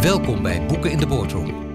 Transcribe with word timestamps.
Welkom 0.00 0.42
bij 0.42 0.66
Boeken 0.66 0.90
in 0.90 0.98
de 0.98 1.06
Boardroom. 1.06 1.72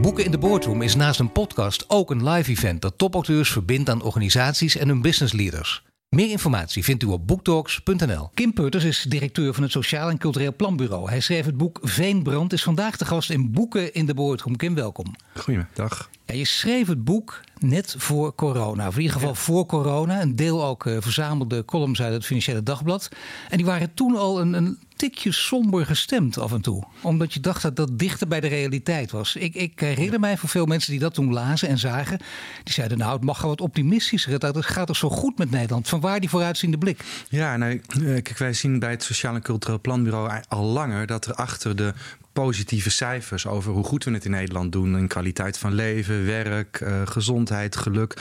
Boeken 0.00 0.24
in 0.24 0.30
de 0.30 0.38
Boardroom 0.38 0.82
is 0.82 0.94
naast 0.94 1.20
een 1.20 1.32
podcast 1.32 1.90
ook 1.90 2.10
een 2.10 2.28
live 2.28 2.50
event 2.50 2.82
dat 2.82 2.98
topauteurs 2.98 3.50
verbindt 3.50 3.90
aan 3.90 4.02
organisaties 4.02 4.76
en 4.76 4.88
hun 4.88 5.02
business 5.02 5.32
leaders. 5.32 5.84
Meer 6.08 6.30
informatie 6.30 6.84
vindt 6.84 7.02
u 7.02 7.06
op 7.06 7.26
boektalks.nl. 7.26 8.30
Kim 8.34 8.52
Putters 8.52 8.84
is 8.84 9.02
directeur 9.02 9.54
van 9.54 9.62
het 9.62 9.72
Sociaal 9.72 10.08
en 10.08 10.18
Cultureel 10.18 10.56
Planbureau. 10.56 11.08
Hij 11.08 11.20
schreef 11.20 11.44
het 11.44 11.56
boek 11.56 11.78
Veenbrand, 11.82 12.52
is 12.52 12.62
vandaag 12.62 12.96
de 12.96 13.04
gast 13.04 13.30
in 13.30 13.52
Boeken 13.52 13.94
in 13.94 14.06
de 14.06 14.14
Boardroom. 14.14 14.56
Kim, 14.56 14.74
welkom. 14.74 15.14
Goedemiddag. 15.34 16.10
Ja, 16.26 16.34
je 16.34 16.44
schreef 16.44 16.86
het 16.86 17.04
boek 17.04 17.40
net 17.58 17.94
voor 17.98 18.34
corona. 18.34 18.86
Of 18.86 18.94
in 18.94 19.00
ieder 19.00 19.16
geval 19.16 19.34
voor 19.34 19.66
corona. 19.66 20.20
Een 20.20 20.36
deel 20.36 20.64
ook 20.64 20.84
uh, 20.84 20.96
verzamelde 21.00 21.64
columns 21.64 22.02
uit 22.02 22.12
het 22.12 22.26
Financiële 22.26 22.62
Dagblad. 22.62 23.08
En 23.48 23.56
die 23.56 23.66
waren 23.66 23.94
toen 23.94 24.16
al 24.16 24.40
een, 24.40 24.52
een 24.52 24.78
tikje 24.96 25.32
somber 25.32 25.86
gestemd 25.86 26.38
af 26.38 26.52
en 26.52 26.60
toe. 26.60 26.84
Omdat 27.02 27.34
je 27.34 27.40
dacht 27.40 27.62
dat 27.62 27.76
dat 27.76 27.98
dichter 27.98 28.28
bij 28.28 28.40
de 28.40 28.46
realiteit 28.46 29.10
was. 29.10 29.36
Ik, 29.36 29.54
ik 29.54 29.80
herinner 29.80 30.20
mij 30.20 30.36
van 30.36 30.48
veel 30.48 30.66
mensen 30.66 30.90
die 30.90 31.00
dat 31.00 31.14
toen 31.14 31.32
lazen 31.32 31.68
en 31.68 31.78
zagen. 31.78 32.18
Die 32.64 32.74
zeiden 32.74 32.98
nou 32.98 33.12
het 33.12 33.24
mag 33.24 33.40
wel 33.40 33.50
wat 33.50 33.60
optimistischer. 33.60 34.32
Het 34.32 34.66
gaat 34.66 34.86
toch 34.86 34.96
zo 34.96 35.10
goed 35.10 35.38
met 35.38 35.50
Nederland. 35.50 35.88
Vanwaar 35.88 36.20
die 36.20 36.28
vooruitziende 36.28 36.78
blik? 36.78 37.04
Ja, 37.28 37.56
nou, 37.56 37.76
kijk, 38.02 38.38
wij 38.38 38.52
zien 38.52 38.78
bij 38.78 38.90
het 38.90 39.02
Sociaal 39.02 39.34
en 39.34 39.42
Cultureel 39.42 39.80
Planbureau 39.80 40.40
al 40.48 40.64
langer... 40.64 41.06
dat 41.06 41.26
er 41.26 41.34
achter 41.34 41.76
de 41.76 41.94
positieve 42.42 42.90
cijfers 42.90 43.46
over 43.46 43.72
hoe 43.72 43.84
goed 43.84 44.04
we 44.04 44.10
het 44.10 44.24
in 44.24 44.30
Nederland 44.30 44.72
doen. 44.72 44.98
In 44.98 45.08
kwaliteit 45.08 45.58
van 45.58 45.72
leven, 45.72 46.26
werk, 46.26 46.80
uh, 46.80 47.02
gezondheid, 47.04 47.76
geluk. 47.76 48.14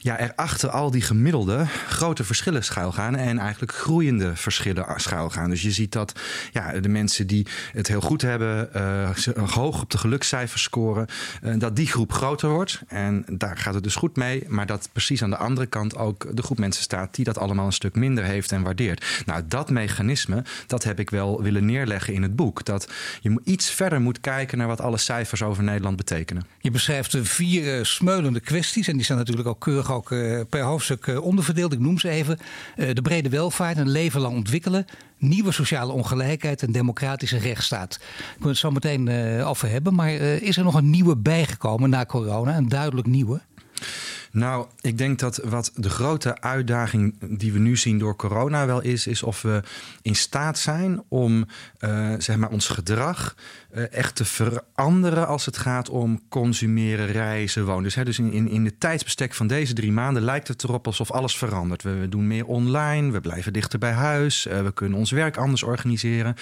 Ja, 0.00 0.18
erachter 0.18 0.68
al 0.70 0.90
die 0.90 1.02
gemiddelde 1.02 1.66
grote 1.88 2.24
verschillen 2.24 2.64
schuilgaan. 2.64 3.16
En 3.16 3.38
eigenlijk 3.38 3.72
groeiende 3.72 4.36
verschillen 4.36 4.84
schuilgaan. 4.96 5.50
Dus 5.50 5.62
je 5.62 5.70
ziet 5.70 5.92
dat 5.92 6.20
ja, 6.52 6.72
de 6.80 6.88
mensen 6.88 7.26
die 7.26 7.46
het 7.72 7.88
heel 7.88 8.00
goed 8.00 8.22
hebben, 8.22 8.70
uh, 8.76 9.10
hoog 9.48 9.82
op 9.82 9.90
de 9.90 9.98
gelukscijfers 9.98 10.62
scoren. 10.62 11.06
Uh, 11.42 11.54
dat 11.58 11.76
die 11.76 11.86
groep 11.86 12.12
groter 12.12 12.48
wordt. 12.48 12.82
En 12.88 13.24
daar 13.32 13.56
gaat 13.56 13.74
het 13.74 13.82
dus 13.82 13.94
goed 13.94 14.16
mee. 14.16 14.44
Maar 14.48 14.66
dat 14.66 14.88
precies 14.92 15.22
aan 15.22 15.30
de 15.30 15.36
andere 15.36 15.66
kant 15.66 15.96
ook 15.96 16.36
de 16.36 16.42
groep 16.42 16.58
mensen 16.58 16.82
staat 16.82 17.14
die 17.14 17.24
dat 17.24 17.38
allemaal 17.38 17.66
een 17.66 17.72
stuk 17.72 17.94
minder 17.94 18.24
heeft 18.24 18.52
en 18.52 18.62
waardeert. 18.62 19.22
Nou, 19.26 19.42
dat 19.48 19.70
mechanisme, 19.70 20.44
dat 20.66 20.84
heb 20.84 20.98
ik 21.00 21.10
wel 21.10 21.42
willen 21.42 21.64
neerleggen 21.64 22.14
in 22.14 22.22
het 22.22 22.36
boek. 22.36 22.64
Dat 22.64 22.88
je 23.20 23.35
iets 23.44 23.70
verder 23.70 24.00
moet 24.00 24.20
kijken 24.20 24.58
naar 24.58 24.66
wat 24.66 24.80
alle 24.80 24.96
cijfers 24.96 25.42
over 25.42 25.62
Nederland 25.62 25.96
betekenen. 25.96 26.46
Je 26.60 26.70
beschrijft 26.70 27.12
de 27.12 27.24
vier 27.24 27.78
uh, 27.78 27.84
smeulende 27.84 28.40
kwesties. 28.40 28.88
En 28.88 28.96
die 28.96 29.04
zijn 29.04 29.18
natuurlijk 29.18 29.48
ook 29.48 29.60
keurig 29.60 29.92
ook, 29.92 30.10
uh, 30.10 30.40
per 30.48 30.62
hoofdstuk 30.62 31.20
onderverdeeld. 31.22 31.72
Ik 31.72 31.78
noem 31.78 31.98
ze 31.98 32.08
even. 32.08 32.38
de 32.76 33.02
brede 33.02 33.28
welvaart, 33.28 33.76
een 33.76 33.90
leven 33.90 34.20
lang 34.20 34.36
ontwikkelen. 34.36 34.86
Nieuwe 35.18 35.52
sociale 35.52 35.92
ongelijkheid 35.92 36.62
en 36.62 36.72
democratische 36.72 37.38
rechtsstaat. 37.38 37.94
Ik 38.18 38.38
wil 38.38 38.48
het 38.48 38.58
zo 38.58 38.70
meteen 38.70 39.10
over 39.42 39.68
hebben. 39.68 39.94
Maar 39.94 40.10
is 40.12 40.56
er 40.56 40.64
nog 40.64 40.74
een 40.74 40.90
nieuwe 40.90 41.16
bijgekomen 41.16 41.90
na 41.90 42.04
corona? 42.04 42.56
Een 42.56 42.68
duidelijk 42.68 43.06
nieuwe? 43.06 43.40
Nou, 44.36 44.66
ik 44.80 44.98
denk 44.98 45.18
dat 45.18 45.36
wat 45.36 45.72
de 45.74 45.90
grote 45.90 46.40
uitdaging 46.40 47.14
die 47.38 47.52
we 47.52 47.58
nu 47.58 47.76
zien 47.76 47.98
door 47.98 48.16
corona 48.16 48.66
wel 48.66 48.80
is, 48.80 49.06
is 49.06 49.22
of 49.22 49.42
we 49.42 49.62
in 50.02 50.14
staat 50.14 50.58
zijn 50.58 51.02
om 51.08 51.46
uh, 51.80 52.14
zeg 52.18 52.36
maar 52.36 52.50
ons 52.50 52.68
gedrag 52.68 53.34
uh, 53.74 53.92
echt 53.92 54.16
te 54.16 54.24
veranderen 54.24 55.26
als 55.26 55.46
het 55.46 55.56
gaat 55.56 55.88
om 55.88 56.20
consumeren, 56.28 57.06
reizen, 57.06 57.64
wonen. 57.64 57.82
Dus, 57.82 57.94
hè, 57.94 58.04
dus 58.04 58.18
in, 58.18 58.48
in, 58.48 58.64
de 58.64 58.78
tijdsbestek 58.78 59.34
van 59.34 59.46
deze 59.46 59.72
drie 59.72 59.92
maanden 59.92 60.22
lijkt 60.22 60.48
het 60.48 60.64
erop 60.64 60.86
alsof 60.86 61.10
alles 61.10 61.36
verandert. 61.36 61.82
We, 61.82 62.06
doen 62.08 62.26
meer 62.26 62.46
online, 62.46 63.12
we 63.12 63.20
blijven 63.20 63.52
dichter 63.52 63.78
bij 63.78 63.92
huis, 63.92 64.46
uh, 64.46 64.62
we 64.62 64.72
kunnen 64.72 64.98
ons 64.98 65.10
werk 65.10 65.36
anders 65.36 65.62
organiseren. 65.62 66.36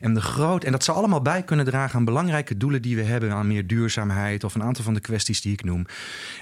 En, 0.00 0.14
de 0.14 0.20
groot, 0.20 0.64
en 0.64 0.72
dat 0.72 0.84
zal 0.84 0.94
allemaal 0.94 1.22
bij 1.22 1.42
kunnen 1.42 1.64
dragen 1.64 1.98
aan 1.98 2.04
belangrijke 2.04 2.56
doelen 2.56 2.82
die 2.82 2.96
we 2.96 3.02
hebben, 3.02 3.32
aan 3.32 3.46
meer 3.46 3.66
duurzaamheid 3.66 4.44
of 4.44 4.54
een 4.54 4.62
aantal 4.62 4.84
van 4.84 4.94
de 4.94 5.00
kwesties 5.00 5.40
die 5.40 5.52
ik 5.52 5.64
noem. 5.64 5.86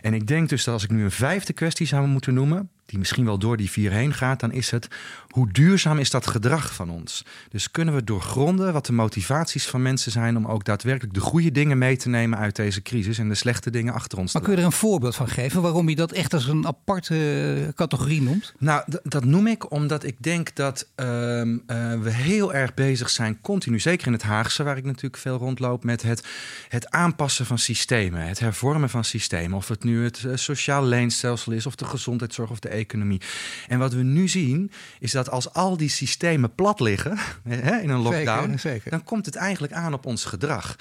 En 0.01 0.15
ik 0.15 0.27
denk 0.27 0.49
dus 0.49 0.65
dat 0.65 0.78
als 0.79 0.87
ik 0.87 0.97
nu 0.97 1.05
een 1.05 1.11
vijfde 1.11 1.53
kwestie 1.53 1.87
zou 1.87 2.07
moeten 2.07 2.35
noemen, 2.35 2.71
die 2.89 2.99
misschien 2.99 3.25
wel 3.25 3.39
door 3.39 3.57
die 3.57 3.71
vier 3.71 3.93
heen 3.93 4.15
gaat, 4.15 4.41
dan 4.41 4.53
is 4.53 4.71
het 4.71 4.89
hoe 5.29 5.53
duurzaam 5.53 5.99
is 5.99 6.11
dat 6.11 6.27
gedrag 6.27 6.75
van 6.75 6.91
ons? 6.91 7.25
Dus 7.49 7.71
kunnen 7.71 7.95
we 7.95 8.05
doorgronden 8.05 8.73
wat 8.73 8.87
de 8.87 8.93
motivaties 8.93 9.67
van 9.67 9.83
mensen 9.83 10.13
zijn 10.13 10.37
om 10.37 10.47
ook 10.47 10.65
daadwerkelijk 10.65 11.15
de 11.15 11.21
goede 11.21 11.51
dingen 11.51 11.79
mee 11.79 11.97
te 11.97 12.09
nemen 12.09 12.39
uit 12.39 12.57
deze 12.57 12.83
crisis 12.83 13.19
en 13.19 13.29
de 13.29 13.35
slechte 13.35 13.71
dingen 13.71 13.95
achter 13.95 14.19
ons 14.19 14.33
maar 14.33 14.43
te 14.43 14.49
kun 14.49 14.57
je 14.57 14.63
er 14.63 14.73
een 14.73 14.79
voorbeeld 14.79 15.17
van 15.17 15.29
geven 15.29 15.63
waarom 15.63 15.89
je 15.89 15.97
dat 15.97 16.13
echt 16.13 16.35
als 16.35 16.47
een 16.47 16.67
aparte 16.67 17.73
categorie 17.75 18.23
noemt? 18.23 18.55
Nou, 18.59 18.83
dat 19.03 19.25
noem 19.25 19.47
ik 19.47 19.71
omdat 19.71 20.05
ik 20.05 20.17
denk 20.23 20.55
dat 20.55 20.87
uh, 20.97 21.07
uh, 21.07 21.55
we 22.01 22.11
heel 22.11 22.55
erg 22.55 22.75
bezig 22.75 23.11
zijn, 23.11 23.41
continu, 23.41 23.81
zeker 23.81 24.07
in 24.07 24.13
het 24.13 24.23
Haagse, 24.23 24.63
waar 24.63 24.77
ik 24.77 24.85
natuurlijk 24.85 25.17
veel 25.17 25.37
rondloop, 25.37 25.85
met 25.85 26.03
het, 26.03 26.25
het 26.69 26.91
aanpassen 26.91 27.47
van 27.47 27.59
systemen, 27.59 28.27
het 28.27 28.39
hervormen 28.39 28.91
van 28.91 29.05
systemen. 29.05 29.57
Of 29.57 29.69
het 29.69 29.85
nu 29.85 30.05
het 30.05 30.27
sociaal 30.35 30.85
leenstelsel 30.85 31.53
is, 31.53 31.67
of 31.67 31.75
de 31.75 31.85
gezondheidszorg 31.85 32.51
of 32.51 32.59
de 32.59 32.69
economie. 32.79 33.21
En 33.69 33.79
wat 33.79 33.93
we 33.93 34.03
nu 34.03 34.29
zien, 34.29 34.71
is 34.99 35.13
dat 35.13 35.31
als 35.31 35.53
al 35.53 35.77
die 35.77 35.89
systemen 35.89 36.55
plat 36.55 36.81
liggen 36.81 37.19
in 37.83 37.89
een 37.89 38.01
lockdown, 38.01 38.45
zeker, 38.45 38.59
zeker. 38.59 38.91
dan 38.91 39.05
komt 39.05 39.27
het 39.27 39.37
eigenlijk 39.37 39.73
aan 39.73 39.95
op 39.95 40.07
ons 40.07 40.25
gedrag. 40.25 40.77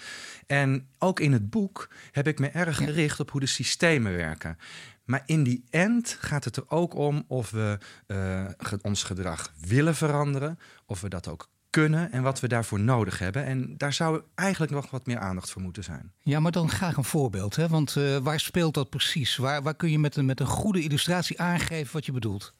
En 0.48 0.88
ook 1.00 1.20
in 1.20 1.34
het 1.34 1.50
boek 1.50 1.90
heb 2.12 2.28
ik 2.28 2.40
me 2.40 2.48
erg 2.48 2.78
gericht 2.78 3.20
op 3.20 3.32
hoe 3.32 3.40
de 3.40 3.48
systemen 3.48 4.16
werken. 4.16 4.58
Maar 5.06 5.24
in 5.26 5.44
die 5.44 5.64
end 5.70 6.18
gaat 6.20 6.44
het 6.44 6.56
er 6.56 6.64
ook 6.68 6.96
om 6.96 7.24
of 7.28 7.52
we 7.52 7.78
uh, 8.08 8.46
ons 8.82 9.04
gedrag 9.04 9.54
willen 9.60 9.96
veranderen, 9.96 10.60
of 10.86 11.02
we 11.02 11.10
dat 11.10 11.28
ook 11.28 11.50
kunnen 11.82 12.12
en 12.12 12.24
wat 12.24 12.40
we 12.40 12.48
daarvoor 12.48 12.80
nodig 12.80 13.20
hebben. 13.20 13.46
En 13.46 13.74
daar 13.78 13.94
zou 13.94 14.22
eigenlijk 14.36 14.72
nog 14.72 14.90
wat 14.90 15.06
meer 15.06 15.20
aandacht 15.20 15.50
voor 15.50 15.62
moeten 15.62 15.84
zijn. 15.84 16.12
Ja, 16.22 16.40
maar 16.40 16.52
dan 16.52 16.70
graag 16.70 16.98
een 16.98 17.04
voorbeeld. 17.04 17.56
Hè? 17.56 17.68
Want 17.68 17.96
uh, 17.96 18.18
waar 18.18 18.40
speelt 18.40 18.74
dat 18.74 18.90
precies? 18.90 19.36
Waar, 19.36 19.64
waar 19.64 19.76
kun 19.76 19.92
je 19.92 20.00
met 20.00 20.16
een, 20.16 20.26
met 20.26 20.40
een 20.40 20.46
goede 20.46 20.82
illustratie 20.82 21.42
aangeven 21.42 21.94
wat 21.94 22.06
je 22.06 22.12
bedoelt? 22.12 22.54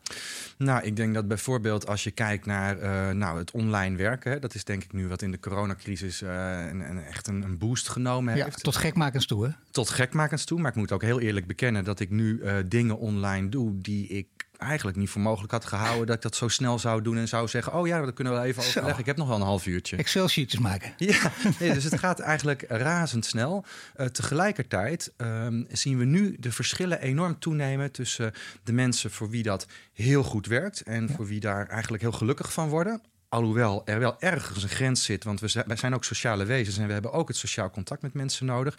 Nou, 0.58 0.84
ik 0.84 0.96
denk 0.96 1.14
dat 1.14 1.28
bijvoorbeeld 1.28 1.88
als 1.88 2.04
je 2.04 2.12
kijkt 2.12 2.46
naar 2.46 2.78
uh, 2.78 3.10
nou, 3.16 3.38
het 3.38 3.52
online 3.52 3.96
werken... 3.96 4.42
dat 4.42 4.56
is 4.56 4.64
denk 4.64 4.84
ik 4.84 4.94
nu 4.94 5.08
wat 5.08 5.22
in 5.22 5.32
de 5.32 5.40
coronacrisis 5.40 6.22
uh, 6.22 6.30
een, 6.70 6.90
een, 6.90 7.04
echt 7.04 7.28
een, 7.28 7.42
een, 7.42 7.58
boost 7.58 7.90
genomen 7.90 8.34
heeft. 8.34 8.46
Ja, 8.46 8.62
tot 8.62 8.76
gekmakens 8.76 9.26
toe, 9.26 9.46
hè? 9.46 9.52
Tot 9.72 9.90
gekmakens 9.90 10.46
toe. 10.46 10.60
Maar 10.60 10.72
ik 10.72 10.78
moet 10.78 10.92
ook 10.92 11.02
heel 11.02 11.20
eerlijk 11.20 11.48
bekennen 11.48 11.84
dat 11.84 12.00
ik 12.00 12.10
nu 12.10 12.42
dingen 12.66 12.98
online 12.98 13.50
doe... 13.50 13.82
die 13.82 14.08
ik 14.08 14.28
eigenlijk 14.58 14.98
niet 14.98 15.10
voor 15.10 15.22
mogelijk 15.22 15.52
had 15.52 15.66
gehouden 15.66 16.06
dat 16.06 16.16
ik 16.16 16.22
dat 16.22 16.36
zo 16.36 16.48
snel 16.48 16.80
zou 16.80 17.02
doen 17.02 17.18
en 17.18 17.28
zou 17.28 17.48
zeggen: 17.48 17.74
Oh 17.74 17.88
ja, 17.88 18.02
dat 18.02 18.14
kunnen 18.14 18.34
we 18.34 18.40
wel 18.40 18.48
even 18.48 18.62
overleggen. 18.62 18.94
Zo. 18.94 19.00
Ik 19.00 19.06
heb 19.06 19.18
nog 19.18 19.28
wel 19.28 19.36
een 19.36 19.42
half 19.42 19.66
uurtje. 19.66 19.98
Excel-sheetjes 19.98 20.60
maken. 20.60 20.94
Ja, 20.98 21.32
nee, 21.60 21.74
dus 21.74 21.84
het 21.84 22.00
gaat 22.00 22.20
eigenlijk 22.20 22.66
razendsnel. 22.68 23.66
Uh, 23.98 24.06
tegelijkertijd 24.06 25.14
um, 25.18 25.66
zien 25.72 25.98
we 25.98 26.06
nu 26.06 26.36
de 26.40 26.52
verschillen 26.52 27.02
enorm 27.02 27.40
toenemen 27.40 27.92
tussen 27.92 28.34
de 28.64 28.74
mensen 28.74 29.12
voor 29.12 29.30
wie 29.30 29.44
dat 29.44 29.68
heel 29.94 30.24
goed 30.24 30.46
werkt 30.46 30.82
en 30.82 31.08
ja. 31.08 31.14
voor 31.14 31.26
wie 31.26 31.40
daar 31.40 31.68
eigenlijk 31.68 32.04
heel 32.04 32.12
gelukkig 32.12 32.54
van 32.54 32.70
worden. 32.70 33.02
Alhoewel 33.30 33.82
er 33.86 34.00
wel 34.00 34.16
ergens 34.20 34.64
een 34.64 34.70
grens 34.70 35.04
zit, 35.04 35.24
want 35.24 35.40
we 35.40 35.48
zijn, 35.48 35.66
wij 35.68 35.76
zijn 35.76 35.94
ook 35.94 36.04
sociale 36.04 36.46
wezens 36.46 36.78
en 36.78 36.88
we 36.88 36.94
hebben 36.94 37.12
ook 37.12 37.28
het 37.28 37.38
sociaal 37.38 37.70
contact 37.70 38.02
met 38.02 38.14
mensen 38.14 38.46
nodig. 38.46 38.78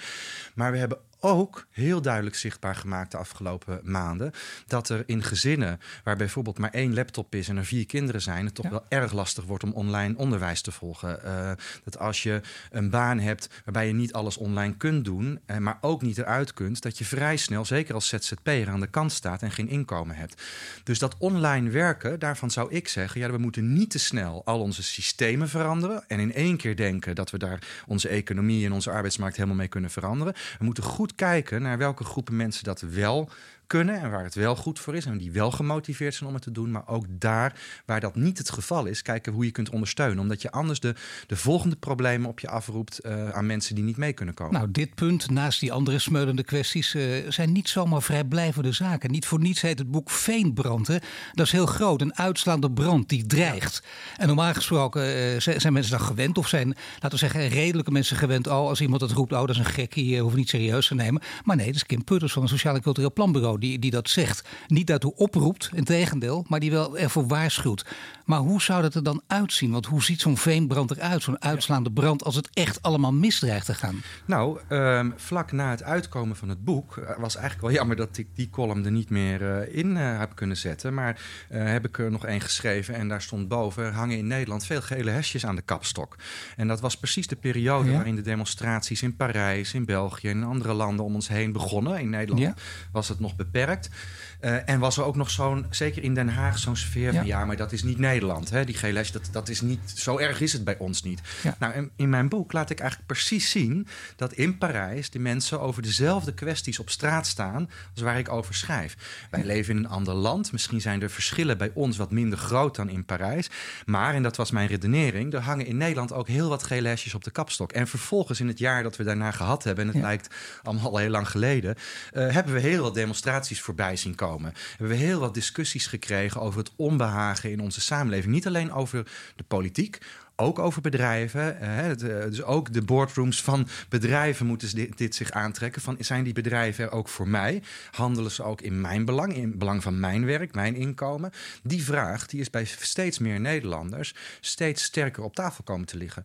Maar 0.55 0.73
we 0.73 0.79
hebben 0.79 0.99
ook 1.21 1.67
heel 1.71 2.03
duidelijk 2.03 2.37
zichtbaar 2.37 2.75
gemaakt 2.75 3.11
de 3.11 3.17
afgelopen 3.17 3.81
maanden 3.83 4.33
dat 4.67 4.89
er 4.89 5.03
in 5.07 5.23
gezinnen 5.23 5.81
waar 6.05 6.17
bijvoorbeeld 6.17 6.59
maar 6.59 6.71
één 6.71 6.95
laptop 6.95 7.35
is 7.35 7.49
en 7.49 7.57
er 7.57 7.65
vier 7.65 7.87
kinderen 7.87 8.23
zijn, 8.23 8.45
het 8.45 8.55
toch 8.55 8.65
ja. 8.65 8.71
wel 8.71 8.85
erg 8.89 9.13
lastig 9.13 9.45
wordt 9.45 9.65
om 9.65 9.73
online 9.73 10.17
onderwijs 10.17 10.61
te 10.61 10.73
volgen. 10.73 11.21
Uh, 11.25 11.51
dat 11.85 11.99
als 11.99 12.23
je 12.23 12.41
een 12.71 12.91
baan 12.91 13.19
hebt 13.19 13.49
waarbij 13.65 13.87
je 13.87 13.93
niet 13.93 14.13
alles 14.13 14.37
online 14.37 14.77
kunt 14.77 15.05
doen, 15.05 15.41
uh, 15.47 15.57
maar 15.57 15.79
ook 15.81 16.03
niet 16.03 16.19
eruit 16.19 16.53
kunt, 16.55 16.83
dat 16.83 16.99
je 16.99 17.05
vrij 17.05 17.37
snel, 17.37 17.65
zeker 17.65 17.95
als 17.95 18.09
ZZP'er, 18.09 18.69
aan 18.69 18.81
de 18.81 18.87
kant 18.87 19.13
staat 19.13 19.43
en 19.43 19.51
geen 19.51 19.69
inkomen 19.69 20.17
hebt. 20.17 20.43
Dus 20.85 20.99
dat 20.99 21.17
online 21.19 21.71
werken, 21.71 22.19
daarvan 22.19 22.51
zou 22.51 22.73
ik 22.73 22.89
zeggen, 22.89 23.21
ja, 23.21 23.31
we 23.31 23.39
moeten 23.39 23.73
niet 23.73 23.91
te 23.91 23.99
snel 23.99 24.43
al 24.45 24.61
onze 24.61 24.83
systemen 24.83 25.49
veranderen 25.49 26.05
en 26.09 26.19
in 26.19 26.35
één 26.35 26.57
keer 26.57 26.77
denken 26.77 27.15
dat 27.15 27.31
we 27.31 27.39
daar 27.39 27.83
onze 27.87 28.09
economie 28.09 28.67
en 28.67 28.73
onze 28.73 28.91
arbeidsmarkt 28.91 29.37
helemaal 29.37 29.57
mee 29.57 29.69
kunnen 29.69 29.91
veranderen. 29.91 30.35
We 30.59 30.65
moeten 30.65 30.83
goed 30.83 31.08
kijken 31.15 31.63
naar 31.63 31.79
welke 31.79 32.05
groepen 32.05 32.37
mensen 32.37 32.65
dat 32.65 32.81
wel 32.81 33.31
kunnen 33.69 34.01
en 34.01 34.11
waar 34.11 34.25
het 34.25 34.35
wel 34.35 34.57
goed 34.57 34.79
voor 34.79 34.95
is 34.95 35.05
en 35.05 35.19
die 35.19 35.33
wel 35.33 35.51
gemotiveerd 35.51 36.15
zijn 36.15 36.29
om 36.29 36.35
het 36.35 36.45
te 36.45 36.53
doen. 36.53 36.71
Maar 36.71 36.89
ook 36.89 37.05
daar 37.09 37.61
waar 37.85 38.01
dat 38.01 38.15
niet 38.15 38.39
het 38.39 38.51
geval 38.51 38.87
is, 38.87 39.03
kijken 39.03 39.33
hoe 39.33 39.45
je 39.45 39.51
kunt 39.51 39.71
ondersteunen. 39.71 40.19
Omdat 40.19 40.43
je 40.43 40.51
anders 40.51 40.81
de, 40.81 40.95
de 41.27 41.37
volgende 41.37 41.77
problemen 41.77 42.29
op 42.29 42.41
je 42.41 42.49
afroept 42.49 43.07
uh, 43.07 43.29
aan 43.29 43.47
mensen 43.47 43.75
die 43.75 43.85
niet 43.85 43.97
mee 43.97 44.13
kunnen 44.13 44.35
komen. 44.35 44.55
Nou, 44.55 44.71
dit 44.71 44.95
punt, 44.95 45.31
naast 45.31 45.61
die 45.61 45.73
andere 45.73 45.99
smeulende 45.99 46.43
kwesties, 46.43 46.95
uh, 46.95 47.31
zijn 47.31 47.53
niet 47.53 47.69
zomaar 47.69 48.03
vrijblijvende 48.03 48.73
zaken. 48.73 49.11
Niet 49.11 49.27
voor 49.27 49.41
niets 49.41 49.61
heet 49.61 49.79
het 49.79 49.91
boek 49.91 50.11
Veenbrand. 50.11 50.87
Hè? 50.87 50.97
Dat 51.33 51.47
is 51.47 51.53
heel 51.53 51.67
groot, 51.67 52.01
een 52.01 52.17
uitslaande 52.17 52.71
brand 52.71 53.09
die 53.09 53.27
dreigt. 53.27 53.83
En 54.17 54.27
normaal 54.27 54.55
gesproken 54.55 55.33
uh, 55.33 55.41
zijn 55.41 55.73
mensen 55.73 55.99
dan 55.99 56.07
gewend, 56.07 56.39
of 56.39 56.49
zijn, 56.49 56.77
laten 56.93 57.11
we 57.11 57.17
zeggen, 57.17 57.49
redelijke 57.49 57.91
mensen 57.91 58.17
gewend. 58.17 58.47
Oh, 58.47 58.69
als 58.69 58.81
iemand 58.81 59.01
het 59.01 59.13
roept, 59.13 59.33
oh, 59.33 59.41
dat 59.41 59.51
is 59.51 59.59
een 59.59 59.65
gekkie, 59.65 60.07
je 60.07 60.21
hoeft 60.21 60.37
niet 60.37 60.49
serieus 60.49 60.87
te 60.87 60.95
nemen. 60.95 61.23
Maar 61.45 61.57
nee, 61.57 61.67
dat 61.67 61.75
is 61.75 61.87
Kim 61.87 62.05
Putters 62.05 62.33
van 62.33 62.43
het 62.43 62.51
Sociaal 62.51 62.75
en 62.75 62.83
Cultureel 62.83 63.13
Planbureau 63.13 63.58
Die, 63.59 63.79
die 63.79 63.91
dat 63.91 64.09
zegt, 64.09 64.49
niet 64.67 64.87
daartoe 64.87 65.15
oproept, 65.15 65.71
in 65.75 65.85
tegendeel, 65.85 66.45
maar 66.49 66.61
die 66.61 66.71
wel 66.71 66.99
ervoor 66.99 67.27
waarschuwt. 67.27 67.85
Maar 68.29 68.39
hoe 68.39 68.63
zou 68.63 68.83
dat 68.83 68.95
er 68.95 69.03
dan 69.03 69.23
uitzien? 69.27 69.71
Want 69.71 69.87
hoe 69.87 70.03
ziet 70.03 70.21
zo'n 70.21 70.37
veenbrand 70.37 70.91
eruit, 70.91 71.23
zo'n 71.23 71.43
uitslaande 71.43 71.93
brand, 71.93 72.25
als 72.25 72.35
het 72.35 72.49
echt 72.53 72.83
allemaal 72.83 73.13
misdreigt 73.13 73.67
te 73.67 73.75
gaan? 73.75 74.03
Nou, 74.25 74.59
ehm, 74.69 75.11
vlak 75.17 75.53
na 75.53 75.71
het 75.71 75.83
uitkomen 75.83 76.37
van 76.37 76.49
het 76.49 76.65
boek 76.65 76.97
uh, 76.97 77.05
was 77.19 77.37
eigenlijk 77.37 77.67
wel 77.67 77.77
jammer 77.77 77.97
dat 77.97 78.19
ik 78.19 78.27
die 78.35 78.51
column 78.51 78.85
er 78.85 78.91
niet 78.91 79.11
meer 79.11 79.43
uh, 79.43 79.77
in 79.77 79.97
uh, 79.97 80.19
heb 80.19 80.35
kunnen 80.35 80.57
zetten. 80.57 80.95
Maar 80.95 81.21
heb 81.49 81.87
ik 81.87 81.99
er 81.99 82.11
nog 82.11 82.27
één 82.27 82.41
geschreven 82.41 82.95
en 82.95 83.09
daar 83.09 83.23
stond 83.23 83.49
boven: 83.49 83.85
er 83.85 83.93
hangen 83.93 84.19
in 84.19 84.27
Nederland 84.27 84.67
veel 84.67 84.83
gele 84.83 85.11
hesjes 85.11 85.47
aan 85.47 85.57
de 85.57 85.63
kapstok. 85.63 86.17
En 86.57 86.69
dat 86.69 86.81
was 86.81 86.97
precies 86.97 87.27
de 87.27 87.37
periode 87.37 87.89
ja. 87.89 87.95
waarin 87.95 88.17
de 88.17 88.23
demonstraties 88.23 89.03
in 89.03 89.17
Parijs, 89.17 89.75
in 89.75 89.85
België 89.85 90.29
en 90.29 90.37
in 90.37 90.45
andere 90.45 90.73
landen 90.73 91.05
om 91.05 91.15
ons 91.15 91.29
heen 91.29 91.53
begonnen. 91.53 92.01
In 92.01 92.11
Nederland 92.11 92.43
ja. 92.43 92.55
was 92.93 93.09
het 93.09 93.21
nog 93.21 93.31
beperkt 93.31 93.48
beperkt. 93.51 93.91
Uh, 94.41 94.69
en 94.69 94.79
was 94.79 94.97
er 94.97 95.05
ook 95.05 95.17
nog 95.17 95.31
zo'n, 95.31 95.67
zeker 95.71 96.03
in 96.03 96.15
Den 96.15 96.29
Haag, 96.29 96.59
zo'n 96.59 96.77
sfeer 96.77 97.15
van 97.15 97.27
ja. 97.27 97.45
maar 97.45 97.57
dat 97.57 97.73
is 97.73 97.83
niet 97.83 97.99
Nederland. 97.99 98.51
Hè? 98.51 98.65
Die 98.65 98.75
GLS, 98.75 99.13
dat, 99.13 99.29
dat 99.33 99.49
is 99.49 99.61
niet, 99.61 99.81
zo 99.95 100.19
erg 100.19 100.41
is 100.41 100.53
het 100.53 100.65
bij 100.65 100.79
ons 100.79 101.03
niet. 101.03 101.21
Ja. 101.43 101.57
Nou, 101.59 101.75
in, 101.75 101.91
in, 101.97 102.09
mijn 102.09 102.29
boek 102.29 102.53
laat 102.53 102.71
ik 102.71 102.79
eigenlijk 102.81 103.09
precies 103.09 103.51
zien 103.51 103.87
dat 104.17 104.33
in 104.33 104.59
Parijs 104.59 105.11
de 105.11 105.19
mensen 105.19 105.61
over 105.61 105.83
dezelfde 105.83 106.35
kwesties 106.35 106.79
op 106.79 106.91
straat 106.91 107.27
staan 107.27 107.71
als 107.95 108.03
waar 108.03 108.19
ik 108.19 108.29
over 108.29 108.55
schrijf. 108.55 108.97
Wij 109.31 109.45
leven 109.45 109.77
in 109.77 109.85
een 109.85 109.91
ander 109.91 110.15
land. 110.15 110.53
Misschien 110.53 110.81
zijn 110.81 111.03
er 111.03 111.11
verschillen 111.11 111.59
bij 111.59 111.71
ons 111.75 111.97
wat 111.97 112.11
minder 112.11 112.39
groot 112.39 112.77
dan 112.77 112.89
in 112.89 113.05
Parijs. 113.05 113.51
Maar, 113.87 114.15
en 114.15 114.23
dat 114.23 114.37
was 114.37 114.51
mijn 114.51 114.69
redenering, 114.69 115.33
er 115.33 115.41
hangen 115.41 115.67
in 115.67 115.77
Nederland 115.77 116.13
ook 116.13 116.29
heel 116.29 116.49
wat 116.49 116.63
GLS'jes 116.63 117.15
op 117.15 117.25
de 117.25 117.31
kapstok. 117.31 117.73
En 117.73 117.89
vervolgens 117.89 118.41
in 118.41 118.49
het 118.49 118.59
jaar 118.59 118.83
dat 118.83 118.97
we 118.97 119.05
daarna 119.05 119.31
gehad 119.31 119.65
hebben, 119.65 119.87
en 119.87 119.93
het 119.93 120.03
lijkt 120.03 120.35
allemaal 120.63 120.91
al 120.91 120.97
heel 120.97 121.11
lang 121.11 121.31
geleden, 121.31 121.75
uh, 122.13 122.33
hebben 122.33 122.55
we 122.55 122.61
heel 122.61 122.83
wat 122.83 122.95
demonstraties 122.95 123.61
voorbij 123.61 123.97
zien 123.97 124.15
komen 124.15 124.27
komen. 124.29 124.55
Hebben 124.77 124.97
we 124.97 125.05
heel 125.05 125.21
wat 125.21 125.35
discussies 125.35 125.87
gekregen 125.87 126.41
over 126.41 126.59
het 126.59 126.71
onbehagen 126.77 127.51
in 127.51 127.61
onze 127.61 127.81
samenleving. 127.81 128.33
Niet 128.35 128.47
alleen 128.47 128.73
over 128.73 129.07
de 129.37 129.45
politiek, 129.49 129.99
ook 130.41 130.59
over 130.59 130.83
bedrijven. 130.83 131.61
Eh, 131.61 131.97
dus 131.97 132.43
ook 132.43 132.73
de 132.73 132.83
boardrooms 132.83 133.43
van 133.43 133.69
bedrijven 133.89 134.47
moeten 134.47 134.91
dit, 134.97 135.15
zich 135.15 135.31
aantrekken. 135.31 135.83
Van, 135.83 135.97
zijn 135.99 136.25
die 136.25 136.33
bedrijven 136.33 136.85
er 136.85 136.93
ook 136.93 137.09
voor 137.09 137.29
mij? 137.29 137.63
Handelen 137.91 138.31
ze 138.31 138.43
ook 138.43 138.61
in 138.61 138.81
mijn 138.81 139.05
belang, 139.05 139.35
in 139.35 139.59
belang 139.59 139.83
van 139.83 140.01
mijn 140.01 140.25
werk, 140.25 140.55
mijn 140.55 140.75
inkomen? 140.75 141.33
Die 141.63 141.85
vraag 141.85 142.27
die 142.27 142.41
is 142.41 142.51
bij 142.51 142.65
steeds 142.65 143.19
meer 143.19 143.41
Nederlanders 143.41 144.15
steeds 144.41 144.83
sterker 144.83 145.23
op 145.23 145.35
tafel 145.35 145.65
komen 145.65 145.87
te 145.87 145.97
liggen. 145.97 146.25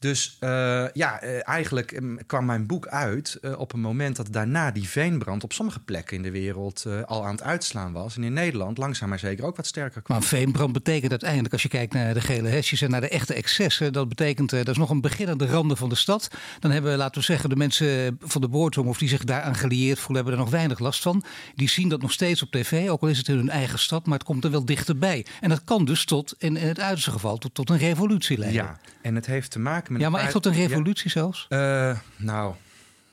Dus 0.00 0.36
uh, 0.40 0.50
ja, 0.92 1.24
uh, 1.24 1.48
eigenlijk 1.48 1.92
um, 1.92 2.18
kwam 2.26 2.44
mijn 2.44 2.66
boek 2.66 2.86
uit 2.86 3.38
uh, 3.42 3.58
op 3.58 3.72
een 3.72 3.80
moment 3.80 4.16
dat 4.16 4.32
daarna 4.32 4.70
die 4.70 4.88
veenbrand 4.88 5.44
op 5.44 5.52
sommige 5.52 5.80
plekken 5.80 6.16
in 6.16 6.22
de 6.22 6.30
wereld 6.30 6.86
al 7.06 7.24
aan 7.24 7.34
het 7.34 7.42
uitslaan 7.42 7.92
was. 7.92 8.16
En 8.16 8.24
in 8.24 8.32
Nederland 8.32 8.78
langzaam 8.78 9.08
maar 9.08 9.18
zeker 9.18 9.44
ook 9.44 9.56
wat 9.56 9.66
sterker 9.66 10.02
kwam. 10.02 10.18
Maar 10.18 10.26
veenbrand 10.26 10.72
betekent 10.72 11.10
uiteindelijk, 11.10 11.52
als 11.52 11.62
je 11.62 11.68
kijkt 11.68 11.92
naar 11.92 12.14
de 12.14 12.20
gele 12.20 12.48
hesjes 12.48 12.80
en 12.80 12.90
naar 12.90 13.00
de 13.00 13.08
echte 13.08 13.34
excessen, 13.34 13.92
dat 13.92 14.08
betekent 14.08 14.50
dat 14.50 14.68
is 14.68 14.76
nog 14.76 14.90
een 14.90 15.00
begin 15.00 15.28
aan 15.28 15.38
de 15.38 15.46
randen 15.46 15.76
van 15.76 15.88
de 15.88 15.94
stad. 15.94 16.28
Dan 16.60 16.70
hebben, 16.70 16.96
laten 16.96 17.20
we 17.20 17.26
zeggen, 17.26 17.48
de 17.48 17.56
mensen 17.56 18.18
van 18.20 18.40
de 18.40 18.48
boordom 18.48 18.88
of 18.88 18.98
die 18.98 19.08
zich 19.08 19.24
daaraan 19.24 19.54
gelieerd 19.54 19.98
voelen, 19.98 20.16
hebben 20.16 20.34
er 20.34 20.44
nog 20.44 20.50
weinig 20.50 20.78
last 20.78 21.02
van. 21.02 21.24
Die 21.54 21.68
zien 21.68 21.88
dat 21.88 22.02
nog 22.02 22.12
steeds 22.12 22.42
op 22.42 22.50
tv, 22.50 22.88
ook 22.88 23.02
al 23.02 23.08
is 23.08 23.18
het 23.18 23.28
in 23.28 23.36
hun 23.36 23.50
eigen 23.50 23.78
stad, 23.78 24.06
maar 24.06 24.18
het 24.18 24.26
komt 24.26 24.44
er 24.44 24.50
wel 24.50 24.64
dichterbij. 24.64 25.26
En 25.40 25.48
dat 25.48 25.64
kan 25.64 25.84
dus 25.84 26.04
tot, 26.04 26.34
in 26.38 26.56
het 26.56 26.80
uiterste 26.80 27.10
geval, 27.10 27.38
tot, 27.38 27.54
tot 27.54 27.70
een 27.70 27.78
revolutie 27.78 28.38
leiden. 28.38 28.62
Ja, 28.62 28.78
en 29.02 29.14
het 29.14 29.26
heeft 29.26 29.50
te 29.50 29.58
maken 29.58 29.89
met. 29.90 30.00
Ja, 30.00 30.10
maar 30.10 30.20
echt 30.20 30.32
tot 30.32 30.46
een 30.46 30.52
revolutie 30.52 31.10
zelfs? 31.10 31.46
Uh, 31.48 31.98
nou. 32.16 32.54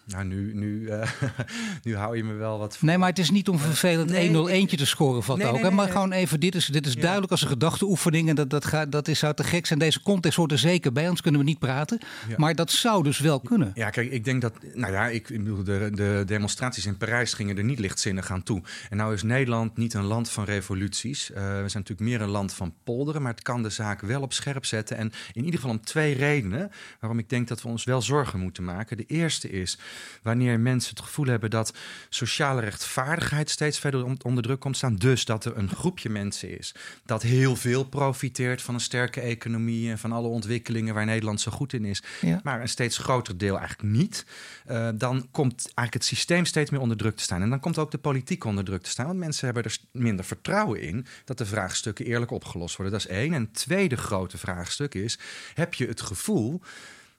Nou, 0.07 0.25
nu, 0.25 0.53
nu, 0.53 0.79
uh, 0.79 1.11
nu 1.83 1.95
hou 1.95 2.17
je 2.17 2.23
me 2.23 2.33
wel 2.33 2.57
wat. 2.57 2.77
Nee, 2.81 2.97
maar 2.97 3.09
het 3.09 3.19
is 3.19 3.29
niet 3.29 3.49
om 3.49 3.59
vervelend 3.59 4.09
nee, 4.09 4.29
1-0 4.29 4.49
eentje 4.49 4.77
te 4.77 4.85
scoren 4.85 5.37
nee, 5.37 5.47
ook. 5.47 5.61
Nee, 5.61 5.71
maar 5.71 5.89
gewoon 5.89 6.11
even, 6.11 6.39
dit 6.39 6.55
is, 6.55 6.65
dit 6.65 6.85
is 6.85 6.93
ja. 6.93 7.01
duidelijk 7.01 7.31
als 7.31 7.41
een 7.41 7.47
gedachteoefening. 7.47 8.29
En 8.29 8.35
dat, 8.35 8.49
dat, 8.49 8.65
gaat, 8.65 8.91
dat 8.91 9.07
is, 9.07 9.19
zou 9.19 9.33
te 9.33 9.43
gek 9.43 9.65
zijn. 9.65 9.79
Deze 9.79 10.01
context 10.01 10.37
hoort 10.37 10.51
er 10.51 10.57
zeker 10.57 10.91
bij, 10.91 11.03
anders 11.03 11.21
kunnen 11.21 11.41
we 11.41 11.47
niet 11.47 11.59
praten. 11.59 11.99
Ja. 12.27 12.35
Maar 12.37 12.55
dat 12.55 12.71
zou 12.71 13.03
dus 13.03 13.19
wel 13.19 13.39
kunnen. 13.39 13.71
Ja, 13.73 13.89
kijk, 13.89 14.11
ik 14.11 14.23
denk 14.23 14.41
dat. 14.41 14.53
Nou 14.73 14.93
ja, 14.93 15.07
ik, 15.07 15.29
ik 15.29 15.43
bedoel, 15.43 15.63
de, 15.63 15.89
de 15.93 16.23
demonstraties 16.25 16.85
in 16.85 16.97
Parijs 16.97 17.33
gingen 17.33 17.57
er 17.57 17.63
niet 17.63 17.79
lichtzinnig 17.79 18.31
aan 18.31 18.43
toe. 18.43 18.61
En 18.89 18.97
nou 18.97 19.13
is 19.13 19.23
Nederland 19.23 19.77
niet 19.77 19.93
een 19.93 20.03
land 20.03 20.29
van 20.29 20.43
revoluties. 20.43 21.29
Uh, 21.29 21.35
we 21.35 21.41
zijn 21.41 21.83
natuurlijk 21.83 21.99
meer 21.99 22.21
een 22.21 22.29
land 22.29 22.53
van 22.53 22.73
polderen. 22.83 23.21
Maar 23.21 23.33
het 23.33 23.43
kan 23.43 23.63
de 23.63 23.69
zaak 23.69 24.01
wel 24.01 24.21
op 24.21 24.33
scherp 24.33 24.65
zetten. 24.65 24.97
En 24.97 25.11
in 25.33 25.43
ieder 25.43 25.59
geval 25.59 25.75
om 25.75 25.81
twee 25.81 26.15
redenen 26.15 26.71
waarom 26.99 27.19
ik 27.19 27.29
denk 27.29 27.47
dat 27.47 27.61
we 27.61 27.67
ons 27.67 27.83
wel 27.83 28.01
zorgen 28.01 28.39
moeten 28.39 28.63
maken. 28.63 28.97
De 28.97 29.05
eerste 29.05 29.49
is 29.49 29.77
wanneer 30.21 30.59
mensen 30.59 30.89
het 30.89 31.05
gevoel 31.05 31.25
hebben 31.25 31.49
dat 31.49 31.73
sociale 32.09 32.61
rechtvaardigheid 32.61 33.49
steeds 33.49 33.79
verder 33.79 34.03
onder 34.23 34.43
druk 34.43 34.59
komt 34.59 34.77
staan. 34.77 34.95
Dus 34.95 35.25
dat 35.25 35.45
er 35.45 35.57
een 35.57 35.69
groepje 35.69 36.09
mensen 36.09 36.57
is 36.57 36.75
dat 37.05 37.21
heel 37.21 37.55
veel 37.55 37.83
profiteert 37.83 38.61
van 38.61 38.73
een 38.73 38.79
sterke 38.79 39.21
economie 39.21 39.89
en 39.89 39.97
van 39.97 40.11
alle 40.11 40.27
ontwikkelingen 40.27 40.93
waar 40.93 41.05
Nederland 41.05 41.41
zo 41.41 41.51
goed 41.51 41.73
in 41.73 41.85
is, 41.85 42.03
ja. 42.21 42.39
maar 42.43 42.61
een 42.61 42.69
steeds 42.69 42.97
groter 42.97 43.37
deel 43.37 43.57
eigenlijk 43.57 43.89
niet. 43.89 44.25
Uh, 44.69 44.89
dan 44.95 45.27
komt 45.31 45.61
eigenlijk 45.61 45.93
het 45.93 46.05
systeem 46.05 46.45
steeds 46.45 46.69
meer 46.69 46.79
onder 46.79 46.97
druk 46.97 47.15
te 47.15 47.23
staan. 47.23 47.41
En 47.41 47.49
dan 47.49 47.59
komt 47.59 47.77
ook 47.77 47.91
de 47.91 47.97
politiek 47.97 48.43
onder 48.43 48.63
druk 48.63 48.81
te 48.81 48.89
staan. 48.89 49.05
Want 49.05 49.19
mensen 49.19 49.45
hebben 49.45 49.63
er 49.63 49.77
minder 49.91 50.25
vertrouwen 50.25 50.81
in 50.81 51.05
dat 51.25 51.37
de 51.37 51.45
vraagstukken 51.45 52.05
eerlijk 52.05 52.31
opgelost 52.31 52.75
worden. 52.75 52.99
Dat 52.99 53.09
is 53.09 53.15
één. 53.15 53.33
En 53.33 53.41
het 53.41 53.53
tweede 53.53 53.97
grote 53.97 54.37
vraagstuk 54.37 54.95
is: 54.95 55.19
heb 55.53 55.73
je 55.73 55.87
het 55.87 56.01
gevoel 56.01 56.61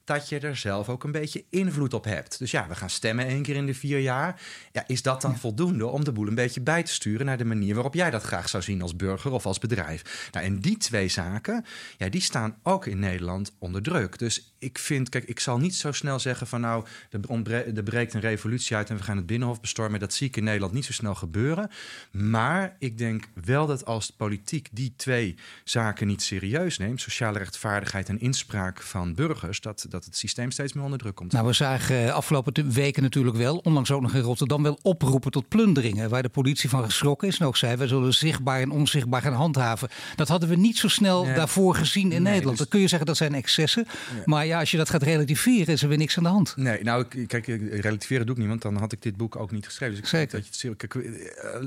dat 0.08 0.28
je 0.28 0.38
er 0.38 0.56
zelf 0.56 0.88
ook 0.88 1.04
een 1.04 1.12
beetje 1.12 1.44
invloed 1.50 1.94
op 1.94 2.04
hebt. 2.04 2.38
Dus 2.38 2.50
ja, 2.50 2.68
we 2.68 2.74
gaan 2.74 2.90
stemmen 2.90 3.26
één 3.26 3.42
keer 3.42 3.56
in 3.56 3.66
de 3.66 3.74
vier 3.74 3.98
jaar. 3.98 4.40
Ja, 4.72 4.84
is 4.86 5.02
dat 5.02 5.22
dan 5.22 5.38
voldoende 5.38 5.86
om 5.86 6.04
de 6.04 6.12
boel 6.12 6.26
een 6.26 6.34
beetje 6.34 6.60
bij 6.60 6.82
te 6.82 6.92
sturen 6.92 7.26
naar 7.26 7.38
de 7.38 7.44
manier 7.44 7.74
waarop 7.74 7.94
jij 7.94 8.10
dat 8.10 8.22
graag 8.22 8.48
zou 8.48 8.62
zien 8.62 8.82
als 8.82 8.96
burger 8.96 9.30
of 9.30 9.46
als 9.46 9.58
bedrijf? 9.58 10.28
Nou, 10.32 10.46
en 10.46 10.60
die 10.60 10.76
twee 10.76 11.08
zaken, 11.08 11.64
ja, 11.96 12.08
die 12.08 12.20
staan 12.20 12.56
ook 12.62 12.86
in 12.86 12.98
Nederland 12.98 13.52
onder 13.58 13.82
druk. 13.82 14.18
Dus 14.18 14.52
ik 14.58 14.78
vind, 14.78 15.08
kijk, 15.08 15.24
ik 15.24 15.40
zal 15.40 15.58
niet 15.58 15.74
zo 15.74 15.92
snel 15.92 16.18
zeggen 16.18 16.46
van 16.46 16.60
nou, 16.60 16.86
er, 17.10 17.82
breekt 17.82 18.14
een 18.14 18.20
revolutie 18.20 18.76
uit 18.76 18.90
en 18.90 18.96
we 18.96 19.02
gaan 19.02 19.16
het 19.16 19.26
binnenhof 19.26 19.60
bestormen. 19.60 20.00
Dat 20.00 20.12
zie 20.12 20.28
ik 20.28 20.36
in 20.36 20.44
Nederland 20.44 20.72
niet 20.72 20.84
zo 20.84 20.92
snel 20.92 21.14
gebeuren. 21.14 21.70
Maar 22.10 22.76
ik 22.78 22.98
denk 22.98 23.24
wel 23.44 23.66
dat 23.66 23.84
als 23.84 24.06
de 24.06 24.12
politiek 24.16 24.68
die 24.72 24.92
twee 24.96 25.36
zaken 25.64 26.06
niet 26.06 26.22
serieus 26.22 26.78
neemt, 26.78 27.00
sociale 27.00 27.38
rechtvaardigheid 27.38 28.08
en 28.08 28.20
inspraak 28.20 28.82
van 28.82 29.14
burgers, 29.14 29.60
dat, 29.60 29.86
dat 29.88 29.97
het 30.04 30.16
systeem 30.16 30.50
steeds 30.50 30.72
meer 30.72 30.84
onder 30.84 30.98
druk 30.98 31.14
komt. 31.14 31.32
Nou, 31.32 31.46
we 31.46 31.52
zagen 31.52 32.14
afgelopen 32.14 32.72
weken 32.72 33.02
natuurlijk 33.02 33.36
wel, 33.36 33.56
onlangs 33.56 33.90
ook 33.90 34.00
nog 34.00 34.14
in 34.14 34.20
Rotterdam, 34.20 34.62
wel 34.62 34.78
oproepen 34.82 35.30
tot 35.30 35.48
plunderingen, 35.48 36.10
waar 36.10 36.22
de 36.22 36.28
politie 36.28 36.68
van 36.68 36.84
geschrokken 36.84 37.28
is. 37.28 37.38
En 37.38 37.46
ook 37.46 37.56
zei, 37.56 37.76
we 37.76 37.86
zullen 37.86 38.14
zichtbaar 38.14 38.60
en 38.60 38.70
onzichtbaar 38.70 39.22
gaan 39.22 39.32
handhaven. 39.32 39.88
Dat 40.16 40.28
hadden 40.28 40.48
we 40.48 40.56
niet 40.56 40.78
zo 40.78 40.88
snel 40.88 41.24
nee. 41.24 41.34
daarvoor 41.34 41.74
gezien 41.74 42.02
in 42.02 42.08
nee, 42.08 42.20
Nederland. 42.20 42.48
Dus... 42.48 42.58
Dan 42.58 42.68
kun 42.68 42.80
je 42.80 42.88
zeggen 42.88 43.06
dat 43.06 43.16
zijn 43.16 43.34
excessen. 43.34 43.86
Maar 44.24 44.46
ja, 44.46 44.58
als 44.58 44.70
je 44.70 44.76
dat 44.76 44.90
gaat 44.90 45.02
relativeren, 45.02 45.74
is 45.74 45.82
er 45.82 45.88
weer 45.88 45.98
niks 45.98 46.16
aan 46.16 46.22
de 46.22 46.28
hand. 46.28 46.56
Nee, 46.56 46.82
nou, 46.82 47.04
kijk, 47.26 47.46
relativeren 47.70 48.26
doe 48.26 48.34
ik 48.34 48.40
niet, 48.40 48.50
want 48.50 48.62
dan 48.62 48.76
had 48.76 48.92
ik 48.92 49.02
dit 49.02 49.16
boek 49.16 49.36
ook 49.36 49.50
niet 49.50 49.66
geschreven. 49.66 49.94
Dus 49.94 50.04
ik 50.04 50.18
Zeker. 50.18 50.40
Dat 50.40 50.60
je, 50.60 50.74
kijk, 50.74 50.94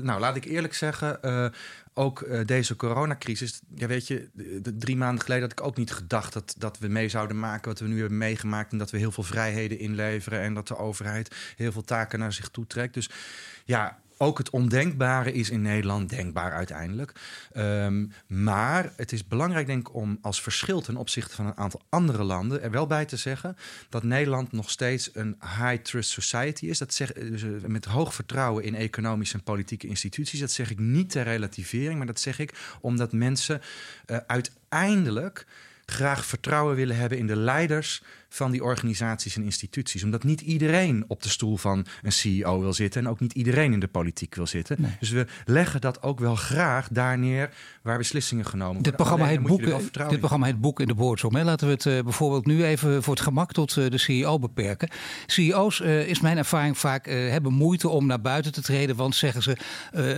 nou, 0.02 0.20
laat 0.20 0.36
ik 0.36 0.44
eerlijk 0.44 0.74
zeggen, 0.74 1.18
uh, 1.22 1.46
ook 1.94 2.20
uh, 2.20 2.44
deze 2.44 2.76
coronacrisis. 2.76 3.60
Ja, 3.74 3.86
weet 3.86 4.06
je, 4.06 4.28
drie 4.78 4.96
maanden 4.96 5.24
geleden 5.24 5.42
had 5.42 5.58
ik 5.58 5.66
ook 5.66 5.76
niet 5.76 5.92
gedacht 5.92 6.32
dat, 6.32 6.54
dat 6.58 6.78
we 6.78 6.88
mee 6.88 7.08
zouden 7.08 7.38
maken 7.38 7.68
wat 7.68 7.80
we 7.80 7.86
nu 7.86 8.00
hebben 8.00 8.18
meegemaakt. 8.18 8.72
En 8.72 8.78
dat 8.78 8.90
we 8.90 8.98
heel 8.98 9.12
veel 9.12 9.22
vrijheden 9.22 9.78
inleveren 9.78 10.40
en 10.40 10.54
dat 10.54 10.68
de 10.68 10.76
overheid 10.76 11.36
heel 11.56 11.72
veel 11.72 11.84
taken 11.84 12.18
naar 12.18 12.32
zich 12.32 12.48
toe 12.48 12.66
trekt. 12.66 12.94
Dus 12.94 13.10
ja, 13.64 14.01
ook 14.22 14.38
het 14.38 14.50
ondenkbare 14.50 15.32
is 15.32 15.50
in 15.50 15.62
Nederland 15.62 16.10
denkbaar 16.10 16.52
uiteindelijk. 16.52 17.12
Um, 17.56 18.12
maar 18.26 18.92
het 18.96 19.12
is 19.12 19.26
belangrijk, 19.26 19.66
denk 19.66 19.88
ik, 19.88 19.94
om 19.94 20.18
als 20.20 20.42
verschil 20.42 20.80
ten 20.80 20.96
opzichte 20.96 21.34
van 21.34 21.46
een 21.46 21.56
aantal 21.56 21.80
andere 21.88 22.22
landen 22.22 22.62
er 22.62 22.70
wel 22.70 22.86
bij 22.86 23.04
te 23.04 23.16
zeggen 23.16 23.56
dat 23.88 24.02
Nederland 24.02 24.52
nog 24.52 24.70
steeds 24.70 25.10
een 25.12 25.36
high 25.40 25.82
trust 25.82 26.10
society 26.10 26.66
is. 26.66 26.78
Dat 26.78 26.94
zeg, 26.94 27.12
dus 27.12 27.44
met 27.66 27.84
hoog 27.84 28.14
vertrouwen 28.14 28.64
in 28.64 28.74
economische 28.74 29.34
en 29.34 29.42
politieke 29.42 29.86
instituties. 29.86 30.40
Dat 30.40 30.50
zeg 30.50 30.70
ik 30.70 30.78
niet 30.78 31.10
ter 31.10 31.22
relativering, 31.22 31.96
maar 31.96 32.06
dat 32.06 32.20
zeg 32.20 32.38
ik 32.38 32.76
omdat 32.80 33.12
mensen 33.12 33.60
uh, 34.06 34.16
uiteindelijk 34.26 35.46
graag 35.86 36.26
vertrouwen 36.26 36.76
willen 36.76 36.96
hebben 36.96 37.18
in 37.18 37.26
de 37.26 37.36
leiders 37.36 38.02
van 38.28 38.50
die 38.50 38.64
organisaties 38.64 39.36
en 39.36 39.42
instituties. 39.42 40.04
Omdat 40.04 40.24
niet 40.24 40.40
iedereen 40.40 41.04
op 41.08 41.22
de 41.22 41.28
stoel 41.28 41.56
van 41.56 41.86
een 42.02 42.12
CEO 42.12 42.60
wil 42.60 42.72
zitten 42.72 43.00
en 43.00 43.08
ook 43.08 43.20
niet 43.20 43.32
iedereen 43.32 43.72
in 43.72 43.80
de 43.80 43.88
politiek 43.88 44.34
wil 44.34 44.46
zitten. 44.46 44.76
Nee. 44.80 44.96
Dus 45.00 45.10
we 45.10 45.26
leggen 45.44 45.80
dat 45.80 46.02
ook 46.02 46.20
wel 46.20 46.34
graag 46.34 46.88
daar 46.88 47.18
neer 47.18 47.50
waar 47.82 47.98
beslissingen 47.98 48.44
genomen 48.44 48.74
worden. 48.74 48.92
Dit 48.92 48.96
programma, 48.96 49.26
heet 49.26 49.42
boek, 49.42 49.64
dit 50.08 50.18
programma 50.18 50.46
heet 50.46 50.60
Boek 50.60 50.80
in 50.80 50.86
de 50.86 50.94
Boordsom. 50.94 51.38
Laten 51.38 51.66
we 51.66 51.72
het 51.72 51.84
uh, 51.84 52.02
bijvoorbeeld 52.02 52.46
nu 52.46 52.64
even 52.64 53.02
voor 53.02 53.14
het 53.14 53.22
gemak 53.22 53.52
tot 53.52 53.76
uh, 53.76 53.90
de 53.90 53.98
CEO 53.98 54.38
beperken. 54.38 54.90
CEO's, 55.26 55.80
uh, 55.80 56.08
is 56.08 56.20
mijn 56.20 56.38
ervaring 56.38 56.78
vaak, 56.78 57.06
hebben 57.06 57.52
moeite 57.52 57.88
om 57.88 58.06
naar 58.06 58.20
buiten 58.20 58.52
te 58.52 58.62
treden. 58.62 58.96
Want 58.96 59.14
zeggen 59.14 59.42
ze, 59.42 59.56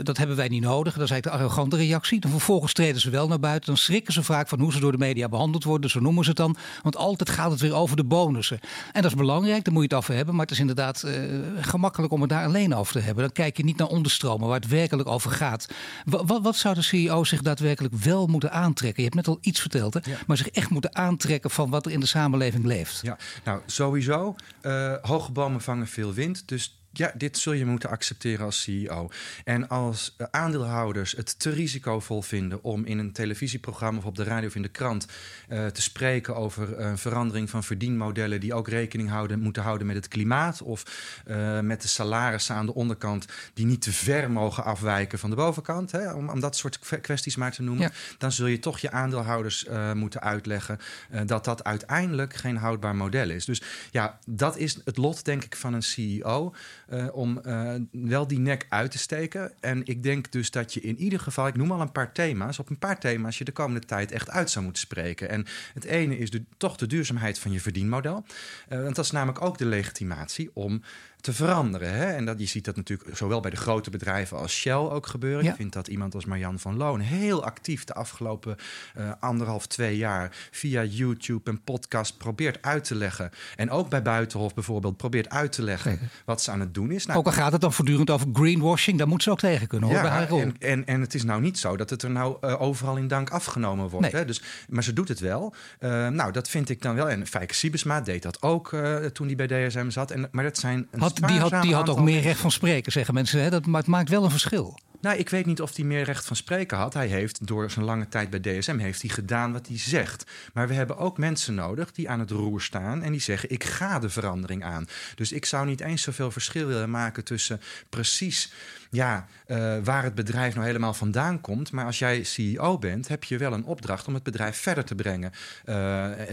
dat 0.02 0.16
hebben 0.16 0.37
wij 0.37 0.49
niet 0.49 0.62
nodig. 0.62 0.94
Dat 0.94 1.04
is 1.04 1.11
eigenlijk 1.11 1.38
de 1.38 1.44
arrogante 1.44 1.76
reactie. 1.76 2.21
Dan 2.21 2.30
vervolgens 2.30 2.73
treden 2.73 3.00
ze 3.00 3.11
wel 3.11 3.28
naar 3.28 3.40
buiten. 3.40 3.66
Dan 3.66 3.76
schrikken 3.76 4.12
ze 4.12 4.23
vaak 4.23 4.49
van 4.49 4.61
hoe 4.61 4.73
ze 4.73 4.80
door 4.80 4.92
de 4.92 4.99
media 4.99 5.28
behandeld 5.28 5.53
behandeld 5.54 5.64
worden, 5.64 5.90
zo 5.90 6.00
noemen 6.00 6.25
ze 6.25 6.30
het 6.30 6.38
dan. 6.38 6.56
Want 6.82 6.96
altijd 6.96 7.30
gaat 7.30 7.50
het 7.50 7.61
weer 7.61 7.75
over 7.75 7.96
de 7.96 8.04
bonussen. 8.04 8.61
En 8.92 9.02
dat 9.02 9.11
is 9.11 9.16
belangrijk, 9.16 9.64
daar 9.64 9.73
moet 9.73 9.82
je 9.82 9.88
het 9.88 9.99
over 9.99 10.14
hebben. 10.14 10.34
Maar 10.34 10.42
het 10.42 10.54
is 10.54 10.61
inderdaad 10.61 11.02
uh, 11.06 11.12
gemakkelijk 11.61 12.12
om 12.12 12.20
het 12.20 12.30
daar 12.30 12.46
alleen 12.46 12.75
over 12.75 12.92
te 12.92 12.99
hebben. 12.99 13.25
Dan 13.25 13.32
kijk 13.32 13.56
je 13.56 13.64
niet 13.64 13.76
naar 13.76 13.88
onderstromen, 13.88 14.49
waar 14.49 14.61
het 14.61 14.68
werkelijk 14.68 15.08
over 15.08 15.30
gaat. 15.30 15.66
Wat, 16.04 16.42
wat 16.42 16.56
zou 16.56 16.75
de 16.75 16.82
CEO 16.82 17.25
zich 17.25 17.42
daadwerkelijk 17.42 17.94
wel 17.94 18.26
moeten 18.26 18.52
aantrekken? 18.52 19.02
Je 19.02 19.08
hebt 19.08 19.26
net 19.26 19.37
al 19.37 19.38
iets 19.40 19.61
verteld, 19.61 19.94
hè? 19.94 20.00
maar 20.26 20.37
zich 20.37 20.49
echt 20.49 20.70
moeten 20.70 20.96
aantrekken 20.96 21.50
van 21.50 21.70
wat 21.70 21.87
er 21.87 21.92
in 21.92 22.00
de 22.00 22.06
samenleving 22.06 22.64
leeft. 22.64 23.00
Ja, 23.02 23.16
nou 23.44 23.61
sowieso. 23.66 24.34
Uh, 24.62 24.94
hoge 25.02 25.32
bomen 25.32 25.61
vangen 25.61 25.87
veel 25.87 26.12
wind. 26.12 26.49
Dus 26.49 26.83
ja, 26.98 27.12
dit 27.16 27.38
zul 27.38 27.52
je 27.52 27.64
moeten 27.64 27.90
accepteren 27.90 28.44
als 28.44 28.62
CEO. 28.62 29.08
En 29.44 29.68
als 29.68 30.14
eh, 30.16 30.26
aandeelhouders 30.30 31.12
het 31.12 31.38
te 31.38 31.50
risicovol 31.50 32.22
vinden 32.22 32.62
om 32.62 32.84
in 32.84 32.98
een 32.98 33.12
televisieprogramma 33.12 33.98
of 33.98 34.04
op 34.04 34.16
de 34.16 34.24
radio 34.24 34.48
of 34.48 34.54
in 34.54 34.62
de 34.62 34.68
krant 34.68 35.06
uh, 35.48 35.66
te 35.66 35.82
spreken 35.82 36.36
over 36.36 36.80
een 36.80 36.98
verandering 36.98 37.50
van 37.50 37.64
verdienmodellen 37.64 38.40
die 38.40 38.54
ook 38.54 38.68
rekening 38.68 39.08
houden, 39.08 39.40
moeten 39.40 39.62
houden 39.62 39.86
met 39.86 39.96
het 39.96 40.08
klimaat 40.08 40.62
of 40.62 40.82
uh, 41.26 41.60
met 41.60 41.82
de 41.82 41.88
salarissen 41.88 42.54
aan 42.54 42.66
de 42.66 42.74
onderkant 42.74 43.26
die 43.54 43.66
niet 43.66 43.82
te 43.82 43.92
ver 43.92 44.30
mogen 44.30 44.64
afwijken 44.64 45.18
van 45.18 45.30
de 45.30 45.36
bovenkant, 45.36 45.92
hè, 45.92 46.12
om, 46.12 46.28
om 46.28 46.40
dat 46.40 46.56
soort 46.56 46.78
kwesties 47.00 47.36
maar 47.36 47.52
te 47.52 47.62
noemen, 47.62 47.84
ja. 47.84 48.16
dan 48.18 48.32
zul 48.32 48.46
je 48.46 48.58
toch 48.58 48.78
je 48.78 48.90
aandeelhouders 48.90 49.66
moeten 49.94 50.20
uitleggen 50.20 50.78
dat 51.26 51.44
dat 51.44 51.64
uiteindelijk 51.64 52.34
geen 52.34 52.56
houdbaar 52.56 52.96
model 52.96 53.30
is. 53.30 53.44
Dus 53.44 53.62
ja, 53.90 54.18
dat 54.26 54.56
is 54.56 54.78
het 54.84 54.96
lot, 54.96 55.24
denk 55.24 55.44
ik, 55.44 55.56
van 55.56 55.74
een 55.74 55.82
CEO. 55.82 56.54
Uh, 56.90 57.16
om 57.16 57.40
uh, 57.46 57.74
wel 57.90 58.26
die 58.26 58.38
nek 58.38 58.66
uit 58.68 58.90
te 58.90 58.98
steken. 58.98 59.52
En 59.60 59.84
ik 59.84 60.02
denk 60.02 60.32
dus 60.32 60.50
dat 60.50 60.74
je 60.74 60.80
in 60.80 60.98
ieder 60.98 61.20
geval, 61.20 61.46
ik 61.46 61.56
noem 61.56 61.72
al 61.72 61.80
een 61.80 61.92
paar 61.92 62.12
thema's, 62.12 62.58
op 62.58 62.70
een 62.70 62.78
paar 62.78 63.00
thema's 63.00 63.38
je 63.38 63.44
de 63.44 63.52
komende 63.52 63.86
tijd 63.86 64.12
echt 64.12 64.30
uit 64.30 64.50
zou 64.50 64.64
moeten 64.64 64.82
spreken. 64.82 65.28
En 65.28 65.46
het 65.74 65.84
ene 65.84 66.18
is 66.18 66.30
de, 66.30 66.44
toch 66.56 66.76
de 66.76 66.86
duurzaamheid 66.86 67.38
van 67.38 67.52
je 67.52 67.60
verdienmodel. 67.60 68.24
Uh, 68.68 68.82
want 68.82 68.96
dat 68.96 69.04
is 69.04 69.10
namelijk 69.10 69.44
ook 69.44 69.58
de 69.58 69.66
legitimatie 69.66 70.50
om 70.52 70.82
te 71.24 71.32
veranderen. 71.32 71.92
Hè? 71.92 72.04
En 72.04 72.24
dat, 72.24 72.38
je 72.38 72.46
ziet 72.46 72.64
dat 72.64 72.76
natuurlijk 72.76 73.16
zowel 73.16 73.40
bij 73.40 73.50
de 73.50 73.56
grote 73.56 73.90
bedrijven 73.90 74.38
als 74.38 74.52
Shell 74.52 74.72
ook 74.72 75.06
gebeuren. 75.06 75.44
Ja. 75.44 75.50
Ik 75.50 75.56
vind 75.56 75.72
dat 75.72 75.88
iemand 75.88 76.14
als 76.14 76.24
Marjan 76.24 76.58
van 76.58 76.76
Loon 76.76 77.00
heel 77.00 77.44
actief 77.44 77.84
de 77.84 77.94
afgelopen 77.94 78.56
uh, 78.98 79.12
anderhalf, 79.20 79.66
twee 79.66 79.96
jaar 79.96 80.36
via 80.50 80.82
YouTube 80.82 81.50
en 81.50 81.60
podcast 81.60 82.18
probeert 82.18 82.62
uit 82.62 82.84
te 82.84 82.94
leggen. 82.94 83.30
En 83.56 83.70
ook 83.70 83.88
bij 83.88 84.02
Buitenhof 84.02 84.54
bijvoorbeeld 84.54 84.96
probeert 84.96 85.28
uit 85.28 85.52
te 85.52 85.62
leggen 85.62 85.90
Zeker. 85.90 86.08
wat 86.24 86.42
ze 86.42 86.50
aan 86.50 86.60
het 86.60 86.74
doen 86.74 86.90
is. 86.90 87.06
Nou, 87.06 87.18
ook 87.18 87.26
al 87.26 87.32
gaat 87.32 87.52
het 87.52 87.60
dan 87.60 87.72
voortdurend 87.72 88.10
over 88.10 88.26
greenwashing, 88.32 88.98
daar 88.98 89.08
moet 89.08 89.22
ze 89.22 89.30
ook 89.30 89.38
tegen 89.38 89.66
kunnen 89.66 89.88
hoor. 89.88 89.98
Ja, 89.98 90.28
en, 90.28 90.56
en, 90.58 90.86
en 90.86 91.00
het 91.00 91.14
is 91.14 91.24
nou 91.24 91.40
niet 91.40 91.58
zo 91.58 91.76
dat 91.76 91.90
het 91.90 92.02
er 92.02 92.10
nou 92.10 92.36
uh, 92.40 92.60
overal 92.60 92.96
in 92.96 93.08
dank 93.08 93.30
afgenomen 93.30 93.88
wordt. 93.88 94.12
Nee. 94.12 94.20
Hè? 94.20 94.26
Dus, 94.26 94.42
maar 94.68 94.82
ze 94.82 94.92
doet 94.92 95.08
het 95.08 95.20
wel. 95.20 95.54
Uh, 95.80 96.08
nou, 96.08 96.32
dat 96.32 96.48
vind 96.48 96.68
ik 96.68 96.82
dan 96.82 96.94
wel. 96.94 97.08
En 97.08 97.26
Fijke 97.26 97.54
Siebesma 97.54 98.00
deed 98.00 98.22
dat 98.22 98.42
ook 98.42 98.76
toen 99.12 99.26
hij 99.26 99.36
bij 99.36 99.46
DSM 99.46 99.90
zat. 99.90 100.10
En, 100.10 100.28
maar 100.30 100.44
dat 100.44 100.58
zijn 100.58 100.88
een 100.90 101.00
Had 101.00 101.13
die 101.14 101.38
had, 101.38 101.62
die 101.62 101.75
had 101.75 101.88
ook 101.88 102.00
meer 102.00 102.21
recht 102.21 102.40
van 102.40 102.50
spreken, 102.50 102.92
zeggen 102.92 103.14
mensen. 103.14 103.42
Hè? 103.42 103.50
Dat, 103.50 103.66
maar 103.66 103.80
het 103.80 103.90
maakt 103.90 104.09
wel 104.09 104.25
een 104.25 104.30
verschil. 104.30 104.78
Nou, 105.04 105.16
ik 105.16 105.28
weet 105.28 105.47
niet 105.47 105.61
of 105.61 105.76
hij 105.76 105.85
meer 105.85 106.02
recht 106.02 106.26
van 106.26 106.37
spreken 106.37 106.76
had. 106.76 106.94
Hij 106.94 107.06
heeft 107.06 107.47
door 107.47 107.71
zijn 107.71 107.85
lange 107.85 108.09
tijd 108.09 108.30
bij 108.30 108.40
DSM 108.40 108.78
heeft 108.78 109.00
hij 109.00 109.11
gedaan 109.11 109.52
wat 109.52 109.66
hij 109.66 109.78
zegt. 109.78 110.30
Maar 110.52 110.68
we 110.68 110.75
hebben 110.75 110.97
ook 110.99 111.18
mensen 111.18 111.54
nodig 111.54 111.92
die 111.92 112.11
aan 112.11 112.21
het 112.21 112.30
roer 112.30 112.61
staan 112.61 113.02
en 113.02 113.12
die 113.12 113.21
zeggen: 113.21 113.50
ik 113.50 113.64
ga 113.64 113.99
de 113.99 114.09
verandering 114.09 114.64
aan. 114.64 114.87
Dus 115.14 115.33
ik 115.33 115.44
zou 115.44 115.66
niet 115.66 115.80
eens 115.80 116.02
zoveel 116.02 116.30
verschil 116.30 116.66
willen 116.66 116.90
maken 116.90 117.25
tussen 117.25 117.61
precies 117.88 118.52
ja, 118.90 119.26
uh, 119.47 119.76
waar 119.83 120.02
het 120.02 120.14
bedrijf 120.14 120.54
nou 120.54 120.66
helemaal 120.66 120.94
vandaan 120.94 121.40
komt. 121.40 121.73
Maar 121.73 121.85
als 121.85 121.99
jij 121.99 122.23
CEO 122.23 122.78
bent, 122.78 123.09
heb 123.09 123.25
je 123.25 123.38
wel 123.38 123.52
een 123.52 123.64
opdracht 123.64 124.06
om 124.06 124.14
het 124.14 124.23
bedrijf 124.23 124.56
verder 124.56 124.85
te 124.85 124.94
brengen 124.94 125.33
uh, 125.64 125.75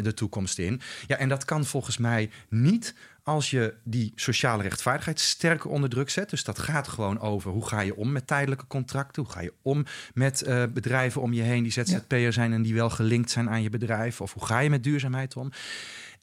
de 0.01 0.13
toekomst 0.13 0.59
in. 0.59 0.81
Ja, 1.07 1.17
en 1.17 1.29
dat 1.29 1.45
kan 1.45 1.65
volgens 1.65 1.97
mij 1.97 2.29
niet 2.49 2.93
als 3.23 3.49
je 3.49 3.73
die 3.83 4.11
sociale 4.15 4.63
rechtvaardigheid 4.63 5.19
sterker 5.19 5.69
onder 5.69 5.89
druk 5.89 6.09
zet. 6.09 6.29
Dus 6.29 6.43
dat 6.43 6.59
gaat 6.59 6.87
gewoon 6.87 7.19
over 7.19 7.51
hoe 7.51 7.67
ga 7.67 7.79
je 7.79 7.95
om 7.95 8.11
met 8.11 8.27
tijdelijke 8.27 8.67
contracten? 8.67 9.23
Hoe 9.23 9.31
ga 9.31 9.41
je 9.41 9.53
om 9.61 9.85
met 10.13 10.43
uh, 10.47 10.63
bedrijven 10.73 11.21
om 11.21 11.33
je 11.33 11.41
heen 11.41 11.63
die 11.63 11.71
ZZP'er 11.71 12.33
zijn 12.33 12.53
en 12.53 12.61
die 12.61 12.73
wel 12.73 12.89
gelinkt 12.89 13.31
zijn 13.31 13.49
aan 13.49 13.61
je 13.61 13.69
bedrijf? 13.69 14.21
Of 14.21 14.33
hoe 14.33 14.45
ga 14.45 14.59
je 14.59 14.69
met 14.69 14.83
duurzaamheid 14.83 15.35
om? 15.35 15.51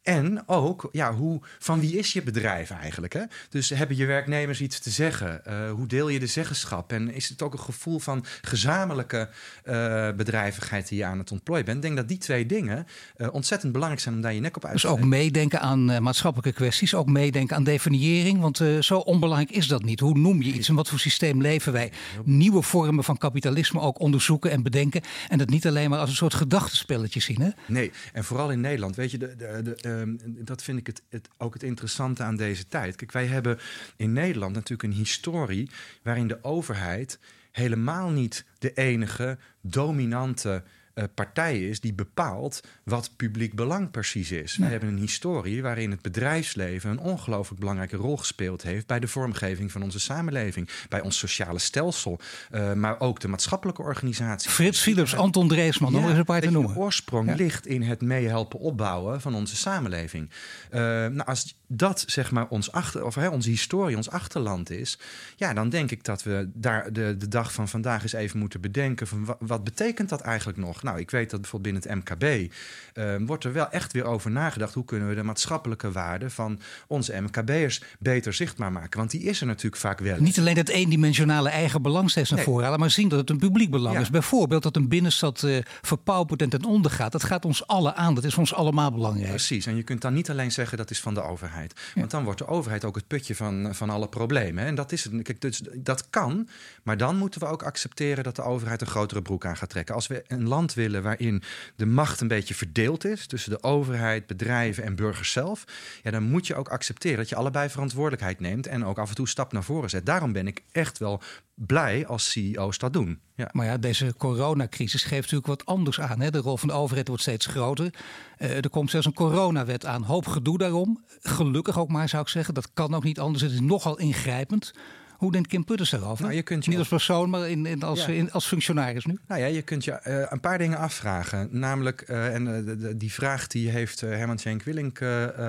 En 0.02 0.42
ook, 0.46 0.88
ja, 0.92 1.14
hoe, 1.14 1.40
van 1.58 1.80
wie 1.80 1.98
is 1.98 2.12
je 2.12 2.22
bedrijf 2.22 2.70
eigenlijk? 2.70 3.12
Hè? 3.12 3.22
Dus 3.48 3.68
hebben 3.68 3.96
je 3.96 4.06
werknemers 4.06 4.60
iets 4.60 4.78
te 4.78 4.90
zeggen? 4.90 5.42
Uh, 5.48 5.70
hoe 5.70 5.86
deel 5.86 6.08
je 6.08 6.18
de 6.18 6.26
zeggenschap? 6.26 6.92
En 6.92 7.14
is 7.14 7.28
het 7.28 7.42
ook 7.42 7.52
een 7.52 7.58
gevoel 7.58 7.98
van 7.98 8.24
gezamenlijke 8.42 9.28
uh, 9.64 10.10
bedrijvigheid 10.12 10.88
die 10.88 10.98
je 10.98 11.04
aan 11.04 11.18
het 11.18 11.30
ontplooien 11.32 11.64
bent? 11.64 11.76
Ik 11.76 11.82
denk 11.82 11.96
dat 11.96 12.08
die 12.08 12.18
twee 12.18 12.46
dingen 12.46 12.86
uh, 13.16 13.28
ontzettend 13.32 13.72
belangrijk 13.72 14.02
zijn 14.02 14.14
om 14.14 14.20
daar 14.20 14.34
je 14.34 14.40
nek 14.40 14.56
op 14.56 14.64
uit 14.64 14.80
te 14.80 14.86
Dus 14.86 14.90
ook 14.90 15.04
meedenken 15.04 15.60
aan 15.60 16.02
maatschappelijke 16.02 16.52
kwesties, 16.52 16.94
ook 16.94 17.08
meedenken 17.08 17.56
aan 17.56 17.64
definiëring. 17.64 18.40
Want 18.40 18.62
zo 18.80 18.98
onbelangrijk 18.98 19.50
is 19.50 19.66
dat 19.66 19.82
niet. 19.82 20.00
Hoe 20.00 20.18
noem 20.18 20.42
je 20.42 20.52
iets 20.52 20.68
en 20.68 20.74
wat 20.74 20.88
voor 20.88 20.98
systeem 20.98 21.40
leven 21.40 21.72
wij? 21.72 21.92
Nieuwe 22.24 22.62
vormen 22.62 23.04
van 23.04 23.18
kapitalisme 23.18 23.80
ook 23.80 24.00
onderzoeken 24.00 24.50
en 24.50 24.62
bedenken. 24.62 25.00
En 25.28 25.38
dat 25.38 25.48
niet 25.48 25.66
alleen 25.66 25.90
maar 25.90 25.98
als 25.98 26.10
een 26.10 26.16
soort 26.16 26.34
gedachtenspelletje 26.34 27.20
zien. 27.20 27.40
Hè? 27.40 27.48
Nee, 27.66 27.92
en 28.12 28.24
vooral 28.24 28.50
in 28.50 28.60
Nederland. 28.60 28.96
Weet 28.96 29.10
je, 29.10 29.18
de, 29.18 29.36
de, 29.36 29.76
de 29.80 29.97
Um, 30.00 30.18
dat 30.44 30.62
vind 30.62 30.78
ik 30.78 30.86
het, 30.86 31.02
het, 31.08 31.28
ook 31.36 31.54
het 31.54 31.62
interessante 31.62 32.22
aan 32.22 32.36
deze 32.36 32.66
tijd. 32.66 32.96
Kijk, 32.96 33.12
wij 33.12 33.26
hebben 33.26 33.58
in 33.96 34.12
Nederland 34.12 34.54
natuurlijk 34.54 34.82
een 34.82 34.98
historie 34.98 35.70
waarin 36.02 36.28
de 36.28 36.44
overheid 36.44 37.18
helemaal 37.50 38.10
niet 38.10 38.44
de 38.58 38.72
enige 38.72 39.38
dominante 39.60 40.62
uh, 40.98 41.04
partij 41.14 41.60
is 41.68 41.80
die 41.80 41.92
bepaalt 41.92 42.60
wat 42.84 43.10
publiek 43.16 43.54
belang 43.54 43.90
precies 43.90 44.30
is. 44.30 44.56
We 44.56 44.64
hebben 44.64 44.88
een 44.88 44.98
historie 44.98 45.62
waarin 45.62 45.90
het 45.90 46.02
bedrijfsleven 46.02 46.90
een 46.90 46.98
ongelooflijk 46.98 47.60
belangrijke 47.60 47.96
rol 47.96 48.16
gespeeld 48.16 48.62
heeft 48.62 48.86
bij 48.86 49.00
de 49.00 49.08
vormgeving 49.08 49.72
van 49.72 49.82
onze 49.82 50.00
samenleving, 50.00 50.68
bij 50.88 51.00
ons 51.00 51.18
sociale 51.18 51.58
stelsel, 51.58 52.18
uh, 52.50 52.72
maar 52.72 53.00
ook 53.00 53.20
de 53.20 53.28
maatschappelijke 53.28 53.82
organisatie. 53.82 54.50
Frits 54.50 54.80
Philips, 54.80 55.14
Anton 55.16 55.48
Dreesman, 55.48 55.92
ja, 55.92 55.98
om 55.98 56.08
eens 56.08 56.18
een 56.18 56.24
paar 56.24 56.40
te 56.40 56.50
noemen. 56.50 56.72
De 56.72 56.78
oorsprong 56.78 57.28
ja. 57.28 57.34
ligt 57.34 57.66
in 57.66 57.82
het 57.82 58.00
meehelpen 58.00 58.58
opbouwen 58.58 59.20
van 59.20 59.34
onze 59.34 59.56
samenleving. 59.56 60.30
Uh, 60.70 60.80
nou, 60.80 61.24
als 61.24 61.57
dat 61.68 62.04
zeg 62.06 62.30
maar 62.30 62.48
ons 62.48 62.72
achter, 62.72 63.04
of 63.04 63.14
hè, 63.14 63.28
onze 63.28 63.50
historie, 63.50 63.96
ons 63.96 64.10
achterland 64.10 64.70
is, 64.70 64.98
ja, 65.36 65.52
dan 65.52 65.68
denk 65.68 65.90
ik 65.90 66.04
dat 66.04 66.22
we 66.22 66.50
daar 66.54 66.92
de, 66.92 67.16
de 67.18 67.28
dag 67.28 67.52
van 67.52 67.68
vandaag 67.68 68.02
eens 68.02 68.12
even 68.12 68.38
moeten 68.38 68.60
bedenken 68.60 69.06
van 69.06 69.24
wat, 69.24 69.36
wat 69.40 69.64
betekent 69.64 70.08
dat 70.08 70.20
eigenlijk 70.20 70.58
nog? 70.58 70.82
Nou, 70.82 70.98
ik 70.98 71.10
weet 71.10 71.30
dat 71.30 71.40
bijvoorbeeld 71.40 71.74
binnen 71.74 72.04
het 72.04 72.18
MKB 72.18 72.52
uh, 72.94 73.14
wordt 73.26 73.44
er 73.44 73.52
wel 73.52 73.70
echt 73.70 73.92
weer 73.92 74.04
over 74.04 74.30
nagedacht. 74.30 74.74
Hoe 74.74 74.84
kunnen 74.84 75.08
we 75.08 75.14
de 75.14 75.22
maatschappelijke 75.22 75.92
waarde 75.92 76.30
van 76.30 76.60
onze 76.86 77.20
MKB'ers 77.20 77.82
beter 77.98 78.32
zichtbaar 78.34 78.72
maken? 78.72 78.98
Want 78.98 79.10
die 79.10 79.22
is 79.22 79.40
er 79.40 79.46
natuurlijk 79.46 79.82
vaak 79.82 79.98
wel. 79.98 80.20
Niet 80.20 80.38
alleen 80.38 80.54
dat 80.54 80.68
eendimensionale 80.68 81.48
eigen 81.48 81.82
belang 81.82 82.14
naar 82.14 82.26
nee. 82.30 82.44
voren 82.44 82.64
halen, 82.64 82.80
maar 82.80 82.90
zien 82.90 83.08
dat 83.08 83.18
het 83.18 83.30
een 83.30 83.38
publiek 83.38 83.70
belang 83.70 83.94
ja. 83.94 84.00
is. 84.00 84.10
Bijvoorbeeld 84.10 84.62
dat 84.62 84.76
een 84.76 84.88
binnenstad 84.88 85.42
uh, 85.42 85.58
verpaupert 85.82 86.42
en 86.42 86.48
ten 86.48 86.64
onder 86.64 86.90
gaat. 86.90 87.12
Dat 87.12 87.24
gaat 87.24 87.44
ons 87.44 87.66
allen 87.66 87.96
aan. 87.96 88.14
Dat 88.14 88.24
is 88.24 88.36
ons 88.36 88.54
allemaal 88.54 88.92
belangrijk. 88.92 89.28
Precies. 89.28 89.66
En 89.66 89.76
je 89.76 89.82
kunt 89.82 90.00
dan 90.00 90.14
niet 90.14 90.30
alleen 90.30 90.52
zeggen 90.52 90.78
dat 90.78 90.90
is 90.90 91.00
van 91.00 91.14
de 91.14 91.22
overheid. 91.22 91.57
Ja. 91.62 91.74
Want 91.94 92.10
dan 92.10 92.24
wordt 92.24 92.38
de 92.38 92.46
overheid 92.46 92.84
ook 92.84 92.94
het 92.94 93.06
putje 93.06 93.34
van, 93.34 93.74
van 93.74 93.90
alle 93.90 94.08
problemen. 94.08 94.64
En 94.64 94.74
dat 94.74 94.92
is 94.92 95.04
het. 95.04 95.22
Kijk, 95.22 95.40
dus, 95.40 95.62
dat 95.74 96.10
kan. 96.10 96.48
Maar 96.82 96.96
dan 96.96 97.16
moeten 97.16 97.40
we 97.40 97.46
ook 97.46 97.62
accepteren 97.62 98.24
dat 98.24 98.36
de 98.36 98.42
overheid 98.42 98.80
een 98.80 98.86
grotere 98.86 99.22
broek 99.22 99.46
aan 99.46 99.56
gaat 99.56 99.68
trekken. 99.68 99.94
Als 99.94 100.06
we 100.06 100.24
een 100.26 100.48
land 100.48 100.74
willen 100.74 101.02
waarin 101.02 101.42
de 101.76 101.86
macht 101.86 102.20
een 102.20 102.28
beetje 102.28 102.54
verdeeld 102.54 103.04
is 103.04 103.26
tussen 103.26 103.50
de 103.50 103.62
overheid, 103.62 104.26
bedrijven 104.26 104.84
en 104.84 104.96
burgers 104.96 105.32
zelf, 105.32 105.64
ja, 106.02 106.10
dan 106.10 106.22
moet 106.22 106.46
je 106.46 106.54
ook 106.54 106.68
accepteren 106.68 107.18
dat 107.18 107.28
je 107.28 107.36
allebei 107.36 107.68
verantwoordelijkheid 107.68 108.40
neemt 108.40 108.66
en 108.66 108.84
ook 108.84 108.98
af 108.98 109.08
en 109.08 109.14
toe 109.14 109.28
stap 109.28 109.52
naar 109.52 109.64
voren 109.64 109.90
zet. 109.90 110.06
Daarom 110.06 110.32
ben 110.32 110.46
ik 110.46 110.62
echt 110.72 110.98
wel 110.98 111.22
blij 111.54 112.06
als 112.06 112.30
CEO's 112.30 112.78
dat 112.78 112.92
doen. 112.92 113.20
Ja. 113.38 113.48
Maar 113.52 113.66
ja, 113.66 113.76
deze 113.76 114.14
coronacrisis 114.16 115.02
geeft 115.02 115.20
natuurlijk 115.20 115.46
wat 115.46 115.66
anders 115.66 116.00
aan. 116.00 116.20
Hè? 116.20 116.30
De 116.30 116.38
rol 116.38 116.56
van 116.56 116.68
de 116.68 116.74
overheid 116.74 117.08
wordt 117.08 117.22
steeds 117.22 117.46
groter. 117.46 117.94
Uh, 118.38 118.56
er 118.56 118.70
komt 118.70 118.90
zelfs 118.90 119.06
een 119.06 119.12
coronawet 119.12 119.86
aan. 119.86 120.02
Hoop 120.02 120.26
gedoe 120.26 120.58
daarom. 120.58 121.04
Gelukkig 121.20 121.78
ook 121.78 121.88
maar, 121.88 122.08
zou 122.08 122.22
ik 122.22 122.28
zeggen. 122.28 122.54
Dat 122.54 122.70
kan 122.74 122.94
ook 122.94 123.04
niet 123.04 123.20
anders. 123.20 123.42
Het 123.42 123.52
is 123.52 123.60
nogal 123.60 123.98
ingrijpend. 123.98 124.72
Hoe 125.18 125.32
denkt 125.32 125.48
Kim 125.48 125.64
Putters 125.64 125.90
daarover? 125.90 126.24
Nou, 126.24 126.36
je 126.36 126.42
kunt 126.42 126.64
je 126.64 126.70
Niet 126.70 126.78
als 126.78 126.88
persoon, 126.88 127.30
maar 127.30 127.48
in, 127.48 127.66
in 127.66 127.82
als, 127.82 128.04
ja. 128.04 128.12
in, 128.12 128.32
als 128.32 128.46
functionaris 128.46 129.04
nu. 129.04 129.18
Nou 129.28 129.40
ja, 129.40 129.46
je 129.46 129.62
kunt 129.62 129.84
je 129.84 130.00
uh, 130.06 130.26
een 130.28 130.40
paar 130.40 130.58
dingen 130.58 130.78
afvragen. 130.78 131.48
Namelijk, 131.50 132.04
uh, 132.08 132.34
en 132.34 132.44
de, 132.44 132.76
de, 132.76 132.96
die 132.96 133.12
vraag 133.12 133.46
die 133.46 133.70
heeft 133.70 134.00
Herman 134.00 134.38
Schenk 134.38 134.62
Willink 134.62 135.00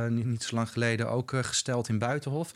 niet, 0.10 0.26
niet, 0.26 0.44
zo 0.44 0.56
lang 0.56 0.70
geleden 0.70 1.10
ook 1.10 1.34
gesteld 1.42 1.90
in 1.90 2.00
Buitenhof. 2.00 2.52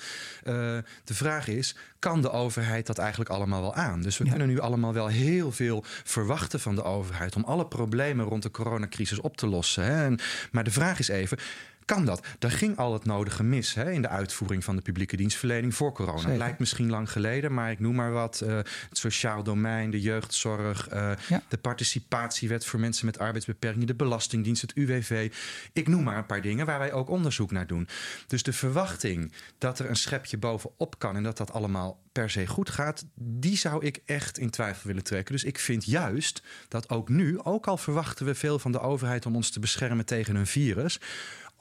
de 1.03 1.13
vraag 1.13 1.47
is, 1.47 1.75
kan 1.99 2.21
de 2.21 2.31
overheid 2.31 2.85
dat 2.85 2.97
eigenlijk 2.97 3.29
allemaal 3.29 3.61
wel 3.61 3.75
aan? 3.75 4.01
Dus 4.01 4.17
we 4.17 4.23
ja. 4.23 4.29
kunnen 4.29 4.47
nu 4.47 4.59
allemaal 4.59 4.93
wel 4.93 5.07
heel 5.07 5.51
veel 5.51 5.83
verwachten 6.03 6.59
van 6.59 6.75
de 6.75 6.83
overheid 6.83 7.35
om 7.35 7.43
alle 7.43 7.65
problemen 7.65 8.25
rond 8.25 8.43
de 8.43 8.51
coronacrisis 8.51 9.19
op 9.19 9.37
te 9.37 9.47
lossen. 9.47 9.83
Hè? 9.83 10.05
En, 10.05 10.19
maar 10.51 10.63
de 10.63 10.71
vraag 10.71 10.99
is 10.99 11.07
even, 11.07 11.37
kan 11.85 12.05
dat. 12.05 12.25
Daar 12.39 12.51
ging 12.51 12.77
al 12.77 12.93
het 12.93 13.05
nodige 13.05 13.43
mis 13.43 13.73
hè, 13.73 13.91
in 13.91 14.01
de 14.01 14.07
uitvoering 14.07 14.63
van 14.63 14.75
de 14.75 14.81
publieke 14.81 15.15
dienstverlening 15.17 15.75
voor 15.75 15.93
corona. 15.93 16.17
Zeker. 16.19 16.37
Lijkt 16.37 16.59
misschien 16.59 16.89
lang 16.89 17.11
geleden, 17.11 17.53
maar 17.53 17.71
ik 17.71 17.79
noem 17.79 17.95
maar 17.95 18.11
wat. 18.11 18.41
eh, 18.41 18.55
het 18.89 18.97
sociaal 18.97 19.43
domein, 19.43 19.89
de 19.91 20.01
jeugdzorg, 20.01 20.87
eh, 20.87 21.11
Ja. 21.27 21.41
de 21.49 21.57
participatiewet 21.57 22.65
voor 22.65 22.79
mensen 22.79 23.05
met 23.05 23.19
arbeidsbeperkingen, 23.19 23.87
de 23.87 23.95
Belastingdienst, 23.95 24.61
het 24.61 24.71
UWV. 24.75 25.31
Ik 25.73 25.87
noem 25.87 26.03
maar 26.03 26.17
een 26.17 26.25
paar 26.25 26.41
dingen 26.41 26.65
waar 26.65 26.79
wij 26.79 26.93
ook 26.93 27.09
onderzoek 27.09 27.51
naar 27.51 27.67
doen. 27.67 27.87
Dus 28.27 28.43
de 28.43 28.53
verwachting 28.53 29.31
dat 29.57 29.79
er 29.79 29.89
een 29.89 29.95
schepje 29.95 30.37
bovenop 30.37 30.99
kan 30.99 31.15
en 31.15 31.23
dat 31.23 31.37
dat 31.37 31.51
allemaal 31.53 32.01
per 32.11 32.29
se 32.29 32.47
goed 32.47 32.69
gaat, 32.69 33.05
die 33.15 33.57
zou 33.57 33.85
ik 33.85 33.99
echt 34.05 34.37
in 34.37 34.49
twijfel 34.49 34.87
willen 34.87 35.03
trekken. 35.03 35.33
Dus 35.33 35.43
ik 35.43 35.59
vind 35.59 35.85
juist 35.85 36.43
dat 36.67 36.89
ook 36.89 37.09
nu, 37.09 37.39
ook 37.43 37.67
al 37.67 37.77
verwachten 37.77 38.25
we 38.25 38.35
veel 38.35 38.59
van 38.59 38.71
de 38.71 38.79
overheid 38.79 39.25
om 39.25 39.35
ons 39.35 39.49
te 39.49 39.59
beschermen 39.59 40.05
tegen 40.05 40.35
een 40.35 40.47
virus, 40.47 40.99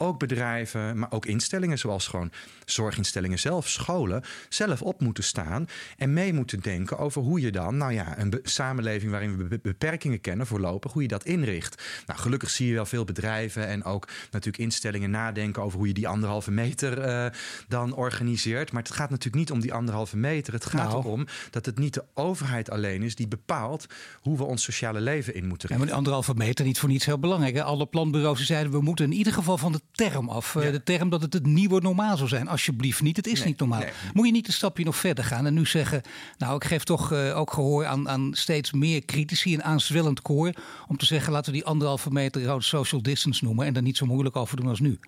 ook 0.02 0.18
bedrijven, 0.18 0.98
maar 0.98 1.12
ook 1.12 1.26
instellingen 1.26 1.78
zoals 1.78 2.06
gewoon 2.06 2.30
zorginstellingen 2.64 3.38
zelf, 3.38 3.68
scholen, 3.68 4.22
zelf 4.48 4.82
op 4.82 5.00
moeten 5.00 5.24
staan 5.24 5.66
en 5.96 6.12
mee 6.12 6.32
moeten 6.32 6.60
denken 6.60 6.98
over 6.98 7.22
hoe 7.22 7.40
je 7.40 7.52
dan, 7.52 7.76
nou 7.76 7.92
ja, 7.92 8.18
een 8.18 8.38
samenleving 8.42 9.10
waarin 9.10 9.36
we 9.36 9.44
be- 9.44 9.58
beperkingen 9.62 10.20
kennen 10.20 10.46
voorlopig, 10.46 10.92
hoe 10.92 11.02
je 11.02 11.08
dat 11.08 11.24
inricht. 11.24 11.82
Nou, 12.06 12.20
gelukkig 12.20 12.50
zie 12.50 12.66
je 12.68 12.74
wel 12.74 12.86
veel 12.86 13.04
bedrijven 13.04 13.66
en 13.66 13.84
ook 13.84 14.08
natuurlijk 14.30 14.62
instellingen 14.62 15.10
nadenken 15.10 15.62
over 15.62 15.78
hoe 15.78 15.86
je 15.86 15.94
die 15.94 16.08
anderhalve 16.08 16.50
meter 16.50 17.00
eh, 17.00 17.26
dan 17.68 17.94
organiseert. 17.94 18.72
Maar 18.72 18.82
het 18.82 18.92
gaat 18.92 19.10
natuurlijk 19.10 19.36
niet 19.36 19.50
om 19.50 19.60
die 19.60 19.72
anderhalve 19.72 20.16
meter. 20.16 20.52
Het 20.52 20.64
gaat 20.64 20.88
Nou. 20.90 21.04
erom 21.04 21.26
dat 21.50 21.66
het 21.66 21.78
niet 21.78 21.94
de 21.94 22.04
overheid 22.14 22.70
alleen 22.70 23.02
is 23.02 23.14
die 23.14 23.28
bepaalt 23.28 23.86
hoe 24.20 24.36
we 24.36 24.44
ons 24.44 24.62
sociale 24.62 25.00
leven 25.00 25.34
in 25.34 25.46
moeten 25.46 25.68
Ja, 25.70 25.76
maar 25.76 25.86
die 25.86 25.94
anderhalve 25.96 26.34
meter 26.34 26.64
niet 26.64 26.78
voor 26.78 26.88
niets 26.88 27.04
heel 27.06 27.18
belangrijk. 27.18 27.54
Hè? 27.54 27.62
Alle 27.62 27.86
planbureaus 27.86 28.46
zeiden 28.46 28.72
we 28.72 28.80
moeten 28.80 29.04
in 29.04 29.12
ieder 29.12 29.32
geval 29.32 29.58
van 29.58 29.72
de 29.72 29.80
term 29.92 30.28
af. 30.28 30.56
Eh, 30.56 30.64
Ja. 30.64 30.70
De 30.70 30.82
term 30.82 31.10
dat 31.10 31.22
het 31.22 31.32
het 31.32 31.46
nieuwe 31.46 31.80
normaal 31.80 32.16
zou 32.16 32.28
zijn. 32.28 32.48
Alsjeblieft 32.48 33.02
niet, 33.02 33.16
het 33.16 33.26
is 33.26 33.38
Nee, 33.38 33.48
niet 33.48 33.58
normaal. 33.58 33.78
nee. 33.80 33.90
Moet 34.12 34.26
je 34.26 34.32
niet 34.32 34.46
een 34.46 34.52
stapje 34.52 34.84
nog 34.84 34.96
verder 34.96 35.24
gaan 35.24 35.46
en 35.46 35.54
nu 35.54 35.66
zeggen... 35.66 36.02
nou, 36.38 36.54
ik 36.56 36.64
geef 36.64 36.84
toch 36.84 37.12
eh, 37.12 37.38
ook 37.38 37.52
gehoor 37.52 37.86
aan, 37.86 38.08
aan 38.08 38.30
steeds 38.34 38.72
meer 38.72 39.04
critici, 39.04 39.54
een 39.54 39.62
aanzwellend 39.64 40.22
koor... 40.22 40.52
om 40.88 40.96
te 40.96 41.06
zeggen, 41.06 41.32
laten 41.32 41.52
we 41.52 41.58
die 41.58 41.66
anderhalve 41.66 42.10
meter 42.10 42.62
social 42.62 43.02
distance 43.02 43.44
noemen... 43.44 43.66
en 43.66 43.72
daar 43.72 43.82
niet 43.82 43.96
zo 43.96 44.06
moeilijk 44.06 44.36
over 44.36 44.56
doen 44.56 44.68
als 44.68 44.80
nu. 44.80 44.98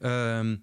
Ehm, 0.00 0.56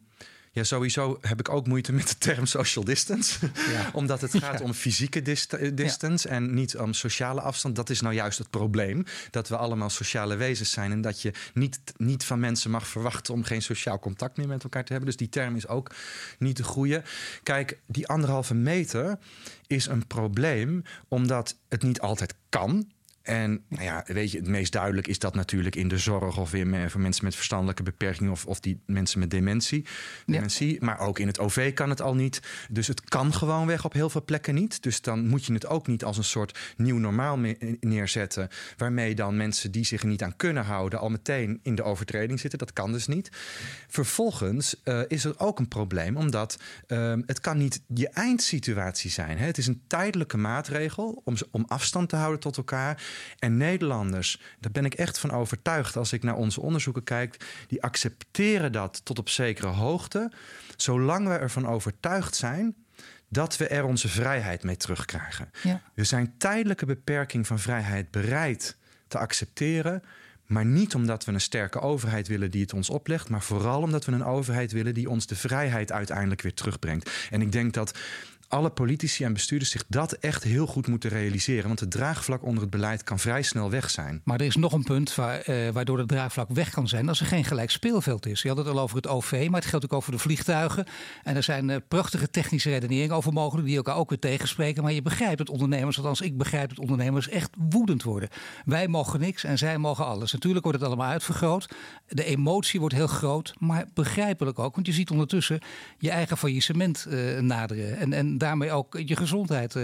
ja, 0.52 0.64
sowieso 0.64 1.18
heb 1.22 1.40
ik 1.40 1.50
ook 1.50 1.68
moeite 1.68 1.92
met 1.94 2.08
de 2.08 2.18
term 2.18 2.46
social 2.46 2.86
distance. 2.86 3.50
Ja. 3.72 3.90
Omdat 4.00 4.22
het 4.22 4.38
gaat 4.38 4.62
om 4.62 4.74
fysieke 4.74 5.22
dist- 5.22 5.54
eh, 5.54 5.72
distance 5.74 6.30
en 6.30 6.54
niet 6.54 6.78
om 6.78 6.94
sociale 6.94 7.42
afstand. 7.42 7.76
Dat 7.76 7.90
is 7.90 8.02
nou 8.02 8.14
juist 8.16 8.38
het 8.38 8.50
probleem. 8.50 9.04
Dat 9.32 9.48
we 9.48 9.58
allemaal 9.58 9.90
sociale 9.90 10.36
wezens 10.36 10.72
zijn. 10.72 10.92
En 10.92 11.02
dat 11.02 11.22
je 11.22 11.34
niet, 11.54 11.80
niet 11.98 12.24
van 12.24 12.40
mensen 12.40 12.72
mag 12.72 12.88
verwachten 12.88 13.34
om 13.34 13.44
geen 13.44 13.62
sociaal 13.62 14.00
contact 14.00 14.38
meer 14.38 14.48
met 14.48 14.64
elkaar 14.64 14.84
te 14.84 14.92
hebben. 14.92 15.10
Dus 15.10 15.18
die 15.20 15.30
term 15.30 15.56
is 15.56 15.68
ook 15.68 15.92
niet 16.40 16.58
de 16.58 16.64
goede. 16.64 17.04
Kijk, 17.44 17.80
die 17.86 18.08
anderhalve 18.08 18.54
meter 18.54 19.18
is 19.68 19.86
een 19.86 20.08
probleem 20.08 20.84
omdat 21.08 21.56
het 21.70 21.84
niet 21.84 22.00
altijd 22.02 22.34
kan. 22.50 22.88
En 23.30 23.64
nou 23.68 23.84
ja, 23.84 24.04
weet 24.08 24.32
je, 24.32 24.38
het 24.38 24.48
meest 24.48 24.72
duidelijk 24.72 25.08
is 25.08 25.20
dat 25.20 25.36
natuurlijk 25.36 25.76
in 25.76 25.88
de 25.88 25.98
zorg 25.98 26.38
of 26.38 26.54
me- 26.54 26.90
voor 26.90 27.02
mensen 27.02 27.26
met 27.26 27.36
verstandelijke 27.36 27.84
beperkingen 27.84 28.32
of, 28.32 28.46
of 28.46 28.60
die 28.60 28.80
mensen 28.86 29.20
met 29.20 29.32
dementie. 29.32 29.86
dementie. 30.26 30.84
Maar 30.84 31.00
ook 31.00 31.20
in 31.20 31.28
het 31.28 31.40
OV 31.40 31.74
kan 31.74 31.90
het 31.90 32.02
al 32.02 32.16
niet. 32.16 32.42
Dus 32.70 32.88
het 32.88 33.02
kan 33.04 33.34
gewoonweg 33.34 33.86
op 33.86 33.94
heel 33.94 34.10
veel 34.10 34.24
plekken 34.24 34.56
niet. 34.56 34.84
Dus 34.84 35.02
dan 35.02 35.28
moet 35.28 35.46
je 35.46 35.54
het 35.54 35.68
ook 35.68 35.88
niet 35.88 36.04
als 36.04 36.18
een 36.18 36.24
soort 36.24 36.74
nieuw 36.78 36.98
normaal 36.98 37.40
neerzetten. 37.80 38.50
Waarmee 38.78 39.16
dan 39.16 39.38
mensen 39.38 39.72
die 39.72 39.86
zich 39.86 40.02
er 40.02 40.08
niet 40.08 40.24
aan 40.24 40.36
kunnen 40.36 40.64
houden 40.66 41.00
al 41.00 41.10
meteen 41.10 41.60
in 41.64 41.76
de 41.76 41.84
overtreding 41.84 42.40
zitten. 42.40 42.60
Dat 42.60 42.74
kan 42.74 42.92
dus 42.92 43.08
niet. 43.08 43.30
Vervolgens 43.88 44.84
eh, 44.84 45.02
is 45.08 45.26
er 45.26 45.40
ook 45.40 45.60
een 45.60 45.68
probleem, 45.68 46.18
omdat 46.18 46.60
ehm, 46.88 47.22
het 47.26 47.40
kan 47.40 47.58
niet 47.58 47.82
je 47.94 48.10
eindsituatie 48.10 49.12
zijn. 49.12 49.38
Hè? 49.38 49.46
Het 49.46 49.58
is 49.58 49.68
een 49.68 49.82
tijdelijke 49.88 50.38
maatregel 50.38 51.22
om, 51.26 51.36
om 51.52 51.66
afstand 51.68 52.10
te 52.10 52.16
houden 52.16 52.40
tot 52.40 52.58
elkaar. 52.58 53.02
En 53.40 53.58
Nederlanders, 53.58 54.42
daar 54.60 54.72
ben 54.72 54.86
ik 54.86 54.94
echt 54.94 55.20
van 55.20 55.32
overtuigd 55.32 55.96
als 55.98 56.14
ik 56.14 56.24
naar 56.24 56.36
onze 56.36 56.62
onderzoeken 56.62 57.04
kijk, 57.04 57.64
die 57.68 57.84
accepteren 57.84 58.72
dat 58.72 59.02
tot 59.06 59.20
op 59.20 59.30
zekere 59.30 59.68
hoogte, 59.68 60.32
zolang 60.78 61.28
we 61.28 61.34
ervan 61.34 61.68
overtuigd 61.68 62.36
zijn 62.36 62.76
dat 63.30 63.58
we 63.58 63.68
er 63.68 63.84
onze 63.84 64.08
vrijheid 64.08 64.64
mee 64.64 64.78
terugkrijgen. 64.78 65.52
Ja. 65.64 65.82
We 65.94 66.04
zijn 66.04 66.34
tijdelijke 66.38 66.86
beperking 66.86 67.48
van 67.48 67.60
vrijheid 67.60 68.12
bereid 68.12 68.78
te 69.08 69.18
accepteren. 69.18 70.04
Maar 70.46 70.66
niet 70.66 70.96
omdat 70.96 71.26
we 71.26 71.32
een 71.32 71.42
sterke 71.42 71.80
overheid 71.80 72.28
willen 72.28 72.52
die 72.52 72.62
het 72.62 72.74
ons 72.74 72.90
oplegt. 72.90 73.30
Maar 73.30 73.42
vooral 73.42 73.82
omdat 73.82 74.06
we 74.06 74.12
een 74.12 74.26
overheid 74.26 74.72
willen 74.72 74.94
die 74.94 75.10
ons 75.10 75.26
de 75.28 75.36
vrijheid 75.36 75.92
uiteindelijk 75.92 76.42
weer 76.42 76.54
terugbrengt. 76.54 77.12
En 77.30 77.42
ik 77.42 77.52
denk 77.52 77.74
dat 77.74 77.98
alle 78.50 78.70
politici 78.70 79.24
en 79.24 79.34
bestuurders 79.34 79.72
zich 79.72 79.84
dat 79.88 80.12
echt 80.12 80.44
heel 80.44 80.66
goed 80.66 80.88
moeten 80.88 81.10
realiseren. 81.10 81.68
Want 81.68 81.80
het 81.80 81.92
draagvlak 81.92 82.44
onder 82.44 82.62
het 82.62 82.72
beleid 82.72 83.04
kan 83.04 83.20
vrij 83.20 83.42
snel 83.42 83.70
weg 83.70 83.90
zijn. 83.90 84.22
Maar 84.24 84.40
er 84.40 84.46
is 84.46 84.56
nog 84.56 84.74
een 84.74 84.84
punt 84.84 85.16
waar, 85.16 85.40
eh, 85.40 85.70
waardoor 85.70 85.98
het 85.98 86.08
draagvlak 86.08 86.50
weg 86.50 86.70
kan 86.70 86.88
zijn 86.88 87.10
als 87.10 87.20
er 87.20 87.26
geen 87.26 87.44
gelijk 87.44 87.70
speelveld 87.72 88.26
is. 88.26 88.42
Je 88.42 88.48
had 88.48 88.58
het 88.58 88.68
al 88.68 88.80
over 88.80 88.96
het 88.96 89.08
OV, 89.08 89.48
maar 89.50 89.60
het 89.60 89.70
geldt 89.70 89.86
ook 89.86 89.94
over 89.94 90.12
de 90.12 90.18
vliegtuigen. 90.18 90.86
En 91.24 91.36
er 91.36 91.44
zijn 91.44 91.70
eh, 91.70 91.78
prachtige 91.88 92.30
technische 92.30 92.70
redeneringen 92.70 93.16
over 93.16 93.34
mogelijk 93.34 93.68
die 93.68 93.76
elkaar 93.76 93.96
ook 93.96 94.10
weer 94.10 94.20
tegenspreken. 94.20 94.84
Maar 94.84 94.94
je 94.94 95.02
begrijpt 95.02 95.38
dat 95.38 95.50
ondernemers, 95.50 95.98
althans 95.98 96.22
ik 96.22 96.38
begrijp 96.38 96.70
dat 96.70 96.80
ondernemers 96.80 97.30
echt 97.30 97.50
woedend 97.70 98.04
worden. 98.04 98.30
Wij 98.66 98.88
mogen 98.88 99.20
niks 99.20 99.44
en 99.44 99.58
zij 99.58 99.78
mogen 99.78 100.06
alles. 100.06 100.32
Natuurlijk 100.32 100.64
wordt 100.64 100.80
het 100.80 100.88
allemaal 100.88 101.10
uitvergroot. 101.10 101.70
De 102.08 102.24
emotie 102.24 102.80
wordt 102.80 102.96
heel 102.96 103.08
groot, 103.08 103.54
maar 103.60 103.86
begrijpelijk 103.94 104.60
ook. 104.60 104.76
Want 104.76 104.88
je 104.88 104.94
ziet 104.94 105.10
ondertussen 105.10 105.60
je 105.98 106.10
eigen 106.10 106.38
faillissement 106.38 107.06
eh, 107.06 107.40
naderen. 107.40 107.98
En, 107.98 108.14
en 108.14 108.38
daarmee 108.40 108.72
ook 108.72 109.00
je 109.06 109.16
gezondheid 109.16 109.76
eh, 109.76 109.84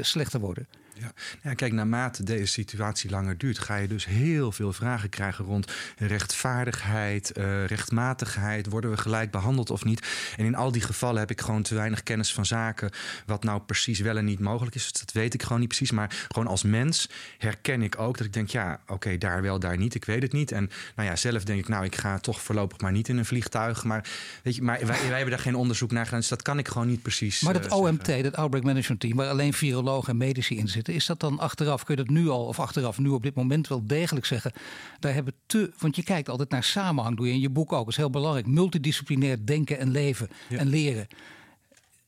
slechter 0.00 0.40
worden. 0.40 0.66
Ja. 1.00 1.12
ja, 1.42 1.54
kijk, 1.54 1.72
naarmate 1.72 2.22
deze 2.22 2.46
situatie 2.46 3.10
langer 3.10 3.38
duurt, 3.38 3.58
ga 3.58 3.76
je 3.76 3.88
dus 3.88 4.06
heel 4.06 4.52
veel 4.52 4.72
vragen 4.72 5.08
krijgen 5.08 5.44
rond 5.44 5.72
rechtvaardigheid, 5.96 7.32
eh, 7.32 7.64
rechtmatigheid. 7.64 8.68
Worden 8.68 8.90
we 8.90 8.96
gelijk 8.96 9.30
behandeld 9.30 9.70
of 9.70 9.84
niet? 9.84 10.06
En 10.36 10.44
in 10.44 10.54
al 10.54 10.72
die 10.72 10.82
gevallen 10.82 11.20
heb 11.20 11.30
ik 11.30 11.40
gewoon 11.40 11.62
te 11.62 11.74
weinig 11.74 12.02
kennis 12.02 12.32
van 12.32 12.46
zaken. 12.46 12.90
Wat 13.26 13.44
nou 13.44 13.60
precies 13.60 14.00
wel 14.00 14.16
en 14.16 14.24
niet 14.24 14.40
mogelijk 14.40 14.74
is. 14.74 14.92
Dat 14.92 15.12
weet 15.12 15.34
ik 15.34 15.42
gewoon 15.42 15.58
niet 15.58 15.68
precies. 15.68 15.90
Maar 15.90 16.26
gewoon 16.28 16.48
als 16.48 16.62
mens 16.62 17.08
herken 17.38 17.82
ik 17.82 17.98
ook 17.98 18.16
dat 18.16 18.26
ik 18.26 18.32
denk: 18.32 18.48
ja, 18.48 18.80
oké, 18.86 19.18
daar 19.18 19.42
wel, 19.42 19.58
daar 19.58 19.76
niet. 19.76 19.94
Ik 19.94 20.04
weet 20.04 20.22
het 20.22 20.32
niet. 20.32 20.52
En 20.52 20.70
nou 20.96 21.08
ja, 21.08 21.16
zelf 21.16 21.44
denk 21.44 21.58
ik: 21.58 21.68
nou, 21.68 21.84
ik 21.84 21.96
ga 21.96 22.18
toch 22.18 22.42
voorlopig 22.42 22.80
maar 22.80 22.92
niet 22.92 23.08
in 23.08 23.18
een 23.18 23.24
vliegtuig. 23.24 23.84
Maar 23.84 24.08
weet 24.42 24.54
je, 24.54 24.62
maar 24.62 24.78
wij, 24.78 24.86
wij 24.86 25.16
hebben 25.16 25.30
daar 25.30 25.38
geen 25.38 25.54
onderzoek 25.54 25.90
naar 25.90 26.04
gedaan. 26.04 26.20
Dus 26.20 26.28
dat 26.28 26.42
kan 26.42 26.58
ik 26.58 26.68
gewoon 26.68 26.88
niet 26.88 27.02
precies. 27.02 27.40
Maar 27.40 27.54
eh, 27.54 27.62
dat 27.62 27.70
zeggen. 27.70 27.88
OMT, 27.88 28.22
dat 28.22 28.36
Outbreak 28.36 28.64
Management 28.64 29.00
Team, 29.00 29.16
waar 29.16 29.28
alleen 29.28 29.52
virologen 29.52 30.10
en 30.10 30.16
medici 30.16 30.56
in 30.56 30.68
zitten, 30.84 30.94
is 30.94 31.06
dat 31.06 31.20
dan 31.20 31.38
achteraf, 31.38 31.84
kun 31.84 31.96
je 31.96 32.04
dat 32.04 32.14
nu 32.14 32.28
al, 32.28 32.44
of 32.46 32.58
achteraf 32.60 32.98
nu 32.98 33.08
op 33.08 33.22
dit 33.22 33.34
moment 33.34 33.68
wel 33.68 33.86
degelijk 33.86 34.26
zeggen, 34.26 34.52
daar 34.98 35.14
hebben 35.14 35.34
te, 35.46 35.72
want 35.78 35.96
je 35.96 36.02
kijkt 36.02 36.28
altijd 36.28 36.50
naar 36.50 36.64
samenhang, 36.64 37.16
doe 37.16 37.26
je 37.26 37.32
in 37.32 37.40
je 37.40 37.50
boek 37.50 37.72
ook, 37.72 37.78
dat 37.84 37.88
is 37.88 37.96
heel 37.96 38.10
belangrijk, 38.10 38.46
multidisciplinair 38.46 39.46
denken 39.46 39.78
en 39.78 39.90
leven 39.90 40.28
Ja. 40.48 40.58
en 40.58 40.66
leren. 40.68 41.06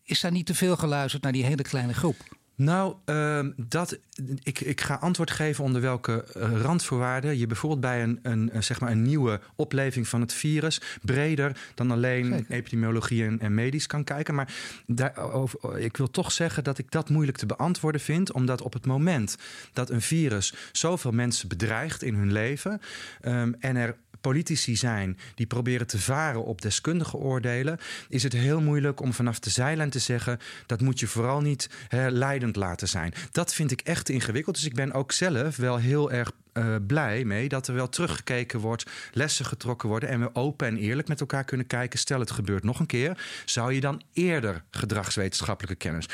Is 0.04 0.20
daar 0.20 0.32
niet 0.32 0.46
te 0.46 0.54
veel 0.54 0.76
geluisterd 0.76 1.22
naar 1.22 1.32
die 1.32 1.44
hele 1.44 1.62
kleine 1.62 1.94
groep? 1.94 2.16
Nou, 2.56 2.94
ehm, 3.04 3.50
dat, 3.56 3.98
ik, 4.42 4.60
ik 4.60 4.80
ga 4.80 4.94
antwoord 4.94 5.30
geven 5.30 5.64
onder 5.64 5.80
welke 5.80 6.24
eh, 6.24 6.60
randvoorwaarden 6.60 7.38
je 7.38 7.46
bijvoorbeeld 7.46 7.80
bij 7.80 8.02
een, 8.02 8.18
een, 8.22 8.62
zeg 8.62 8.80
maar 8.80 8.90
een 8.90 9.02
nieuwe 9.02 9.40
opleving 9.56 10.08
van 10.08 10.20
het 10.20 10.32
virus 10.32 10.80
breder 11.02 11.56
dan 11.74 11.90
alleen 11.90 12.24
Zeker. 12.24 12.56
epidemiologie 12.56 13.24
en, 13.24 13.40
en 13.40 13.54
medisch 13.54 13.86
kan 13.86 14.04
kijken. 14.04 14.34
Maar 14.34 14.54
daarover, 14.86 15.78
ik 15.78 15.96
wil 15.96 16.10
toch 16.10 16.32
zeggen 16.32 16.64
dat 16.64 16.78
ik 16.78 16.90
dat 16.90 17.08
moeilijk 17.08 17.38
te 17.38 17.46
beantwoorden 17.46 18.00
vind, 18.00 18.32
omdat 18.32 18.62
op 18.62 18.72
het 18.72 18.86
moment 18.86 19.36
dat 19.72 19.90
een 19.90 20.02
virus 20.02 20.54
zoveel 20.72 21.12
mensen 21.12 21.48
bedreigt 21.48 22.02
in 22.02 22.14
hun 22.14 22.32
leven 22.32 22.80
ehm, 23.20 23.52
en 23.58 23.76
er 23.76 23.96
politici 24.20 24.76
zijn 24.76 25.18
die 25.34 25.46
proberen 25.46 25.86
te 25.86 25.98
varen 25.98 26.44
op 26.44 26.62
deskundige 26.62 27.16
oordelen, 27.16 27.78
is 28.08 28.22
het 28.22 28.32
heel 28.32 28.60
moeilijk 28.60 29.00
om 29.00 29.12
vanaf 29.12 29.38
de 29.38 29.50
zijlijn 29.50 29.90
te 29.90 29.98
zeggen 29.98 30.38
dat 30.66 30.80
moet 30.80 31.00
je 31.00 31.06
vooral 31.06 31.40
niet 31.40 31.70
leidend 32.08 32.56
laten 32.56 32.88
zijn. 32.88 33.14
Dat 33.30 33.54
vind 33.54 33.70
ik 33.70 33.80
echt 33.80 34.08
ingewikkeld. 34.08 34.54
Dus 34.56 34.64
ik 34.64 34.74
ben 34.74 34.92
ook 34.92 35.12
zelf 35.12 35.56
wel 35.56 35.76
heel 35.76 36.12
erg 36.12 36.32
eh, 36.56 36.74
blij 36.86 37.24
mee 37.24 37.48
dat 37.48 37.68
er 37.68 37.74
wel 37.74 37.88
teruggekeken 37.88 38.60
wordt, 38.60 38.90
lessen 39.12 39.44
getrokken 39.44 39.88
worden 39.88 40.08
en 40.08 40.20
we 40.20 40.34
open 40.34 40.66
en 40.66 40.76
eerlijk 40.76 41.08
met 41.08 41.20
elkaar 41.20 41.44
kunnen 41.44 41.66
kijken. 41.66 41.98
Stel 41.98 42.20
het 42.20 42.30
gebeurt 42.30 42.64
nog 42.64 42.80
een 42.80 42.86
keer, 42.86 43.24
zou 43.44 43.72
je 43.72 43.80
dan 43.80 44.02
eerder 44.12 44.64
gedragswetenschappelijke 44.70 45.76
kennis 45.76 46.06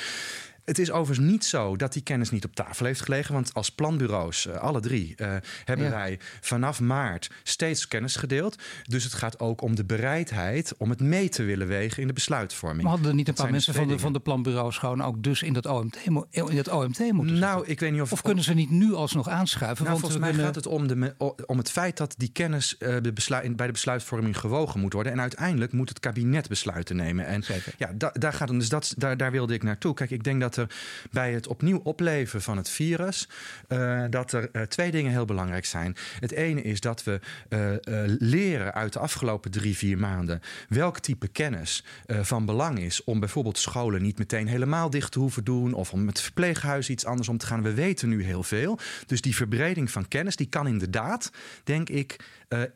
Het 0.65 0.79
is 0.79 0.91
overigens 0.91 1.29
niet 1.29 1.45
zo 1.45 1.77
dat 1.77 1.93
die 1.93 2.03
kennis 2.03 2.31
niet 2.31 2.45
op 2.45 2.55
tafel 2.55 2.87
heeft 2.87 3.01
gelegen. 3.01 3.35
Want 3.35 3.55
als 3.55 3.71
planbureaus, 3.71 4.47
uh, 4.47 4.55
alle 4.55 4.81
drie, 4.81 5.15
uh, 5.17 5.35
hebben 5.65 5.87
ja. 5.87 5.93
wij 5.93 6.19
vanaf 6.41 6.81
maart 6.81 7.31
steeds 7.43 7.89
kennis 7.89 8.17
gedeeld. 8.17 8.63
Dus 8.83 9.05
het 9.05 9.13
gaat 9.13 9.41
ook 9.41 9.61
om 9.61 9.77
de 9.77 9.85
bereidheid 9.85 10.75
om 10.77 10.91
het 10.91 11.01
mee 11.01 11.29
te 11.29 11.43
willen 11.43 11.67
wegen 11.67 12.01
in 12.01 12.07
de 12.07 12.13
besluitvorming. 12.13 12.83
Maar 12.83 12.93
hadden 12.93 13.11
er 13.11 13.17
niet 13.17 13.29
een 13.29 13.35
paar 13.35 13.51
mensen 13.51 13.75
van 13.75 13.89
de, 13.89 13.99
van 13.99 14.13
de 14.13 14.21
planbureaus 14.21 14.79
gewoon 14.79 15.03
ook 15.03 15.23
dus 15.23 15.43
in 15.43 15.53
dat 15.53 15.67
OMT, 15.67 15.97
in 16.31 16.57
het 16.57 16.69
OMT 16.69 16.99
moeten 17.13 17.39
Nou, 17.39 17.67
ik 17.67 17.81
weet 17.81 17.93
niet 17.93 18.01
of... 18.01 18.13
Of 18.13 18.23
kunnen 18.23 18.45
ze 18.45 18.55
niet 18.55 18.71
nu 18.71 18.95
alsnog 18.95 19.29
aanschuiven? 19.29 19.85
Nou, 19.85 19.89
want 19.89 20.01
volgens 20.01 20.21
mij 20.21 20.31
kunnen... 20.31 20.47
gaat 20.47 20.55
het 20.55 20.67
om, 20.67 20.87
de, 20.87 21.15
om 21.47 21.59
het 21.59 21.71
feit 21.71 21.97
dat 21.97 22.15
die 22.17 22.33
kennis 22.33 22.77
uh, 22.79 22.97
de 23.03 23.13
besluit, 23.13 23.57
bij 23.57 23.67
de 23.67 23.73
besluitvorming 23.73 24.39
gewogen 24.39 24.81
moet 24.81 24.93
worden. 24.93 25.13
En 25.13 25.21
uiteindelijk 25.21 25.73
moet 25.73 25.89
het 25.89 26.01
kabinet 26.01 26.49
besluiten 26.49 26.97
nemen. 26.97 27.27
En 27.27 27.43
Zeker. 27.43 27.75
ja, 27.79 27.93
da, 27.95 28.11
daar 28.13 28.33
gaat 28.33 28.49
het. 28.49 28.59
Dus 28.59 28.69
dat, 28.69 28.95
daar, 28.97 29.17
daar 29.17 29.31
wilde 29.31 29.55
ik 29.55 29.63
naartoe. 29.63 29.95
Kijk, 29.95 30.11
ik 30.11 30.25
denk 30.25 30.41
dat 30.41 30.52
er 30.57 30.75
bij 31.11 31.33
het 31.33 31.47
opnieuw 31.47 31.81
opleven 31.83 32.43
van 32.43 32.57
het 32.57 32.69
virus, 32.69 33.29
uh, 33.69 34.05
dat 34.11 34.33
er 34.33 34.49
uh, 34.53 34.63
twee 34.63 34.91
dingen 34.91 35.13
heel 35.13 35.25
belangrijk 35.25 35.65
zijn. 35.65 35.97
Het 36.21 36.33
ene 36.33 36.63
is 36.63 36.81
dat 36.81 37.05
we 37.05 37.21
uh, 37.49 37.71
leren 38.19 38.75
uit 38.75 38.93
de 38.93 38.99
afgelopen 38.99 39.51
drie, 39.51 39.77
vier 39.77 39.99
maanden 39.99 40.41
welk 40.69 40.99
type 40.99 41.29
kennis 41.29 41.85
van 42.07 42.47
belang 42.47 42.79
is 42.79 43.05
om 43.05 43.21
bijvoorbeeld 43.21 43.59
scholen 43.59 44.03
niet 44.03 44.19
meteen 44.19 44.47
helemaal 44.47 44.91
dicht 44.91 45.13
te 45.13 45.19
hoeven 45.19 45.45
doen 45.45 45.73
of 45.73 45.93
om 45.93 46.05
met 46.05 46.21
verpleeghuis 46.21 46.91
iets 46.91 47.05
anders 47.05 47.29
om 47.29 47.39
te 47.39 47.47
gaan. 47.47 47.63
We 47.63 47.75
weten 47.75 48.09
nu 48.09 48.25
heel 48.25 48.43
veel. 48.43 48.79
Dus 49.07 49.21
die 49.21 49.35
verbreding 49.35 49.91
van 49.91 50.09
kennis, 50.09 50.37
die 50.37 50.49
kan 50.49 50.67
inderdaad, 50.67 51.31
denk 51.65 51.89
ik, 51.89 52.25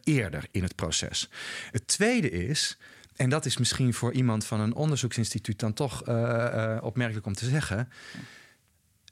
eerder 0.05 0.45
in 0.51 0.62
het 0.62 0.75
proces. 0.75 1.31
Het 1.71 1.87
tweede 1.87 2.31
is. 2.31 2.79
En 3.16 3.31
dat 3.31 3.46
is 3.46 3.57
misschien 3.57 3.94
voor 3.94 4.12
iemand 4.12 4.44
van 4.44 4.61
een 4.61 4.74
onderzoeksinstituut 4.74 5.59
dan 5.59 5.72
toch 5.72 6.09
uh, 6.09 6.14
uh, 6.14 6.79
opmerkelijk 6.81 7.26
om 7.26 7.35
te 7.35 7.48
zeggen. 7.48 7.88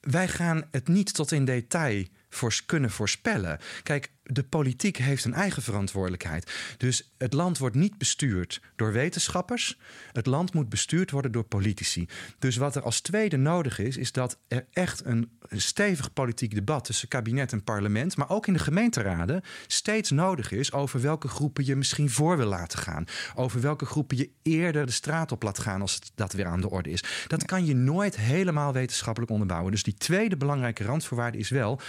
Wij 0.00 0.28
gaan 0.28 0.64
het 0.70 0.88
niet 0.88 1.14
tot 1.14 1.32
in 1.32 1.44
detail 1.44 2.04
voor 2.35 2.61
kunnen 2.66 2.90
voorspellen. 2.90 3.59
Kijk, 3.83 4.11
de 4.25 4.42
politiek 4.42 4.97
heeft 4.97 5.25
een 5.25 5.35
eigen 5.35 5.62
verantwoordelijkheid. 5.62 6.53
Dus 6.77 7.14
het 7.18 7.33
land 7.33 7.59
wordt 7.59 7.77
niet 7.77 7.99
bestuurd 7.99 8.61
door 8.77 8.92
wetenschappers. 8.92 9.79
Het 10.12 10.27
land 10.27 10.55
moet 10.55 10.68
bestuurd 10.68 11.11
worden 11.11 11.33
door 11.33 11.44
politici. 11.44 12.09
Dus 12.38 12.57
wat 12.57 12.77
er 12.77 12.83
als 12.83 13.01
tweede 13.01 13.37
nodig 13.37 13.79
is, 13.79 13.97
is 13.97 14.12
dat 14.12 14.38
er 14.49 14.66
echt 14.73 15.05
een 15.05 15.31
stevig 15.51 16.12
politiek 16.12 16.55
debat 16.55 16.85
tussen 16.85 17.09
kabinet 17.09 17.53
en 17.53 17.64
parlement, 17.64 18.16
maar 18.16 18.31
ook 18.31 18.47
in 18.47 18.53
de 18.53 18.59
gemeenteraden, 18.59 19.42
steeds 19.66 20.11
nodig 20.11 20.53
is 20.53 20.73
over 20.73 21.01
welke 21.01 21.29
groepen 21.29 21.64
je 21.64 21.77
misschien 21.77 22.11
voor 22.11 22.37
wil 22.37 22.49
laten 22.49 22.79
gaan. 22.79 23.05
Over 23.35 23.61
welke 23.61 23.87
groepen 23.87 24.16
je 24.16 24.31
eerder 24.42 24.87
de 24.87 24.92
straat 24.92 25.33
op 25.33 25.42
laat 25.42 25.59
gaan 25.59 25.81
als 25.81 26.01
dat 26.14 26.33
weer 26.33 26.47
aan 26.47 26.61
de 26.61 26.70
orde 26.70 26.90
is. 26.90 27.05
Dat 27.27 27.44
kan 27.44 27.66
je 27.66 27.75
nooit 27.75 28.16
helemaal 28.16 28.73
wetenschappelijk 28.73 29.33
onderbouwen. 29.33 29.70
Dus 29.70 29.83
die 29.83 29.94
tweede 29.94 30.37
belangrijke 30.37 30.85
randvoorwaarde 30.85 31.38
is 31.38 31.49
wel. 31.49 31.81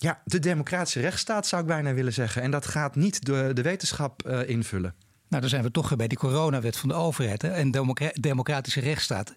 Ja, 0.00 0.22
de 0.24 0.38
democratische 0.38 1.00
rechtsstaat 1.00 1.46
zou 1.46 1.62
ik 1.62 1.68
bijna 1.68 1.94
willen 1.94 2.12
zeggen. 2.12 2.42
En 2.42 2.50
dat 2.50 2.66
gaat 2.66 2.96
niet 2.96 3.24
de, 3.24 3.50
de 3.52 3.62
wetenschap 3.62 4.26
uh, 4.26 4.48
invullen. 4.48 4.94
Nou, 5.28 5.40
dan 5.40 5.50
zijn 5.50 5.62
we 5.62 5.70
toch 5.70 5.96
bij 5.96 6.08
die 6.08 6.18
coronawet 6.18 6.76
van 6.76 6.88
de 6.88 6.94
overheid 6.94 7.42
hè? 7.42 7.48
en 7.48 7.70
democra 7.70 8.10
democratische 8.12 8.80
rechtsstaat. 8.80 9.34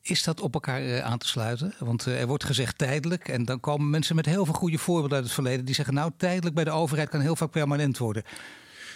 Is 0.00 0.22
dat 0.22 0.40
op 0.40 0.54
elkaar 0.54 0.82
uh, 0.82 0.98
aan 0.98 1.18
te 1.18 1.28
sluiten? 1.28 1.74
Want 1.78 2.06
uh, 2.06 2.20
er 2.20 2.26
wordt 2.26 2.44
gezegd 2.44 2.78
tijdelijk. 2.78 3.28
En 3.28 3.44
dan 3.44 3.60
komen 3.60 3.90
mensen 3.90 4.16
met 4.16 4.26
heel 4.26 4.44
veel 4.44 4.54
goede 4.54 4.78
voorbeelden 4.78 5.16
uit 5.16 5.24
het 5.24 5.34
verleden. 5.34 5.64
Die 5.64 5.74
zeggen 5.74 5.94
nou 5.94 6.10
tijdelijk 6.16 6.54
bij 6.54 6.64
de 6.64 6.70
overheid 6.70 7.08
kan 7.08 7.20
heel 7.20 7.36
vaak 7.36 7.50
permanent 7.50 7.98
worden. 7.98 8.22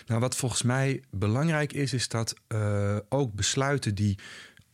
Nou, 0.07 0.21
wat 0.21 0.37
volgens 0.37 0.63
mij 0.63 1.03
belangrijk 1.11 1.73
is, 1.73 1.93
is 1.93 2.09
dat 2.09 2.35
uh, 2.49 2.97
ook 3.09 3.35
besluiten 3.35 3.95
die 3.95 4.19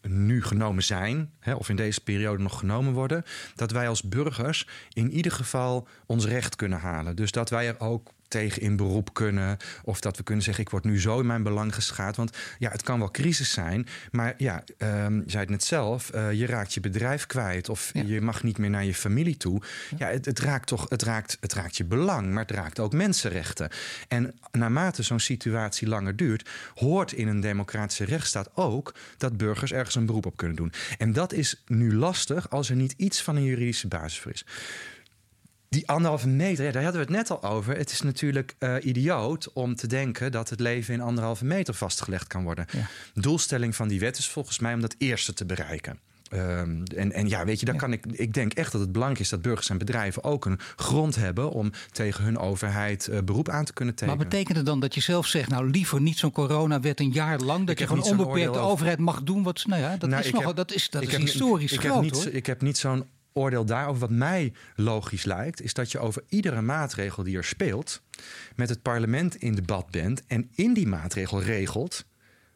nu 0.08 0.42
genomen 0.42 0.82
zijn, 0.82 1.30
hè, 1.40 1.54
of 1.54 1.68
in 1.68 1.76
deze 1.76 2.00
periode 2.00 2.42
nog 2.42 2.58
genomen 2.58 2.92
worden, 2.92 3.24
dat 3.54 3.70
wij 3.70 3.88
als 3.88 4.02
burgers 4.02 4.68
in 4.92 5.10
ieder 5.10 5.32
geval 5.32 5.88
ons 6.06 6.26
recht 6.26 6.56
kunnen 6.56 6.78
halen. 6.78 7.16
Dus 7.16 7.30
dat 7.30 7.50
wij 7.50 7.68
er 7.68 7.80
ook 7.80 8.12
tegen 8.34 8.62
in 8.62 8.76
beroep 8.76 9.14
kunnen. 9.14 9.56
Of 9.84 10.00
dat 10.00 10.16
we 10.16 10.22
kunnen 10.22 10.44
zeggen, 10.44 10.64
ik 10.64 10.70
word 10.70 10.84
nu 10.84 11.00
zo 11.00 11.20
in 11.20 11.26
mijn 11.26 11.42
belang 11.42 11.74
geschaad. 11.74 12.16
Want 12.16 12.36
ja, 12.58 12.70
het 12.70 12.82
kan 12.82 12.98
wel 12.98 13.10
crisis 13.10 13.52
zijn. 13.52 13.86
Maar 14.10 14.34
ja, 14.36 14.64
um, 14.78 15.16
je 15.16 15.30
zei 15.30 15.42
het 15.42 15.50
net 15.50 15.64
zelf, 15.64 16.10
uh, 16.14 16.32
je 16.32 16.46
raakt 16.46 16.74
je 16.74 16.80
bedrijf 16.80 17.26
kwijt. 17.26 17.68
Of 17.68 17.90
ja. 17.92 18.02
je 18.06 18.20
mag 18.20 18.42
niet 18.42 18.58
meer 18.58 18.70
naar 18.70 18.84
je 18.84 18.94
familie 18.94 19.36
toe. 19.36 19.62
Ja, 19.96 20.08
het, 20.08 20.24
het, 20.24 20.38
raakt 20.38 20.66
toch, 20.66 20.86
het 20.88 21.02
raakt, 21.02 21.36
het 21.40 21.52
raakt 21.52 21.76
je 21.76 21.84
belang. 21.84 22.30
Maar 22.30 22.42
het 22.42 22.56
raakt 22.56 22.80
ook 22.80 22.92
mensenrechten. 22.92 23.68
En 24.08 24.34
naarmate 24.52 25.02
zo'n 25.02 25.20
situatie 25.20 25.88
langer 25.88 26.16
duurt, 26.16 26.48
hoort 26.74 27.12
in 27.12 27.28
een 27.28 27.40
democratische 27.40 28.04
rechtsstaat 28.04 28.50
ook 28.54 28.94
dat 29.16 29.36
burgers 29.36 29.72
ergens 29.72 29.94
een 29.94 30.06
beroep 30.06 30.26
op 30.26 30.36
kunnen 30.36 30.56
doen. 30.56 30.72
En 30.98 31.12
dat 31.12 31.32
is 31.32 31.62
nu 31.66 31.94
lastig 31.94 32.50
als 32.50 32.70
er 32.70 32.76
niet 32.76 32.94
iets 32.96 33.22
van 33.22 33.36
een 33.36 33.44
juridische 33.44 33.88
basis 33.88 34.20
voor 34.20 34.32
is. 34.32 34.44
Die 35.74 35.88
anderhalve 35.88 36.28
meter, 36.28 36.64
ja, 36.64 36.70
daar 36.70 36.82
hadden 36.82 37.00
we 37.00 37.06
het 37.06 37.16
net 37.16 37.30
al 37.30 37.50
over. 37.50 37.76
Het 37.76 37.90
is 37.90 38.00
natuurlijk 38.00 38.54
uh, 38.58 38.74
idioot 38.82 39.52
om 39.52 39.74
te 39.74 39.86
denken 39.86 40.32
dat 40.32 40.50
het 40.50 40.60
leven 40.60 40.94
in 40.94 41.00
anderhalve 41.00 41.44
meter 41.44 41.74
vastgelegd 41.74 42.26
kan 42.26 42.44
worden. 42.44 42.66
Ja. 42.72 42.88
Doelstelling 43.14 43.76
van 43.76 43.88
die 43.88 44.00
wet 44.00 44.18
is 44.18 44.28
volgens 44.28 44.58
mij 44.58 44.74
om 44.74 44.80
dat 44.80 44.94
eerste 44.98 45.32
te 45.32 45.44
bereiken. 45.44 45.98
Um, 46.32 46.82
en, 46.96 47.12
en 47.12 47.28
ja, 47.28 47.44
weet 47.44 47.60
je, 47.60 47.66
dan 47.66 47.74
ja. 47.74 47.80
kan 47.80 47.92
ik. 47.92 48.06
Ik 48.06 48.34
denk 48.34 48.52
echt 48.52 48.72
dat 48.72 48.80
het 48.80 48.92
belangrijk 48.92 49.22
is 49.22 49.28
dat 49.28 49.42
burgers 49.42 49.70
en 49.70 49.78
bedrijven 49.78 50.24
ook 50.24 50.44
een 50.44 50.58
grond 50.76 51.16
hebben 51.16 51.50
om 51.50 51.72
tegen 51.90 52.24
hun 52.24 52.38
overheid 52.38 53.08
uh, 53.10 53.18
beroep 53.24 53.48
aan 53.48 53.64
te 53.64 53.72
kunnen 53.72 53.94
tekenen. 53.94 54.18
Maar 54.18 54.28
betekent 54.28 54.56
het 54.56 54.66
dan 54.66 54.80
dat 54.80 54.94
je 54.94 55.00
zelf 55.00 55.26
zegt, 55.26 55.48
nou 55.48 55.70
liever 55.70 56.00
niet 56.00 56.18
zo'n 56.18 56.32
coronawet 56.32 57.00
een 57.00 57.10
jaar 57.10 57.40
lang, 57.40 57.60
dat 57.60 57.70
ik 57.70 57.78
je 57.78 57.86
gewoon 57.86 58.02
onbeperkt 58.02 58.52
de 58.52 58.58
overheid 58.58 58.98
mag 58.98 59.22
doen 59.22 59.42
wat. 59.42 59.64
Nou 59.66 59.80
ja, 59.80 59.96
dat 59.96 60.10
nou, 60.10 60.24
is 60.24 60.30
nogal, 60.30 60.54
dat 60.54 60.72
is, 60.72 60.90
dat 60.90 61.02
is 61.02 61.16
historisch 61.16 61.72
ik 61.72 61.80
groot 61.80 61.94
heb 61.94 62.02
niet, 62.02 62.24
hoor. 62.24 62.32
Ik 62.32 62.46
heb 62.46 62.62
niet 62.62 62.78
zo'n 62.78 63.04
oordeel 63.34 63.64
daarover. 63.64 64.00
Wat 64.00 64.10
mij 64.10 64.52
logisch 64.76 65.24
lijkt, 65.24 65.60
is 65.60 65.74
dat 65.74 65.92
je 65.92 65.98
over 65.98 66.22
iedere 66.28 66.60
maatregel 66.60 67.22
die 67.22 67.36
er 67.36 67.44
speelt, 67.44 68.02
met 68.56 68.68
het 68.68 68.82
parlement 68.82 69.36
in 69.36 69.54
debat 69.54 69.90
bent 69.90 70.26
en 70.26 70.50
in 70.54 70.74
die 70.74 70.86
maatregel 70.86 71.42
regelt 71.42 72.04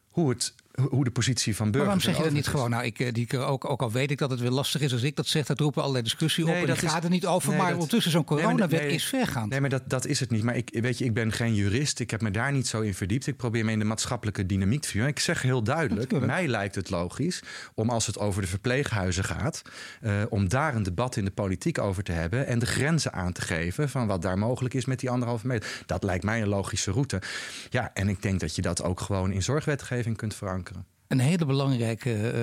hoe 0.09 0.29
het. 0.29 0.53
Hoe 0.89 1.03
de 1.03 1.11
positie 1.11 1.55
van 1.55 1.71
burgers. 1.71 1.93
Maar 1.93 1.97
waarom 1.97 2.01
zeg 2.01 2.17
je 2.17 2.23
dat 2.23 2.31
niet 2.33 2.47
gewoon? 2.47 2.69
Nou, 2.69 2.83
ik, 2.83 3.13
die, 3.15 3.39
ook, 3.39 3.69
ook 3.69 3.81
al 3.81 3.91
weet 3.91 4.11
ik 4.11 4.17
dat 4.17 4.29
het 4.29 4.39
weer 4.39 4.49
lastig 4.49 4.81
is 4.81 4.93
als 4.93 5.03
ik 5.03 5.15
dat 5.15 5.27
zeg, 5.27 5.45
dat 5.45 5.59
roepen 5.59 5.81
allerlei 5.81 6.03
discussie 6.03 6.47
op. 6.47 6.53
En 6.53 6.65
dat 6.65 6.79
gaat 6.79 7.03
er 7.03 7.09
niet 7.09 7.25
over. 7.25 7.49
Nee, 7.49 7.57
maar 7.57 7.67
dat, 7.67 7.75
ondertussen, 7.75 8.11
zo'n 8.11 8.23
coronawet 8.23 8.69
nee, 8.71 8.79
nee, 8.79 8.95
is 8.95 9.05
vergaand. 9.05 9.49
Nee, 9.49 9.61
maar 9.61 9.69
dat, 9.69 9.83
dat 9.85 10.05
is 10.05 10.19
het 10.19 10.31
niet. 10.31 10.43
Maar 10.43 10.55
ik, 10.55 10.69
weet 10.71 10.97
je, 10.97 11.05
ik 11.05 11.13
ben 11.13 11.31
geen 11.31 11.55
jurist. 11.55 11.99
Ik 11.99 12.11
heb 12.11 12.21
me 12.21 12.31
daar 12.31 12.51
niet 12.51 12.67
zo 12.67 12.81
in 12.81 12.93
verdiept. 12.93 13.27
Ik 13.27 13.37
probeer 13.37 13.65
me 13.65 13.71
in 13.71 13.79
de 13.79 13.85
maatschappelijke 13.85 14.45
dynamiek 14.45 14.81
te 14.81 14.87
vinden. 14.87 15.09
Ik 15.09 15.19
zeg 15.19 15.41
heel 15.41 15.63
duidelijk: 15.63 16.19
mij 16.19 16.47
lijkt 16.47 16.75
het 16.75 16.89
logisch 16.89 17.43
om 17.73 17.89
als 17.89 18.07
het 18.07 18.19
over 18.19 18.41
de 18.41 18.47
verpleeghuizen 18.47 19.23
gaat, 19.23 19.61
uh, 20.01 20.11
om 20.29 20.49
daar 20.49 20.75
een 20.75 20.83
debat 20.83 21.15
in 21.15 21.25
de 21.25 21.31
politiek 21.31 21.77
over 21.77 22.03
te 22.03 22.11
hebben 22.11 22.47
en 22.47 22.59
de 22.59 22.65
grenzen 22.65 23.13
aan 23.13 23.31
te 23.31 23.41
geven 23.41 23.89
van 23.89 24.07
wat 24.07 24.21
daar 24.21 24.37
mogelijk 24.37 24.73
is 24.73 24.85
met 24.85 24.99
die 24.99 25.09
anderhalve 25.09 25.47
meter. 25.47 25.83
Dat 25.85 26.03
lijkt 26.03 26.23
mij 26.23 26.41
een 26.41 26.47
logische 26.47 26.91
route. 26.91 27.21
Ja, 27.69 27.91
en 27.93 28.09
ik 28.09 28.21
denk 28.21 28.39
dat 28.39 28.55
je 28.55 28.61
dat 28.61 28.83
ook 28.83 28.99
gewoon 28.99 29.31
in 29.31 29.43
zorgwetgeving 29.43 30.17
kunt 30.17 30.35
verankeren. 30.35 30.68
convaincre 30.69 30.98
Een 31.09 31.19
hele 31.19 31.45
belangrijke 31.45 32.33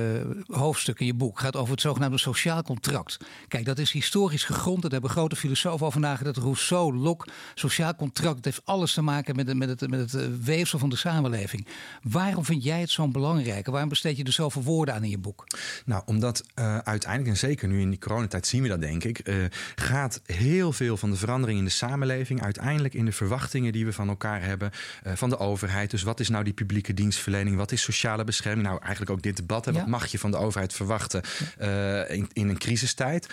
uh, 0.49 0.57
hoofdstuk 0.57 1.01
in 1.01 1.07
je 1.07 1.15
boek 1.15 1.41
gaat 1.41 1.57
over 1.57 1.71
het 1.71 1.81
zogenaamde 1.81 2.19
sociaal 2.19 2.63
contract. 2.63 3.17
Kijk, 3.49 3.65
dat 3.65 3.79
is 3.79 3.93
historisch 3.93 4.45
gegrond. 4.45 4.83
Daar 4.83 4.91
hebben 4.91 5.11
grote 5.11 5.37
filosofen 5.37 5.87
over 5.87 6.01
nagedacht. 6.01 6.37
Rousseau, 6.37 6.95
Locke, 6.97 7.29
sociaal 7.55 7.95
contract. 7.95 8.45
Heeft 8.45 8.61
alles 8.65 8.95
te 8.95 9.03
maken 9.03 9.37
met, 9.37 9.55
met, 9.55 9.69
het, 9.69 9.91
met 9.91 10.13
het 10.13 10.45
weefsel 10.45 10.79
van 10.79 10.89
de 10.89 10.97
samenleving. 10.97 11.67
Waarom 12.03 12.45
vind 12.45 12.65
jij 12.65 12.81
het 12.81 12.91
zo'n 12.91 13.13
belangrijk? 13.13 13.67
Waarom 13.67 13.89
besteed 13.89 14.17
je 14.17 14.25
er 14.25 14.33
zoveel 14.33 14.63
woorden 14.63 14.95
aan 14.95 15.05
in 15.05 15.11
je 15.11 15.19
boek? 15.19 15.45
Nou, 15.85 16.03
omdat 16.07 16.45
uh, 16.59 16.79
uiteindelijk, 16.79 17.31
en 17.33 17.49
zeker 17.49 17.69
nu 17.69 17.81
in 17.81 17.91
die 17.91 17.99
coronatijd 17.99 18.47
zien 18.47 18.63
we 18.63 18.69
dat 18.69 18.81
denk 18.81 19.05
ik, 19.05 19.51
gaat 19.75 20.21
heel 20.25 20.73
veel 20.73 20.97
van 20.97 21.11
de 21.11 21.17
verandering 21.17 21.59
in 21.59 21.65
de 21.65 21.71
samenleving 21.71 22.43
uiteindelijk 22.43 22.95
in 22.95 23.05
de 23.05 23.13
verwachtingen 23.13 23.73
die 23.73 23.85
we 23.85 23.93
van 23.93 24.09
elkaar 24.09 24.43
hebben, 24.43 24.71
van 25.05 25.29
de 25.29 25.39
overheid. 25.39 25.91
Dus 25.91 26.03
wat 26.03 26.21
is 26.21 26.29
nou 26.29 26.45
die 26.45 26.53
publieke 26.53 26.95
dienstverlening? 26.95 27.57
Wat 27.57 27.73
is 27.73 27.83
sociale 27.83 28.25
bescherming? 28.25 28.55
Nou, 28.63 28.79
eigenlijk 28.81 29.11
ook 29.11 29.23
dit 29.23 29.37
debat. 29.37 29.65
Hè, 29.65 29.71
ja. 29.71 29.79
Wat 29.79 29.87
mag 29.87 30.07
je 30.07 30.19
van 30.19 30.31
de 30.31 30.37
overheid 30.37 30.73
verwachten 30.73 31.23
uh, 31.61 32.11
in, 32.11 32.29
in, 32.33 32.49
een 32.49 32.59
crisistijd? 32.59 33.27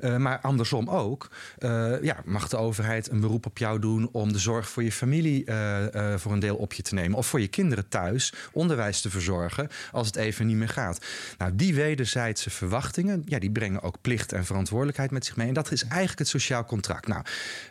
Uh, 0.00 0.16
maar 0.16 0.38
andersom 0.40 0.90
ook. 0.90 1.28
Uh, 1.58 2.02
ja, 2.02 2.16
mag 2.24 2.48
de 2.48 2.56
overheid 2.56 3.10
een 3.10 3.20
beroep 3.20 3.46
op 3.46 3.58
jou 3.58 3.78
doen 3.78 4.08
om 4.12 4.32
de 4.32 4.38
zorg 4.38 4.68
voor 4.68 4.82
je 4.82 4.92
familie 4.92 5.44
voor 6.16 6.32
een 6.32 6.38
deel 6.38 6.56
op 6.56 6.72
je 6.72 6.82
te 6.82 6.94
nemen? 6.94 7.18
Of 7.18 7.26
voor 7.26 7.40
je 7.40 7.48
kinderen 7.48 7.88
thuis 7.88 8.32
onderwijs 8.52 9.00
te 9.00 9.10
verzorgen 9.10 9.68
als 9.92 10.06
het 10.06 10.16
even 10.16 10.46
niet 10.46 10.56
meer 10.56 10.68
gaat? 10.68 11.06
Nou, 11.38 11.56
die 11.56 11.74
wederzijdse 11.74 12.50
verwachtingen, 12.50 13.22
ja, 13.26 13.38
die 13.38 13.50
brengen 13.50 13.82
ook 13.82 14.00
plicht 14.00 14.32
en 14.32 14.44
verantwoordelijkheid 14.44 15.10
met 15.10 15.24
zich 15.24 15.36
mee. 15.36 15.48
En 15.48 15.54
dat 15.54 15.72
is 15.72 15.84
eigenlijk 15.84 16.18
het 16.18 16.28
sociaal 16.28 16.64
contract. 16.64 17.06
Nou, 17.06 17.24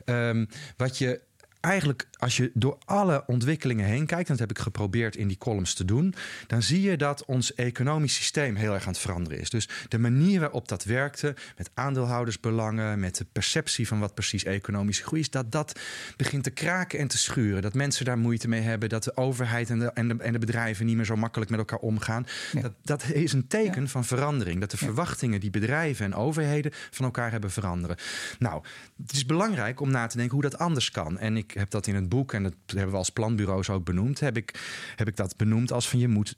um, 0.05 0.49
wat 0.77 0.97
je 0.97 1.21
eigenlijk, 1.59 2.07
als 2.17 2.37
je 2.37 2.51
door 2.53 2.77
alle 2.85 3.23
ontwikkelingen 3.27 3.85
heen 3.85 4.05
kijkt, 4.05 4.29
en 4.29 4.37
dat 4.37 4.47
heb 4.47 4.57
ik 4.57 4.63
geprobeerd 4.63 5.15
in 5.15 5.27
die 5.27 5.37
columns 5.37 5.73
te 5.73 5.85
doen, 5.85 6.13
dan 6.47 6.61
zie 6.61 6.81
je 6.81 6.97
dat 6.97 7.25
ons 7.25 7.53
economisch 7.53 8.15
systeem 8.15 8.55
heel 8.55 8.73
erg 8.73 8.83
aan 8.83 8.91
het 8.91 9.01
veranderen 9.01 9.39
is. 9.39 9.49
Dus 9.49 9.69
de 9.87 9.99
manier 9.99 10.39
waarop 10.39 10.67
dat 10.67 10.83
werkte, 10.83 11.35
met 11.57 11.69
aandeelhoudersbelangen, 11.73 12.99
met 12.99 13.17
de 13.17 13.25
perceptie 13.31 13.87
van 13.87 13.99
wat 13.99 14.13
precies 14.13 14.43
economische 14.43 15.03
groei 15.03 15.21
is, 15.21 15.29
dat 15.29 15.51
dat 15.51 15.79
begint 16.15 16.43
te 16.43 16.49
kraken 16.49 16.99
en 16.99 17.07
te 17.07 17.17
schuren. 17.17 17.61
Dat 17.61 17.73
mensen 17.73 18.05
daar 18.05 18.17
moeite 18.17 18.47
mee 18.47 18.61
hebben, 18.61 18.89
dat 18.89 19.03
de 19.03 19.17
overheid 19.17 19.69
en 19.69 19.79
de, 19.79 19.91
en 19.91 20.07
de, 20.07 20.15
en 20.17 20.33
de 20.33 20.39
bedrijven 20.39 20.85
niet 20.85 20.95
meer 20.95 21.05
zo 21.05 21.15
makkelijk 21.15 21.49
met 21.49 21.59
elkaar 21.59 21.79
omgaan. 21.79 22.25
Dat, 22.61 22.73
dat 22.83 23.09
is 23.09 23.33
een 23.33 23.47
teken 23.47 23.89
van 23.89 24.05
verandering. 24.05 24.59
Dat 24.59 24.71
de 24.71 24.77
verwachtingen 24.77 25.39
die 25.39 25.49
bedrijven 25.49 26.05
en 26.05 26.15
overheden 26.15 26.71
van 26.91 27.05
elkaar 27.05 27.31
hebben 27.31 27.51
veranderen. 27.51 27.97
Nou, 28.39 28.63
het 29.01 29.11
is 29.11 29.25
belangrijk 29.25 29.79
om 29.79 29.91
na 29.91 30.07
te 30.07 30.17
denken 30.17 30.33
hoe 30.33 30.49
dat 30.49 30.57
anders 30.57 30.91
kan. 30.91 31.17
En 31.17 31.37
ik 31.37 31.48
heb 31.53 31.69
dat 31.69 31.87
in 31.87 31.95
het 31.95 32.09
boek, 32.09 32.33
en 32.33 32.43
dat 32.43 32.53
hebben 32.65 32.91
we 32.91 32.97
als 32.97 33.09
planbureaus 33.09 33.69
ook 33.69 33.83
benoemd, 33.83 34.19
heb 34.19 34.37
ik, 34.37 34.59
heb 34.95 35.07
ik 35.07 35.15
dat 35.15 35.37
benoemd 35.37 35.71
als 35.71 35.89
van 35.89 35.99
je 35.99 36.07
moet 36.07 36.37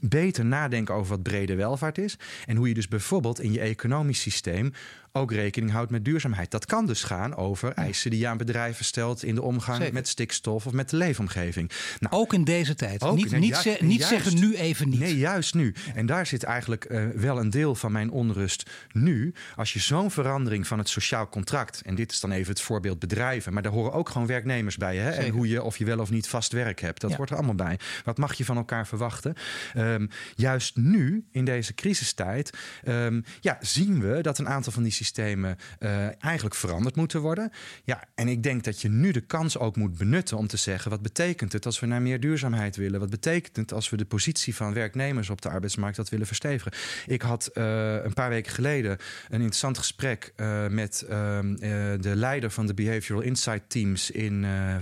beter 0.00 0.44
nadenken 0.44 0.94
over 0.94 1.10
wat 1.10 1.22
brede 1.22 1.54
welvaart 1.54 1.98
is. 1.98 2.18
En 2.46 2.56
hoe 2.56 2.68
je 2.68 2.74
dus 2.74 2.88
bijvoorbeeld 2.88 3.40
in 3.40 3.52
je 3.52 3.60
economisch 3.60 4.20
systeem 4.20 4.72
ook 5.16 5.32
rekening 5.32 5.72
houdt 5.72 5.90
met 5.90 6.04
duurzaamheid. 6.04 6.50
Dat 6.50 6.66
kan 6.66 6.86
dus 6.86 7.02
gaan 7.02 7.36
over 7.36 7.72
eisen 7.72 8.10
die 8.10 8.20
je 8.20 8.26
aan 8.26 8.36
bedrijven 8.36 8.84
stelt 8.84 9.22
in 9.22 9.34
de 9.34 9.42
omgang 9.42 9.92
met 9.92 10.08
stikstof 10.08 10.66
of 10.66 10.72
met 10.72 10.90
de 10.90 10.96
leefomgeving. 10.96 11.70
Nou, 12.00 12.14
ook 12.14 12.32
in 12.32 12.44
deze 12.44 12.74
tijd. 12.74 13.02
Ook, 13.02 13.16
niet, 13.16 13.38
niet, 13.38 13.80
niet 13.80 14.04
zeggen 14.04 14.40
nu 14.40 14.56
even 14.56 14.88
niet. 14.88 14.98
Nee, 14.98 15.18
juist 15.18 15.54
nu. 15.54 15.74
En 15.94 16.06
daar 16.06 16.26
zit 16.26 16.42
eigenlijk 16.42 16.90
uh, 16.90 17.08
wel 17.08 17.38
een 17.38 17.50
deel 17.50 17.74
van 17.74 17.92
mijn 17.92 18.10
onrust 18.10 18.70
nu. 18.92 19.34
Als 19.56 19.72
je 19.72 19.78
zo'n 19.78 20.10
verandering 20.10 20.66
van 20.66 20.78
het 20.78 20.88
sociaal 20.88 21.28
contract, 21.28 21.82
en 21.82 21.94
dit 21.94 22.12
is 22.12 22.20
dan 22.20 22.30
even 22.30 22.52
het 22.52 22.60
voorbeeld 22.60 22.98
bedrijven, 22.98 23.52
maar 23.52 23.62
daar 23.62 23.72
horen 23.72 23.92
ook 23.92 24.08
gewoon 24.08 24.26
werknemers 24.44 24.76
bij. 24.76 24.96
Hè? 24.96 25.10
En 25.10 25.30
hoe 25.30 25.48
je 25.48 25.62
of 25.62 25.76
je 25.76 25.84
wel 25.84 25.98
of 25.98 26.10
niet 26.10 26.28
vast 26.28 26.52
werk 26.52 26.80
hebt. 26.80 27.00
Dat 27.00 27.16
wordt 27.16 27.30
er 27.30 27.36
allemaal 27.36 27.54
bij. 27.54 27.78
Wat 28.04 28.18
mag 28.18 28.34
je 28.34 28.44
van 28.44 28.56
elkaar 28.56 28.86
verwachten? 28.86 29.34
Um, 29.76 30.08
juist 30.34 30.76
nu, 30.76 31.24
in 31.30 31.44
deze 31.44 31.74
crisistijd, 31.74 32.58
um, 32.88 33.24
ja, 33.40 33.58
zien 33.60 34.00
we 34.00 34.20
dat 34.20 34.38
een 34.38 34.48
aantal 34.48 34.72
van 34.72 34.82
die 34.82 34.92
systemen 34.92 35.56
uh, 35.80 36.22
eigenlijk 36.24 36.54
veranderd 36.54 36.96
moeten 36.96 37.20
worden. 37.20 37.50
Ja, 37.84 38.04
en 38.14 38.28
ik 38.28 38.42
denk 38.42 38.64
dat 38.64 38.80
je 38.80 38.88
nu 38.88 39.10
de 39.10 39.20
kans 39.20 39.58
ook 39.58 39.76
moet 39.76 39.98
benutten 39.98 40.36
om 40.36 40.46
te 40.46 40.56
zeggen: 40.56 40.90
wat 40.90 41.02
betekent 41.02 41.52
het 41.52 41.66
als 41.66 41.80
we 41.80 41.86
naar 41.86 42.02
meer 42.02 42.20
duurzaamheid 42.20 42.76
willen? 42.76 43.00
Wat 43.00 43.10
betekent 43.10 43.56
het 43.56 43.72
als 43.72 43.90
we 43.90 43.96
de 43.96 44.04
positie 44.04 44.54
van 44.54 44.72
werknemers 44.72 45.30
op 45.30 45.42
de 45.42 45.48
arbeidsmarkt 45.48 45.96
dat 45.96 46.08
willen 46.08 46.26
verstevigen? 46.26 46.72
Ik 47.06 47.22
had 47.22 47.50
uh, 47.54 48.04
een 48.04 48.12
paar 48.12 48.28
weken 48.28 48.52
geleden 48.52 48.98
een 49.28 49.40
interessant 49.40 49.78
gesprek 49.78 50.32
uh, 50.36 50.66
met 50.66 51.04
ehm, 51.08 51.54
de 52.00 52.12
leider 52.14 52.50
van 52.50 52.66
de 52.66 52.74
Behavioral 52.74 53.22
Insight 53.22 53.62
Teams 53.68 54.10
in 54.10 54.33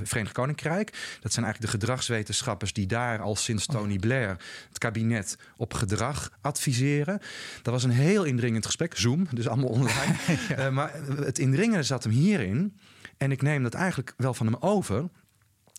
Verenigd 0.02 0.34
Koninkrijk. 0.34 0.90
Dat 1.20 1.32
zijn 1.32 1.44
eigenlijk 1.44 1.72
de 1.72 1.78
gedragswetenschappers 1.78 2.72
die 2.72 2.86
daar 2.86 3.20
al 3.20 3.36
sinds 3.36 3.66
oh 3.66 3.74
Tony 3.74 3.98
Blair 3.98 4.36
het 4.68 4.78
kabinet 4.78 5.38
op 5.56 5.74
gedrag 5.74 6.30
adviseren. 6.40 7.20
Dat 7.62 7.74
was 7.74 7.84
een 7.84 7.90
heel 7.90 8.24
indringend 8.24 8.66
gesprek. 8.66 8.96
Zoom, 8.96 9.26
dus 9.30 9.48
allemaal 9.48 9.68
online. 9.68 10.16
uh, 10.58 10.68
maar 10.68 10.92
het 11.16 11.38
indringende 11.38 11.82
zat 11.82 12.02
hem 12.02 12.12
hierin. 12.12 12.78
En 13.16 13.32
ik 13.32 13.42
neem 13.42 13.62
dat 13.62 13.74
eigenlijk 13.74 14.14
wel 14.16 14.34
van 14.34 14.46
hem 14.46 14.56
over. 14.60 15.08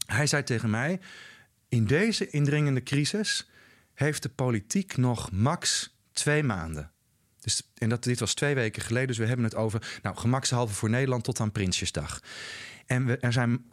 Hij 0.05 0.27
zei 0.27 0.43
tegen 0.43 0.69
mij: 0.69 0.99
In 1.69 1.85
deze 1.85 2.29
indringende 2.29 2.83
crisis 2.83 3.49
heeft 3.93 4.23
de 4.23 4.29
politiek 4.29 4.97
nog 4.97 5.31
max 5.31 5.95
twee 6.11 6.43
maanden. 6.43 6.91
Dus, 7.43 7.71
en 7.77 7.89
dat, 7.89 8.03
dit 8.03 8.19
was 8.19 8.33
twee 8.33 8.55
weken 8.55 8.81
geleden, 8.81 9.07
dus 9.07 9.17
we 9.17 9.25
hebben 9.25 9.45
het 9.45 9.55
over 9.55 9.99
nou, 10.01 10.15
gemakshalve 10.15 10.73
voor 10.73 10.89
Nederland 10.89 11.23
tot 11.23 11.39
aan 11.39 11.51
Prinsjesdag. 11.51 12.19
En 12.85 13.05
we, 13.05 13.17
er, 13.17 13.33
zijn, 13.33 13.65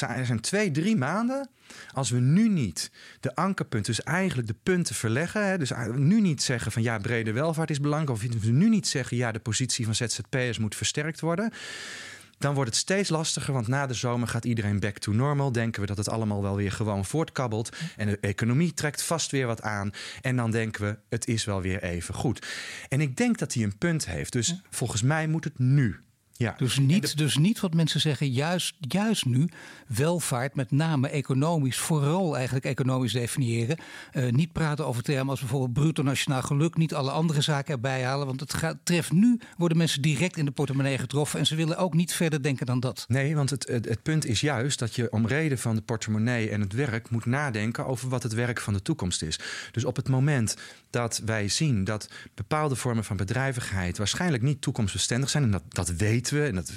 er 0.00 0.26
zijn 0.26 0.40
twee, 0.40 0.70
drie 0.70 0.96
maanden. 0.96 1.48
Als 1.92 2.10
we 2.10 2.20
nu 2.20 2.48
niet 2.48 2.90
de 3.20 3.34
ankerpunten, 3.34 3.94
dus 3.94 4.04
eigenlijk 4.04 4.48
de 4.48 4.56
punten 4.62 4.94
verleggen. 4.94 5.46
Hè, 5.46 5.58
dus 5.58 5.72
nu 5.94 6.20
niet 6.20 6.42
zeggen 6.42 6.72
van 6.72 6.82
ja, 6.82 6.98
brede 6.98 7.32
welvaart 7.32 7.70
is 7.70 7.80
belangrijk. 7.80 8.10
Of 8.10 8.40
we 8.40 8.50
nu 8.50 8.68
niet 8.68 8.86
zeggen 8.86 9.16
ja, 9.16 9.32
de 9.32 9.38
positie 9.38 9.84
van 9.84 9.94
ZZP'ers 9.94 10.58
moet 10.58 10.74
versterkt 10.74 11.20
worden. 11.20 11.52
Dan 12.38 12.54
wordt 12.54 12.70
het 12.70 12.78
steeds 12.78 13.08
lastiger, 13.08 13.52
want 13.52 13.68
na 13.68 13.86
de 13.86 13.94
zomer 13.94 14.28
gaat 14.28 14.44
iedereen 14.44 14.80
back 14.80 14.98
to 14.98 15.12
normal. 15.12 15.52
Denken 15.52 15.80
we 15.80 15.86
dat 15.86 15.96
het 15.96 16.08
allemaal 16.08 16.42
wel 16.42 16.56
weer 16.56 16.72
gewoon 16.72 17.04
voortkabbelt. 17.04 17.76
En 17.96 18.06
de 18.06 18.18
economie 18.20 18.74
trekt 18.74 19.02
vast 19.02 19.30
weer 19.30 19.46
wat 19.46 19.62
aan. 19.62 19.90
En 20.20 20.36
dan 20.36 20.50
denken 20.50 20.84
we, 20.84 20.98
het 21.08 21.26
is 21.26 21.44
wel 21.44 21.62
weer 21.62 21.82
even 21.82 22.14
goed. 22.14 22.46
En 22.88 23.00
ik 23.00 23.16
denk 23.16 23.38
dat 23.38 23.54
hij 23.54 23.62
een 23.62 23.78
punt 23.78 24.06
heeft. 24.06 24.32
Dus 24.32 24.60
volgens 24.70 25.02
mij 25.02 25.26
moet 25.26 25.44
het 25.44 25.58
nu 25.58 26.00
ja. 26.36 26.54
Dus, 26.56 26.78
niet, 26.78 27.18
dus 27.18 27.36
niet 27.36 27.60
wat 27.60 27.74
mensen 27.74 28.00
zeggen, 28.00 28.30
juist, 28.30 28.74
juist 28.78 29.24
nu 29.24 29.48
welvaart, 29.86 30.54
met 30.54 30.70
name 30.70 31.08
economisch, 31.08 31.78
vooral 31.78 32.36
eigenlijk 32.36 32.64
economisch 32.64 33.12
definiëren. 33.12 33.78
Uh, 34.12 34.32
niet 34.32 34.52
praten 34.52 34.86
over 34.86 35.02
termen 35.02 35.28
als 35.28 35.40
bijvoorbeeld 35.40 35.72
bruto 35.72 36.02
nationaal 36.02 36.42
geluk, 36.42 36.76
niet 36.76 36.94
alle 36.94 37.10
andere 37.10 37.40
zaken 37.40 37.74
erbij 37.74 38.04
halen. 38.04 38.26
Want 38.26 38.40
het 38.40 38.54
gaat, 38.54 38.76
treft 38.82 39.12
nu, 39.12 39.40
worden 39.56 39.78
mensen 39.78 40.02
direct 40.02 40.36
in 40.36 40.44
de 40.44 40.50
portemonnee 40.50 40.98
getroffen 40.98 41.38
en 41.38 41.46
ze 41.46 41.54
willen 41.54 41.76
ook 41.76 41.94
niet 41.94 42.12
verder 42.12 42.42
denken 42.42 42.66
dan 42.66 42.80
dat. 42.80 43.04
Nee, 43.08 43.36
want 43.36 43.50
het, 43.50 43.68
het, 43.68 43.88
het 43.88 44.02
punt 44.02 44.26
is 44.26 44.40
juist 44.40 44.78
dat 44.78 44.94
je 44.94 45.12
om 45.12 45.26
reden 45.26 45.58
van 45.58 45.74
de 45.74 45.82
portemonnee 45.82 46.50
en 46.50 46.60
het 46.60 46.72
werk 46.72 47.10
moet 47.10 47.26
nadenken 47.26 47.86
over 47.86 48.08
wat 48.08 48.22
het 48.22 48.32
werk 48.32 48.60
van 48.60 48.72
de 48.72 48.82
toekomst 48.82 49.22
is. 49.22 49.38
Dus 49.70 49.84
op 49.84 49.96
het 49.96 50.08
moment 50.08 50.56
dat 50.90 51.22
wij 51.24 51.48
zien 51.48 51.84
dat 51.84 52.08
bepaalde 52.34 52.76
vormen 52.76 53.04
van 53.04 53.16
bedrijvigheid 53.16 53.98
waarschijnlijk 53.98 54.42
niet 54.42 54.60
toekomstbestendig 54.60 55.30
zijn, 55.30 55.42
en 55.42 55.50
dat, 55.50 55.62
dat 55.68 55.88
weten 55.88 56.23
we, 56.30 56.46
en 56.46 56.54
dat 56.54 56.72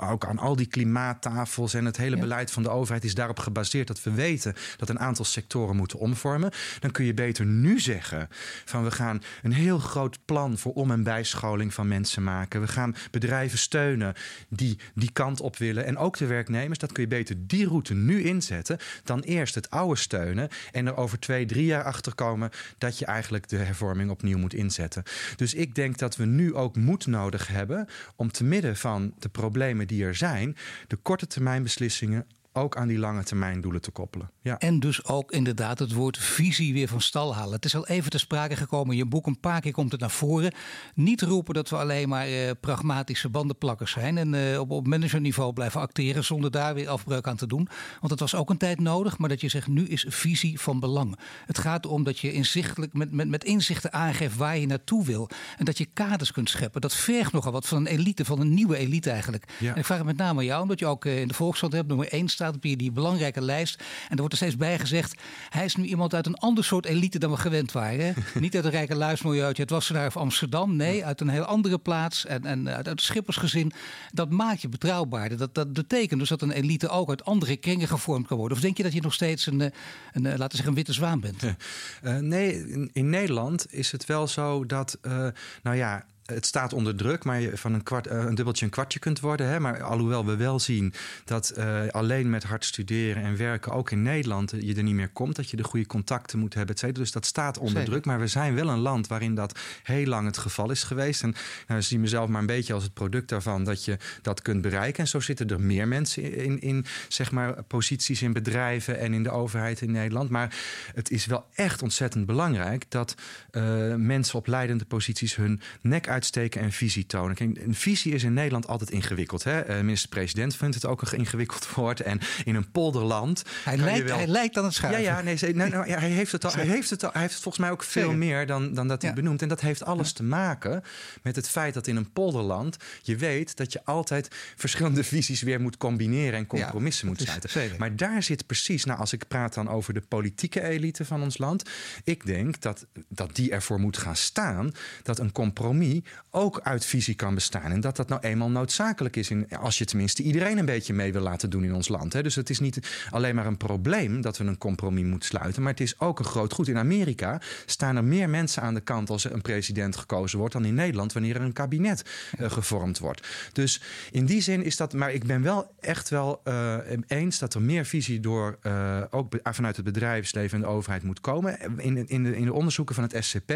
ook 0.00 0.26
aan 0.26 0.38
al 0.38 0.56
die 0.56 0.66
klimaattafels 0.66 1.74
en 1.74 1.84
het 1.84 1.96
hele 1.96 2.18
beleid 2.18 2.50
van 2.50 2.62
de 2.62 2.68
overheid 2.68 3.04
is 3.04 3.14
daarop 3.14 3.38
gebaseerd 3.38 3.86
dat 3.86 4.02
we 4.02 4.10
weten 4.10 4.54
dat 4.76 4.88
een 4.88 4.98
aantal 4.98 5.24
sectoren 5.24 5.76
moeten 5.76 5.98
omvormen, 5.98 6.50
dan 6.80 6.90
kun 6.90 7.04
je 7.04 7.14
beter 7.14 7.46
nu 7.46 7.80
zeggen 7.80 8.28
van 8.64 8.84
we 8.84 8.90
gaan 8.90 9.22
een 9.42 9.52
heel 9.52 9.78
groot 9.78 10.18
plan 10.24 10.58
voor 10.58 10.72
om- 10.72 10.90
en 10.90 11.02
bijscholing 11.02 11.74
van 11.74 11.88
mensen 11.88 12.22
maken. 12.22 12.60
We 12.60 12.68
gaan 12.68 12.94
bedrijven 13.10 13.58
steunen 13.58 14.14
die 14.48 14.78
die 14.94 15.12
kant 15.12 15.40
op 15.40 15.56
willen 15.56 15.84
en 15.84 15.96
ook 15.96 16.16
de 16.16 16.26
werknemers. 16.26 16.78
Dat 16.78 16.92
kun 16.92 17.02
je 17.02 17.08
beter 17.08 17.36
die 17.46 17.66
route 17.66 17.94
nu 17.94 18.22
inzetten 18.22 18.78
dan 19.04 19.20
eerst 19.20 19.54
het 19.54 19.70
oude 19.70 20.00
steunen 20.00 20.48
en 20.72 20.86
er 20.86 20.96
over 20.96 21.18
twee, 21.18 21.46
drie 21.46 21.64
jaar 21.64 21.84
achter 21.84 22.14
komen 22.14 22.50
dat 22.78 22.98
je 22.98 23.04
eigenlijk 23.04 23.48
de 23.48 23.56
hervorming 23.56 24.10
opnieuw 24.10 24.38
moet 24.38 24.54
inzetten. 24.54 25.02
Dus 25.36 25.54
ik 25.54 25.74
denk 25.74 25.98
dat 25.98 26.16
we 26.16 26.24
nu 26.24 26.54
ook 26.54 26.76
moed 26.76 27.06
nodig 27.06 27.48
hebben 27.48 27.88
om 28.16 28.32
te 28.32 28.44
midden 28.44 28.76
van 28.82 29.14
de 29.18 29.28
problemen 29.28 29.86
die 29.86 30.04
er 30.04 30.14
zijn, 30.14 30.56
de 30.86 30.96
korte 30.96 31.26
termijn 31.26 31.62
beslissingen 31.62 32.26
ook 32.52 32.76
aan 32.76 32.88
die 32.88 32.98
lange 32.98 33.22
termijn 33.22 33.60
doelen 33.60 33.80
te 33.80 33.90
koppelen. 33.90 34.30
Ja. 34.40 34.58
En 34.58 34.80
dus 34.80 35.04
ook 35.04 35.32
inderdaad 35.32 35.78
het 35.78 35.92
woord 35.92 36.18
visie 36.18 36.72
weer 36.72 36.88
van 36.88 37.00
stal 37.00 37.34
halen. 37.34 37.54
Het 37.54 37.64
is 37.64 37.76
al 37.76 37.86
even 37.86 38.10
te 38.10 38.18
sprake 38.18 38.56
gekomen 38.56 38.90
in 38.90 38.96
je 38.96 39.06
boek. 39.06 39.26
Een 39.26 39.40
paar 39.40 39.60
keer 39.60 39.72
komt 39.72 39.92
het 39.92 40.00
naar 40.00 40.10
voren. 40.10 40.54
Niet 40.94 41.22
roepen 41.22 41.54
dat 41.54 41.68
we 41.68 41.76
alleen 41.76 42.08
maar 42.08 42.30
uh, 42.30 42.50
pragmatische 42.60 43.28
bandenplakkers 43.28 43.92
zijn. 43.92 44.18
En 44.18 44.32
uh, 44.32 44.60
op, 44.60 44.70
op 44.70 44.86
managerniveau 44.86 45.52
blijven 45.52 45.80
acteren 45.80 46.24
zonder 46.24 46.50
daar 46.50 46.74
weer 46.74 46.88
afbreuk 46.88 47.26
aan 47.26 47.36
te 47.36 47.46
doen. 47.46 47.68
Want 48.00 48.08
dat 48.08 48.20
was 48.20 48.34
ook 48.34 48.50
een 48.50 48.56
tijd 48.56 48.80
nodig. 48.80 49.18
Maar 49.18 49.28
dat 49.28 49.40
je 49.40 49.48
zegt 49.48 49.66
nu 49.66 49.86
is 49.86 50.06
visie 50.08 50.60
van 50.60 50.80
belang. 50.80 51.18
Het 51.46 51.58
gaat 51.58 51.86
om 51.86 52.04
dat 52.04 52.18
je 52.18 52.32
inzichtelijk 52.32 52.92
met, 52.92 53.12
met, 53.12 53.28
met 53.28 53.44
inzichten 53.44 53.92
aangeeft 53.92 54.36
waar 54.36 54.58
je 54.58 54.66
naartoe 54.66 55.04
wil. 55.04 55.28
En 55.58 55.64
dat 55.64 55.78
je 55.78 55.86
kaders 55.92 56.32
kunt 56.32 56.50
scheppen. 56.50 56.80
Dat 56.80 56.94
vergt 56.94 57.32
nogal 57.32 57.52
wat 57.52 57.68
van 57.68 57.78
een 57.78 57.86
elite, 57.86 58.24
van 58.24 58.40
een 58.40 58.54
nieuwe 58.54 58.76
elite 58.76 59.10
eigenlijk. 59.10 59.52
Ja. 59.58 59.72
En 59.72 59.78
ik 59.78 59.84
vraag 59.84 59.98
het 59.98 60.06
met 60.06 60.16
name 60.16 60.38
aan 60.38 60.44
jou, 60.44 60.62
omdat 60.62 60.78
je 60.78 60.86
ook 60.86 61.04
uh, 61.04 61.20
in 61.20 61.28
de 61.28 61.34
Volkskrant 61.34 61.72
hebt, 61.72 61.88
nummer 61.88 62.08
1 62.08 62.28
staat 62.28 62.41
staat 62.42 62.54
op 62.54 62.78
die 62.78 62.92
belangrijke 62.92 63.40
lijst. 63.40 63.76
En 63.80 64.10
er 64.10 64.16
wordt 64.16 64.32
er 64.32 64.38
steeds 64.38 64.56
bij 64.56 64.78
gezegd, 64.78 65.22
hij 65.48 65.64
is 65.64 65.76
nu 65.76 65.84
iemand 65.84 66.14
uit 66.14 66.26
een 66.26 66.36
ander 66.38 66.64
soort 66.64 66.86
elite 66.86 67.18
dan 67.18 67.30
we 67.30 67.36
gewend 67.36 67.72
waren. 67.72 68.14
Niet 68.40 68.54
uit 68.54 68.64
een 68.64 68.70
rijke 68.70 68.94
luismilieu 68.94 69.44
uit 69.44 69.58
het 69.58 69.70
Wassenaar 69.70 70.06
of 70.06 70.16
Amsterdam. 70.16 70.76
Nee, 70.76 71.04
uit 71.04 71.20
een 71.20 71.28
heel 71.28 71.44
andere 71.44 71.78
plaats 71.78 72.26
en, 72.26 72.44
en 72.44 72.68
uit 72.68 72.86
het 72.86 73.00
schippersgezin. 73.00 73.72
Dat 74.12 74.30
maakt 74.30 74.60
je 74.60 74.68
betrouwbaarder. 74.68 75.38
Dat, 75.38 75.54
dat 75.54 75.72
betekent 75.72 76.20
dus 76.20 76.28
dat 76.28 76.42
een 76.42 76.50
elite 76.50 76.88
ook 76.88 77.08
uit 77.08 77.24
andere 77.24 77.56
kringen 77.56 77.88
gevormd 77.88 78.26
kan 78.26 78.36
worden. 78.36 78.56
Of 78.56 78.62
denk 78.62 78.76
je 78.76 78.82
dat 78.82 78.92
je 78.92 79.00
nog 79.00 79.14
steeds 79.14 79.46
een, 79.46 79.60
een, 79.60 79.72
een 80.12 80.22
laten 80.22 80.38
we 80.38 80.48
zeggen, 80.48 80.68
een 80.68 80.74
witte 80.74 80.92
zwaan 80.92 81.20
bent? 81.20 81.42
Uh, 81.42 82.16
nee, 82.34 82.68
in, 82.68 82.90
in, 82.92 83.10
Nederland 83.10 83.66
is 83.72 83.92
het 83.92 84.06
wel 84.06 84.26
zo 84.26 84.66
dat, 84.66 84.98
uh, 85.02 85.26
nou 85.62 85.76
ja, 85.76 86.04
het 86.34 86.46
staat 86.46 86.72
onder 86.72 86.96
druk, 86.96 87.24
maar 87.24 87.40
je 87.40 87.56
van 87.56 87.72
een, 87.74 87.82
kwart, 87.82 88.06
eh, 88.06 88.18
een 88.18 88.34
dubbeltje 88.34 88.64
een 88.64 88.70
kwartje 88.70 88.98
kunt 88.98 89.20
worden. 89.20 89.46
Hè? 89.46 89.60
Maar 89.60 89.82
alhoewel 89.82 90.26
we 90.26 90.36
wel 90.36 90.60
zien 90.60 90.94
dat 91.24 91.54
uh, 91.58 91.88
alleen 91.90 92.30
met 92.30 92.42
hard 92.42 92.64
studeren 92.64 93.22
en 93.22 93.36
werken, 93.36 93.72
ook 93.72 93.90
in 93.90 94.02
Nederland, 94.02 94.52
je 94.60 94.74
er 94.74 94.82
niet 94.82 94.94
meer 94.94 95.08
komt. 95.08 95.36
Dat 95.36 95.50
je 95.50 95.56
de 95.56 95.64
goede 95.64 95.86
contacten 95.86 96.38
moet 96.38 96.54
hebben, 96.54 96.74
et 96.74 96.80
cetera. 96.80 96.98
Dus 96.98 97.12
dat 97.12 97.26
staat 97.26 97.58
onder 97.58 97.72
Zeker. 97.72 97.90
druk. 97.90 98.04
Maar 98.04 98.20
we 98.20 98.26
zijn 98.26 98.54
wel 98.54 98.68
een 98.68 98.78
land 98.78 99.06
waarin 99.06 99.34
dat 99.34 99.58
heel 99.82 100.06
lang 100.06 100.26
het 100.26 100.38
geval 100.38 100.70
is 100.70 100.82
geweest. 100.82 101.22
En 101.22 101.34
nou, 101.66 101.82
zie 101.82 101.98
mezelf 101.98 102.28
maar 102.28 102.40
een 102.40 102.46
beetje 102.46 102.72
als 102.72 102.82
het 102.82 102.94
product 102.94 103.28
daarvan 103.28 103.64
dat 103.64 103.84
je 103.84 103.96
dat 104.22 104.42
kunt 104.42 104.62
bereiken. 104.62 105.02
En 105.02 105.08
zo 105.08 105.20
zitten 105.20 105.48
er 105.48 105.60
meer 105.60 105.88
mensen 105.88 106.36
in, 106.36 106.60
in 106.60 106.84
zeg 107.08 107.30
maar, 107.30 107.62
posities 107.62 108.22
in 108.22 108.32
bedrijven 108.32 108.98
en 108.98 109.14
in 109.14 109.22
de 109.22 109.30
overheid 109.30 109.80
in 109.80 109.90
Nederland. 109.90 110.30
Maar 110.30 110.54
het 110.94 111.10
is 111.10 111.26
wel 111.26 111.46
echt 111.54 111.82
ontzettend 111.82 112.26
belangrijk 112.26 112.84
dat 112.88 113.14
uh, 113.52 113.94
mensen 113.94 114.38
op 114.38 114.46
leidende 114.46 114.84
posities 114.84 115.36
hun 115.36 115.60
nek 115.80 116.08
uit 116.08 116.21
uitsteken 116.22 116.60
en 116.60 116.72
visie 116.72 117.06
tonen. 117.06 117.34
Kijk, 117.34 117.58
een 117.58 117.74
visie 117.74 118.14
is 118.14 118.22
in 118.22 118.32
Nederland 118.32 118.66
altijd 118.66 118.90
ingewikkeld. 118.90 119.44
Hè? 119.44 119.68
Uh, 119.68 119.76
Minister-president 119.76 120.56
vindt 120.56 120.74
het 120.74 120.86
ook 120.86 121.02
een 121.02 121.18
ingewikkeld 121.18 121.68
woord. 121.74 122.00
En 122.00 122.20
in 122.44 122.54
een 122.54 122.70
polderland. 122.70 123.42
Hij, 123.64 123.76
lijkt, 123.76 124.08
wel... 124.08 124.16
hij 124.16 124.26
lijkt 124.26 124.56
aan 124.56 124.64
het 124.64 124.74
schuiven. 124.74 125.02
Ja, 125.02 125.18
ja, 125.18 125.22
nee, 125.22 125.54
nou, 125.54 125.70
nou, 125.70 125.86
ja, 125.88 125.98
hij 125.98 126.10
heeft 126.10 126.32
het 126.32 126.44
al. 126.44 126.52
Hij 126.52 126.66
heeft 126.76 126.90
het 126.90 127.04
al, 127.04 127.10
hij 127.12 127.20
heeft 127.20 127.34
volgens 127.34 127.58
mij 127.58 127.70
ook 127.70 127.82
veel 127.82 128.12
meer 128.12 128.46
dan, 128.46 128.74
dan 128.74 128.88
dat 128.88 129.02
hij 129.02 129.12
benoemt. 129.12 129.42
En 129.42 129.48
dat 129.48 129.60
heeft 129.60 129.84
alles 129.84 130.12
te 130.12 130.22
maken 130.22 130.82
met 131.22 131.36
het 131.36 131.48
feit 131.48 131.74
dat 131.74 131.86
in 131.86 131.96
een 131.96 132.12
polderland 132.12 132.76
je 133.02 133.16
weet 133.16 133.56
dat 133.56 133.72
je 133.72 133.84
altijd 133.84 134.28
verschillende 134.56 135.04
visies 135.04 135.42
weer 135.42 135.60
moet 135.60 135.76
combineren 135.76 136.38
en 136.38 136.46
compromissen 136.46 137.06
moet 137.06 137.20
sluiten. 137.20 137.78
Maar 137.78 137.96
daar 137.96 138.22
zit 138.22 138.46
precies, 138.46 138.84
nou, 138.84 138.98
als 138.98 139.12
ik 139.12 139.28
praat 139.28 139.54
dan 139.54 139.68
over 139.68 139.94
de 139.94 140.00
politieke 140.00 140.62
elite 140.62 141.04
van 141.04 141.22
ons 141.22 141.38
land. 141.38 141.70
Ik 142.04 142.26
denk 142.26 142.60
dat, 142.60 142.86
dat 143.08 143.36
die 143.36 143.50
ervoor 143.50 143.80
moet 143.80 143.96
gaan 143.96 144.16
staan 144.16 144.72
dat 145.02 145.18
een 145.18 145.32
compromis 145.32 146.00
ook 146.30 146.60
uit 146.62 146.84
visie 146.84 147.14
kan 147.14 147.34
bestaan. 147.34 147.70
En 147.72 147.80
dat 147.80 147.96
dat 147.96 148.08
nou 148.08 148.20
eenmaal 148.20 148.50
noodzakelijk 148.50 149.16
is. 149.16 149.30
In, 149.30 149.56
als 149.58 149.78
je 149.78 149.84
tenminste 149.84 150.22
iedereen 150.22 150.58
een 150.58 150.64
beetje 150.64 150.92
mee 150.92 151.12
wil 151.12 151.22
laten 151.22 151.50
doen 151.50 151.64
in 151.64 151.74
ons 151.74 151.88
land. 151.88 152.12
Hè. 152.12 152.22
Dus 152.22 152.34
het 152.34 152.50
is 152.50 152.60
niet 152.60 153.06
alleen 153.10 153.34
maar 153.34 153.46
een 153.46 153.56
probleem 153.56 154.20
dat 154.20 154.38
we 154.38 154.44
een 154.44 154.58
compromis 154.58 155.04
moeten 155.04 155.28
sluiten. 155.28 155.62
Maar 155.62 155.70
het 155.70 155.80
is 155.80 156.00
ook 156.00 156.18
een 156.18 156.24
groot 156.24 156.52
goed. 156.52 156.68
In 156.68 156.78
Amerika 156.78 157.40
staan 157.66 157.96
er 157.96 158.04
meer 158.04 158.28
mensen 158.28 158.62
aan 158.62 158.74
de 158.74 158.80
kant 158.80 159.10
als 159.10 159.24
er 159.24 159.32
een 159.32 159.42
president 159.42 159.96
gekozen 159.96 160.38
wordt 160.38 160.52
dan 160.54 160.64
in 160.64 160.74
Nederland 160.74 161.12
wanneer 161.12 161.36
er 161.36 161.42
een 161.42 161.52
kabinet 161.52 162.04
uh, 162.38 162.50
gevormd 162.50 162.98
wordt. 162.98 163.26
Dus 163.52 163.82
in 164.10 164.26
die 164.26 164.40
zin 164.40 164.64
is 164.64 164.76
dat. 164.76 164.92
Maar 164.92 165.12
ik 165.12 165.26
ben 165.26 165.42
wel 165.42 165.74
echt 165.80 166.08
wel 166.08 166.40
uh, 166.44 166.76
eens 167.06 167.38
dat 167.38 167.54
er 167.54 167.62
meer 167.62 167.84
visie 167.84 168.20
door 168.20 168.58
uh, 168.62 169.02
ook 169.10 169.34
vanuit 169.42 169.76
het 169.76 169.84
bedrijfsleven 169.84 170.56
en 170.56 170.64
de 170.64 170.70
overheid 170.70 171.02
moet 171.02 171.20
komen. 171.20 171.58
In, 171.78 172.08
in, 172.08 172.22
de, 172.22 172.36
in 172.36 172.44
de 172.44 172.52
onderzoeken 172.52 172.94
van 172.94 173.04
het 173.04 173.24
SCP 173.24 173.52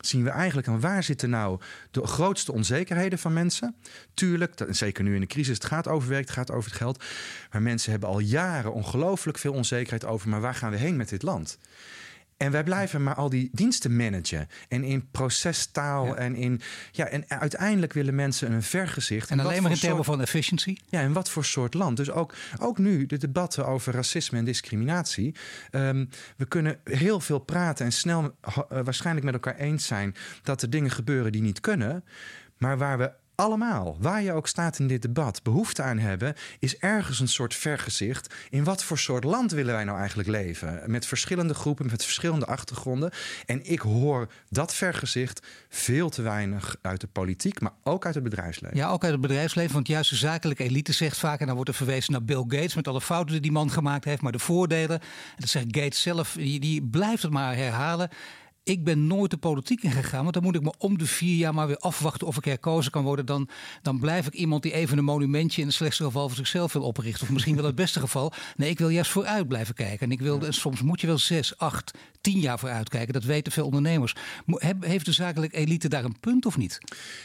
zien 0.00 0.24
we 0.24 0.30
eigenlijk 0.30 0.68
aan 0.68 0.80
waar 0.80 1.02
zitten 1.02 1.30
nou 1.30 1.60
de 1.90 2.06
grootste 2.06 2.52
onzekerheden 2.52 3.18
van 3.18 3.32
mensen. 3.32 3.74
Tuurlijk, 4.14 4.66
zeker 4.68 5.04
nu 5.04 5.14
in 5.14 5.20
de 5.20 5.26
crisis, 5.26 5.54
het 5.54 5.64
gaat 5.64 5.88
over 5.88 6.08
werk, 6.08 6.26
het 6.26 6.30
gaat 6.30 6.50
over 6.50 6.70
het 6.70 6.78
geld. 6.78 7.04
Maar 7.52 7.62
mensen 7.62 7.90
hebben 7.90 8.08
al 8.08 8.18
jaren 8.18 8.72
ongelooflijk 8.72 9.38
veel 9.38 9.52
onzekerheid 9.52 10.04
over, 10.04 10.28
maar 10.28 10.40
waar 10.40 10.54
gaan 10.54 10.70
we 10.70 10.76
heen 10.76 10.96
met 10.96 11.08
dit 11.08 11.22
land? 11.22 11.58
En 12.40 12.50
wij 12.50 12.64
blijven 12.64 13.02
maar 13.02 13.14
al 13.14 13.28
die 13.28 13.48
diensten 13.52 13.96
managen. 13.96 14.48
En 14.68 14.84
in 14.84 15.10
procestaal 15.10 16.16
en 16.16 16.34
in. 16.34 16.60
Ja, 16.90 17.06
en 17.06 17.24
uiteindelijk 17.28 17.92
willen 17.92 18.14
mensen 18.14 18.52
een 18.52 18.62
vergezicht. 18.62 19.30
En, 19.30 19.40
alleen 19.40 19.62
maar 19.62 19.70
in 19.70 19.78
termen 19.78 20.04
van 20.04 20.20
efficiëntie. 20.20 20.80
Ja, 20.88 21.00
en 21.00 21.12
wat 21.12 21.30
voor 21.30 21.44
soort 21.44 21.74
land. 21.74 21.96
Dus 21.96 22.10
ook, 22.10 22.34
ook 22.58 22.78
nu 22.78 23.06
de 23.06 23.18
debatten 23.18 23.66
over 23.66 23.92
racisme 23.92 24.38
en 24.38 24.44
discriminatie. 24.44 25.34
Um, 25.70 26.08
we 26.36 26.46
kunnen 26.46 26.78
heel 26.84 27.20
veel 27.20 27.38
praten 27.38 27.84
en 27.84 27.92
snel 27.92 28.22
uh, 28.22 28.58
waarschijnlijk 28.84 29.24
met 29.24 29.34
elkaar 29.34 29.56
eens 29.56 29.86
zijn 29.86 30.14
dat 30.42 30.62
er 30.62 30.70
dingen 30.70 30.90
gebeuren 30.90 31.32
die 31.32 31.42
niet 31.42 31.60
kunnen. 31.60 32.04
Maar 32.58 32.78
waar 32.78 32.98
we 32.98 33.12
allemaal, 33.40 33.96
waar 34.00 34.22
je 34.22 34.32
ook 34.32 34.46
staat 34.46 34.78
in 34.78 34.86
dit 34.86 35.02
debat, 35.02 35.42
behoefte 35.42 35.82
aan 35.82 35.98
hebben, 35.98 36.34
is 36.58 36.78
ergens 36.78 37.20
een 37.20 37.28
soort 37.28 37.54
vergezicht. 37.54 38.34
In 38.50 38.64
wat 38.64 38.84
voor 38.84 38.98
soort 38.98 39.24
land 39.24 39.50
willen 39.50 39.74
wij 39.74 39.84
nou 39.84 39.98
eigenlijk 39.98 40.28
leven? 40.28 40.82
Met 40.86 41.06
verschillende 41.06 41.54
groepen, 41.54 41.86
met 41.90 42.04
verschillende 42.04 42.46
achtergronden. 42.46 43.10
En 43.46 43.70
ik 43.70 43.80
hoor 43.80 44.28
dat 44.48 44.74
vergezicht 44.74 45.46
veel 45.68 46.08
te 46.08 46.22
weinig 46.22 46.76
uit 46.82 47.00
de 47.00 47.06
politiek, 47.06 47.60
maar 47.60 47.72
ook 47.82 48.04
uit 48.06 48.14
het 48.14 48.24
bedrijfsleven. 48.24 48.76
Ja, 48.76 48.88
ook 48.88 49.02
uit 49.02 49.12
het 49.12 49.20
bedrijfsleven. 49.20 49.74
Want 49.74 49.86
juist 49.86 50.10
de 50.10 50.16
zakelijke 50.16 50.64
elite 50.64 50.92
zegt 50.92 51.18
vaak, 51.18 51.40
en 51.40 51.46
dan 51.46 51.54
wordt 51.54 51.70
er 51.70 51.76
verwezen 51.76 52.12
naar 52.12 52.24
Bill 52.24 52.44
Gates 52.48 52.74
met 52.74 52.88
alle 52.88 53.00
fouten 53.00 53.32
die 53.32 53.42
die 53.42 53.52
man 53.52 53.70
gemaakt 53.70 54.04
heeft, 54.04 54.22
maar 54.22 54.32
de 54.32 54.38
voordelen. 54.38 55.00
En 55.00 55.36
dat 55.36 55.48
zegt 55.48 55.66
Gates 55.70 56.02
zelf, 56.02 56.32
die, 56.32 56.60
die 56.60 56.82
blijft 56.82 57.22
het 57.22 57.32
maar 57.32 57.56
herhalen. 57.56 58.10
Ik 58.70 58.84
ben 58.84 59.06
nooit 59.06 59.30
de 59.30 59.36
politiek 59.36 59.82
ingegaan, 59.82 60.22
want 60.22 60.34
dan 60.34 60.42
moet 60.42 60.54
ik 60.54 60.62
me 60.62 60.72
om 60.78 60.98
de 60.98 61.06
vier 61.06 61.36
jaar 61.36 61.54
maar 61.54 61.66
weer 61.66 61.76
afwachten 61.76 62.26
of 62.26 62.36
ik 62.36 62.44
herkozen 62.44 62.90
kan 62.90 63.02
worden. 63.02 63.26
Dan, 63.26 63.48
dan 63.82 63.98
blijf 63.98 64.26
ik 64.26 64.34
iemand 64.34 64.62
die 64.62 64.72
even 64.72 64.98
een 64.98 65.04
monumentje 65.04 65.60
in 65.60 65.66
het 65.66 65.76
slechtste 65.76 66.04
geval 66.04 66.28
voor 66.28 66.36
zichzelf 66.36 66.72
wil 66.72 66.82
oprichten. 66.82 67.22
Of 67.22 67.32
misschien 67.32 67.56
wel 67.56 67.64
het 67.64 67.74
beste 67.74 68.00
geval. 68.00 68.32
Nee, 68.56 68.70
ik 68.70 68.78
wil 68.78 68.88
juist 68.88 69.10
vooruit 69.10 69.48
blijven 69.48 69.74
kijken. 69.74 70.06
En 70.06 70.12
ik 70.12 70.20
wil, 70.20 70.42
soms 70.48 70.82
moet 70.82 71.00
je 71.00 71.06
wel 71.06 71.18
zes, 71.18 71.58
acht, 71.58 71.98
tien 72.20 72.40
jaar 72.40 72.58
vooruit 72.58 72.88
kijken. 72.88 73.12
Dat 73.12 73.24
weten 73.24 73.52
veel 73.52 73.64
ondernemers. 73.64 74.16
Heeft 74.80 75.04
de 75.04 75.12
zakelijke 75.12 75.56
elite 75.56 75.88
daar 75.88 76.04
een 76.04 76.20
punt 76.20 76.46
of 76.46 76.56
niet? 76.56 76.78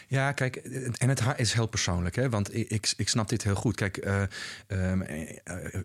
Ja, 0.07 0.31
kijk, 0.31 0.55
en 0.97 1.09
het 1.09 1.23
is 1.37 1.53
heel 1.53 1.67
persoonlijk, 1.67 2.15
hè? 2.15 2.29
want 2.29 2.55
ik, 2.55 2.93
ik 2.97 3.09
snap 3.09 3.29
dit 3.29 3.43
heel 3.43 3.55
goed. 3.55 3.75
Kijk, 3.75 4.05
uh, 4.05 4.21
uh, 4.67 5.07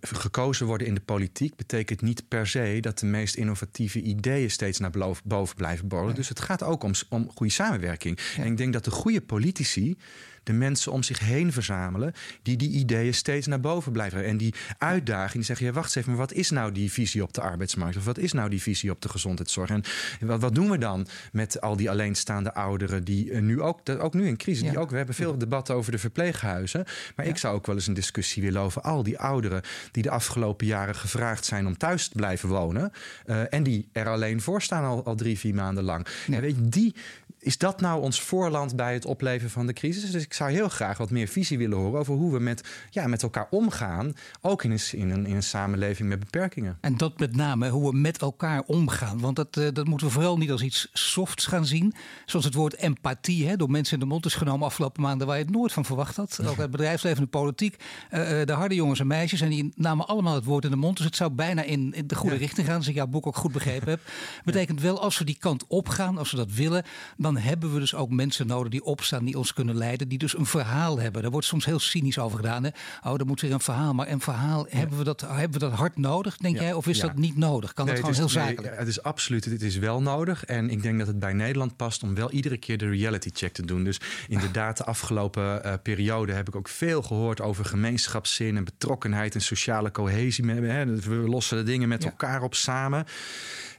gekozen 0.01 0.66
worden 0.66 0.87
in 0.87 0.94
de 0.94 1.01
politiek 1.01 1.57
betekent 1.57 2.03
niet 2.03 2.29
per 2.29 2.46
se 2.46 2.79
dat 2.81 2.99
de 2.99 3.07
meest 3.07 3.35
innovatieve 3.35 4.01
ideeën 4.01 4.51
steeds 4.51 4.79
naar 4.79 4.90
boven 5.25 5.50
blijven 5.55 5.89
borrelen. 5.89 6.15
Dus 6.15 6.29
het 6.29 6.41
gaat 6.41 6.63
ook 6.63 6.83
om, 6.83 6.93
om 7.09 7.31
goede 7.35 7.53
samenwerking. 7.53 8.19
En 8.37 8.47
ik 8.47 8.57
denk 8.57 8.73
dat 8.73 8.85
de 8.85 8.91
goede 8.91 9.21
politici 9.21 9.97
de 10.42 10.53
mensen 10.53 10.92
om 10.92 11.03
zich 11.03 11.18
heen 11.18 11.53
verzamelen 11.53 12.12
die 12.42 12.57
die 12.57 12.70
ideeën 12.70 13.14
steeds 13.14 13.46
naar 13.46 13.61
boven 13.61 13.92
blijven. 13.92 14.24
En 14.24 14.37
die 14.37 14.55
uitdaging, 14.79 15.33
die 15.33 15.42
zeggen, 15.42 15.66
ja, 15.66 15.72
wacht 15.72 15.87
eens 15.87 15.96
even, 15.96 16.11
maar 16.11 16.20
wat 16.20 16.33
is 16.33 16.50
nou 16.50 16.72
die 16.72 16.92
visie 16.92 17.22
op 17.22 17.33
de 17.33 17.40
arbeidsmarkt? 17.40 17.96
Of 17.96 18.05
wat 18.05 18.18
is 18.18 18.33
nou 18.33 18.50
die 18.50 18.62
visie 18.62 18.90
op 18.90 19.03
de 19.03 19.09
gezondheidszorg? 19.09 19.70
En 19.70 19.83
wat, 20.20 20.40
wat 20.40 20.55
doen 20.55 20.70
we 20.70 20.79
dan 20.79 21.07
met 21.33 21.61
al 21.61 21.76
die 21.76 21.90
alleenstaande 21.90 22.55
ouderen 22.55 23.05
die 23.05 23.31
uh, 23.31 23.40
nu 23.40 23.61
ook, 23.61 23.81
ook 23.98 24.14
nu 24.14 24.26
in 24.26 24.37
crisis, 24.37 24.68
die 24.68 24.79
ook, 24.79 24.90
we 24.90 24.96
hebben 24.96 25.14
veel 25.14 25.38
debatten 25.38 25.74
over 25.74 25.92
de 25.92 25.98
verpleeghuizen, 25.98 26.85
maar 27.16 27.26
ik 27.26 27.37
zou 27.37 27.55
ook 27.55 27.66
wel 27.66 27.74
eens 27.74 27.87
een 27.87 27.94
discussie 27.94 28.42
willen 28.42 28.61
over 28.61 28.83
al 28.83 29.03
die 29.03 29.18
ouderen 29.18 29.62
die 29.90 30.03
de 30.03 30.11
afgelopen 30.11 30.66
jaren 30.66 30.94
gevraagd 30.94 31.44
zijn 31.44 31.66
om 31.66 31.76
thuis 31.76 32.09
te 32.09 32.16
blijven 32.16 32.48
wonen 32.48 32.92
uh, 33.26 33.53
en 33.53 33.62
die 33.62 33.88
er 33.92 34.09
alleen 34.09 34.40
voor 34.40 34.62
staan 34.62 34.85
al, 34.85 35.05
al 35.05 35.14
drie, 35.14 35.38
vier 35.38 35.55
maanden 35.55 35.85
lang. 35.85 36.07
En 36.31 36.40
weet 36.40 36.57
je, 36.57 36.68
die, 36.68 36.94
is 37.38 37.59
dat 37.59 37.81
nou 37.81 38.03
ons 38.03 38.20
voorland 38.20 38.76
bij 38.76 38.94
het 38.94 39.05
opleven 39.05 39.50
van 39.50 39.66
de 39.66 39.72
crisis? 39.72 40.11
Dus 40.11 40.22
ik 40.31 40.37
zou 40.37 40.51
heel 40.51 40.69
graag 40.69 40.99
wat 40.99 41.11
meer 41.11 41.29
visie 41.29 41.59
willen 41.59 41.79
horen 41.79 42.01
over 42.01 42.14
hoe 42.14 42.33
we 42.33 42.38
met, 42.38 42.69
ja, 42.90 43.07
met 43.07 43.23
elkaar 43.23 43.47
omgaan. 43.51 44.12
Ook 44.40 44.64
in 44.64 44.71
een, 44.71 44.81
in, 44.93 45.11
een, 45.11 45.27
in 45.27 45.35
een 45.35 45.43
samenleving 45.43 46.09
met 46.09 46.19
beperkingen. 46.19 46.79
En 46.81 46.97
dat 46.97 47.19
met 47.19 47.37
name 47.37 47.69
hoe 47.69 47.90
we 47.90 47.97
met 47.97 48.19
elkaar 48.21 48.62
omgaan. 48.66 49.21
Want 49.21 49.37
dat, 49.37 49.57
uh, 49.57 49.69
dat 49.73 49.87
moeten 49.87 50.07
we 50.07 50.12
vooral 50.12 50.37
niet 50.37 50.51
als 50.51 50.62
iets 50.62 50.88
softs 50.93 51.47
gaan 51.47 51.66
zien. 51.66 51.95
Zoals 52.27 52.45
het 52.45 52.55
woord 52.55 52.77
empathie 52.77 53.49
hè, 53.49 53.57
door 53.57 53.71
mensen 53.71 53.95
in 53.95 54.01
de 54.01 54.07
mond 54.07 54.27
is 54.27 54.35
genomen 54.35 54.66
afgelopen 54.66 55.03
maanden 55.03 55.27
waar 55.27 55.37
je 55.37 55.45
het 55.45 55.53
nooit 55.53 55.73
van 55.73 55.85
verwacht 55.85 56.16
had. 56.16 56.40
Ook 56.47 56.57
het 56.57 56.71
bedrijfsleven, 56.71 57.23
de 57.23 57.29
politiek, 57.29 57.77
uh, 58.12 58.19
de 58.45 58.53
harde 58.53 58.75
jongens 58.75 59.01
en 59.01 59.07
meisjes. 59.07 59.40
En 59.40 59.51
die 59.51 59.73
namen 59.77 60.07
allemaal 60.07 60.35
het 60.35 60.45
woord 60.45 60.64
in 60.64 60.71
de 60.71 60.77
mond. 60.77 60.97
Dus 60.97 61.07
het 61.07 61.16
zou 61.16 61.31
bijna 61.31 61.62
in, 61.62 61.95
de 62.07 62.14
goede 62.14 62.37
richting 62.37 62.66
gaan. 62.66 62.77
Als 62.77 62.88
ik 62.88 62.95
jouw 62.95 63.07
boek 63.07 63.27
ook 63.27 63.37
goed 63.37 63.53
begrepen 63.53 63.88
heb. 63.88 64.01
Betekent 64.45 64.81
wel 64.81 65.01
als 65.01 65.19
we 65.19 65.25
die 65.25 65.38
kant 65.38 65.64
op 65.66 65.88
gaan, 65.88 66.19
als 66.19 66.31
we 66.31 66.37
dat 66.37 66.53
willen, 66.53 66.85
dan 67.16 67.31
dan 67.35 67.43
hebben 67.43 67.73
we 67.73 67.79
dus 67.79 67.95
ook 67.95 68.11
mensen 68.11 68.47
nodig 68.47 68.71
die 68.71 68.85
opstaan, 68.85 69.25
die 69.25 69.38
ons 69.38 69.53
kunnen 69.53 69.77
leiden, 69.77 70.09
die 70.09 70.19
dus 70.21 70.39
een 70.39 70.47
verhaal 70.47 70.99
hebben. 70.99 71.23
Daar 71.23 71.31
wordt 71.31 71.47
soms 71.47 71.65
heel 71.65 71.79
cynisch 71.79 72.19
over 72.19 72.37
gedaan. 72.37 72.65
Hè? 72.65 72.71
Oh, 73.05 73.21
er 73.21 73.27
moet 73.27 73.41
weer 73.41 73.53
een 73.53 73.61
verhaal. 73.61 73.95
Maar 73.95 74.09
een 74.09 74.21
verhaal, 74.21 74.67
hebben, 74.69 74.99
we 74.99 75.05
dat, 75.05 75.21
hebben 75.21 75.61
we 75.61 75.67
dat 75.67 75.73
hard 75.73 75.97
nodig, 75.97 76.37
denk 76.37 76.59
jij? 76.59 76.73
Of 76.73 76.87
is 76.87 77.01
dat 77.01 77.17
niet 77.17 77.37
nodig? 77.37 77.73
Kan 77.73 77.85
nee, 77.85 77.95
dat 77.95 78.05
gewoon 78.05 78.19
heel 78.19 78.29
zakelijk? 78.29 78.79
het 78.79 78.89
is 78.89 79.03
absoluut, 79.03 79.49
dit 79.49 79.63
is 79.63 79.77
wel 79.77 80.03
nodig. 80.03 80.45
En 80.45 80.71
ik 80.71 80.83
denk 80.83 80.99
dat 80.99 81.07
het 81.07 81.19
bij 81.19 81.33
Nederland 81.33 81.77
past 81.77 82.03
om 82.03 82.15
wel 82.15 82.31
iedere 82.31 82.57
keer 82.57 82.79
de 82.79 82.89
reality 82.89 83.31
check 83.33 83.53
te 83.53 83.65
doen. 83.65 83.85
Dus 83.85 84.01
inderdaad, 84.29 84.77
de 84.77 84.85
afgelopen 84.85 85.67
uh, 85.67 85.75
periode 85.83 86.33
heb 86.33 86.49
ik 86.49 86.57
ook 86.57 86.69
veel 86.69 87.03
gehoord 87.03 87.41
over 87.41 87.65
gemeenschapszin 87.65 88.57
en 88.57 88.65
betrokkenheid 88.65 89.35
en 89.35 89.41
sociale 89.41 89.91
cohesie. 89.91 90.45
We 90.45 91.25
lossen 91.27 91.57
de 91.57 91.63
dingen 91.63 91.89
met 91.89 92.05
elkaar 92.05 92.43
op 92.43 92.55
samen. 92.55 93.05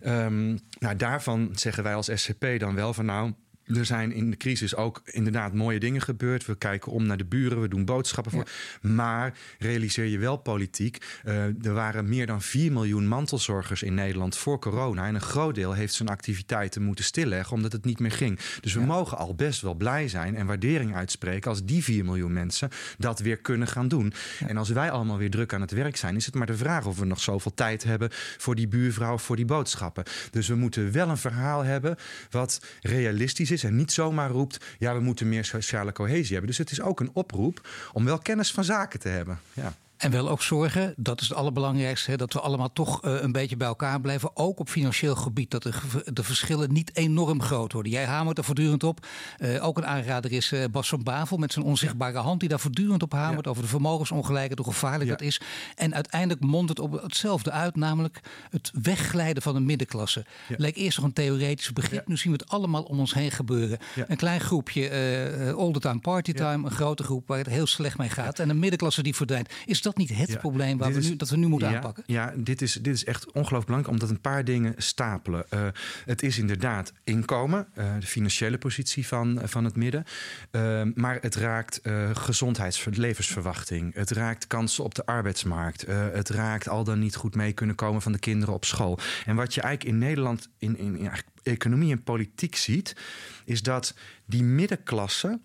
Um, 0.06 0.60
nou, 0.80 0.96
daarvan 0.96 1.50
zeggen 1.54 1.84
wij 1.84 1.96
als 1.96 2.10
SCP 2.14 2.46
dan 2.58 2.76
wel 2.76 2.94
van 2.94 3.06
nou 3.06 3.34
er 3.65 3.86
zijn 3.86 4.12
in 4.12 4.30
de 4.30 4.38
crisis 4.38 4.76
ook 4.76 5.02
inderdaad 5.06 5.54
mooie 5.54 5.80
dingen 5.80 6.02
gebeurd. 6.02 6.45
We 6.45 6.56
kijken 6.56 6.91
om 6.91 7.06
naar 7.06 7.17
de 7.17 7.26
buren, 7.26 7.62
we 7.62 7.67
doen 7.67 7.86
boodschappen 7.86 8.32
voor. 8.32 8.47
Maar 8.82 9.38
realiseer 9.60 10.06
je 10.06 10.17
wel 10.17 10.38
politiek. 10.38 11.06
Uh, 11.26 11.65
er 11.65 11.74
waren 11.74 12.10
meer 12.10 12.26
dan 12.26 12.41
4 12.41 12.71
miljoen 12.71 13.08
mantelzorgers 13.08 13.84
in 13.84 13.93
Nederland 13.93 14.38
voor 14.38 14.60
corona. 14.60 15.08
En 15.08 15.15
een 15.15 15.21
groot 15.21 15.56
deel 15.56 15.74
heeft 15.74 15.93
zijn 15.93 16.10
activiteiten 16.10 16.82
moeten 16.82 17.06
stilleggen 17.06 17.56
omdat 17.56 17.71
het 17.71 17.86
niet 17.86 18.00
meer 18.00 18.12
ging. 18.12 18.39
Dus 18.62 18.74
we 18.74 18.82
mogen 18.82 19.17
al 19.17 19.36
best 19.36 19.62
wel 19.62 19.74
blij 19.74 20.08
zijn 20.08 20.36
en 20.36 20.45
waardering 20.45 20.95
uitspreken 20.95 21.50
als 21.50 21.65
die 21.65 21.84
4 21.84 22.06
miljoen 22.06 22.34
mensen 22.34 22.69
dat 22.97 23.19
weer 23.19 23.38
kunnen 23.38 23.67
gaan 23.67 23.88
doen. 23.88 24.13
En 24.47 24.58
als 24.58 24.69
wij 24.69 24.91
allemaal 24.91 25.17
weer 25.17 25.30
druk 25.30 25.54
aan 25.54 25.62
het 25.62 25.71
werk 25.71 25.97
zijn, 25.97 26.15
is 26.15 26.26
het 26.26 26.36
maar 26.36 26.47
de 26.47 26.58
vraag 26.58 26.86
of 26.86 27.00
we 27.00 27.06
nog 27.06 27.19
zoveel 27.19 27.54
tijd 27.54 27.84
hebben 27.84 28.10
voor 28.38 28.56
die 28.56 28.67
buurvrouw 28.67 29.13
of 29.13 29.21
voor 29.24 29.36
die 29.36 29.45
boodschappen. 29.45 30.04
Dus 30.32 30.47
we 30.47 30.56
moeten 30.56 30.91
wel 30.91 31.10
een 31.10 31.17
verhaal 31.17 31.63
hebben 31.63 31.95
wat 32.30 32.62
realistisch 32.82 33.51
is 33.52 33.64
en 33.64 33.76
niet 33.76 33.92
zomaar 33.92 34.30
roept: 34.30 34.66
ja, 34.78 34.94
we 34.94 35.00
moeten 35.00 35.30
meer 35.30 35.46
sociale 35.46 35.92
cohesie 35.92 36.32
hebben. 36.32 36.48
Dus 36.48 36.58
het 36.58 36.72
is 36.72 36.82
ook 36.82 37.00
een 37.00 37.12
oproep 37.14 37.68
om 37.94 38.06
wel 38.06 38.18
kennis 38.18 38.52
van 38.52 38.64
zaken 38.64 39.00
te 39.00 39.08
hebben. 39.08 39.40
Ja. 39.54 39.74
En 40.02 40.12
wel 40.12 40.30
ook 40.30 40.42
zorgen, 40.42 40.94
dat 40.98 41.22
is 41.22 41.28
het 41.28 41.38
allerbelangrijkste, 41.38 42.12
hè, 42.12 42.18
dat 42.18 42.34
we 42.34 42.40
allemaal 42.40 42.74
toch 42.74 43.06
uh, 43.06 43.22
een 43.22 43.32
beetje 43.32 43.58
bij 43.58 43.68
elkaar 43.68 44.02
blijven. 44.02 44.30
Ook 44.34 44.60
op 44.60 44.70
financieel 44.70 45.16
gebied, 45.16 45.52
dat 45.52 45.64
de, 45.64 45.74
de 46.14 46.24
verschillen 46.24 46.74
niet 46.74 46.96
enorm 46.96 47.42
groot 47.42 47.74
worden. 47.74 47.92
Jij 47.92 48.06
hamert 48.06 48.38
er 48.38 48.44
voortdurend 48.44 48.84
op. 48.84 49.08
Uh, 49.40 49.66
ook 49.66 49.78
een 49.78 49.86
aanrader 49.86 50.32
is 50.32 50.52
uh, 50.52 50.64
Bas 50.72 50.90
van 50.90 51.04
Bavel 51.04 51.38
met 51.38 51.54
zijn 51.54 51.66
onzichtbare 51.66 52.18
hand, 52.18 52.40
die 52.40 52.50
daar 52.50 52.60
voortdurend 52.60 53.04
op 53.04 53.12
hamert. 53.12 53.48
Over 53.48 53.62
de 53.62 53.70
vermogensongelijkheid, 53.70 54.58
hoe 54.58 54.74
gevaarlijk 54.74 55.10
dat 55.10 55.22
is. 55.22 55.42
En 55.76 55.94
uiteindelijk 55.94 56.42
mondt 56.42 56.70
het 56.70 56.80
op 56.80 57.02
hetzelfde 57.02 57.52
uit, 57.52 57.76
namelijk 57.76 58.20
het 58.50 58.72
wegglijden 58.82 59.44
van 59.44 59.54
de 59.54 59.60
middenklasse. 59.60 60.26
Leek 60.48 60.76
eerst 60.76 60.98
nog 60.98 61.06
een 61.06 61.14
theoretisch 61.14 61.74
begrip, 61.74 62.08
nu 62.08 62.18
zien 62.18 62.32
we 62.32 62.38
het 62.38 62.52
allemaal 62.52 62.84
om 62.84 63.00
ons 63.00 63.14
heen 63.14 63.32
gebeuren. 63.32 63.80
Een 64.08 64.18
klein 64.18 64.40
groepje, 64.40 65.54
all 65.58 65.72
the 65.72 65.80
time 65.80 66.00
party 66.00 66.34
time, 66.34 66.66
een 66.66 66.76
grote 66.76 67.04
groep 67.04 67.28
waar 67.28 67.38
het 67.38 67.48
heel 67.48 67.68
slecht 67.68 67.98
mee 67.98 68.10
gaat. 68.10 68.40
En 68.40 68.50
een 68.50 68.60
middenklasse 68.60 69.04
die 69.04 69.16
verdwijnt. 69.16 69.50
Is 69.66 69.82
dat 69.82 69.91
niet 69.98 70.16
het 70.16 70.38
probleem 70.38 70.78
waar 70.78 70.94
we 70.94 71.00
nu, 71.00 71.16
dat 71.16 71.30
we 71.30 71.38
nu 71.38 71.48
moeten 71.48 71.68
aanpakken? 71.68 72.04
Ja, 72.08 72.34
dit 72.36 72.62
is, 72.62 72.74
dit 72.74 72.96
is 72.96 73.06
echt 73.06 73.26
ongelooflijk 73.26 73.66
belangrijk, 73.66 73.94
omdat 73.94 74.10
een 74.10 74.22
paar 74.22 74.46
dingen 74.46 74.74
stapelen. 74.78 75.46
Uh, 75.54 75.68
het 76.06 76.24
is 76.24 76.38
inderdaad 76.38 76.94
inkomen, 77.04 77.68
uh, 77.78 77.94
de 78.00 78.06
financiële 78.06 78.58
positie 78.58 79.08
van, 79.08 79.42
van 79.44 79.64
het 79.64 79.76
midden. 79.76 80.04
Uh, 80.52 80.82
maar 80.96 81.18
het 81.22 81.36
raakt 81.36 81.82
gezondheids- 82.14 82.86
levensverwachting. 82.92 83.94
Het 83.94 84.12
raakt 84.12 84.48
kansen 84.48 84.84
op 84.84 84.96
de 84.96 85.06
arbeidsmarkt. 85.06 85.86
het 85.88 86.30
raakt 86.30 86.70
al 86.70 86.84
dan 86.84 87.00
niet 87.00 87.16
goed 87.16 87.36
mee 87.36 87.54
kunnen 87.54 87.76
komen 87.76 88.02
van 88.02 88.12
de 88.12 88.20
kinderen 88.20 88.54
op 88.54 88.66
school. 88.66 89.00
En 89.26 89.36
wat 89.36 89.54
je 89.54 89.62
eigenlijk 89.62 89.94
in 89.94 90.00
Nederland 90.00 90.50
in, 90.58 90.78
in, 90.78 90.98
in 90.98 91.12
economie 91.44 91.92
en 91.92 92.04
politiek 92.04 92.56
ziet, 92.56 92.96
is 93.46 93.62
dat 93.62 93.94
die 94.26 94.44
middenklasse 94.44 95.39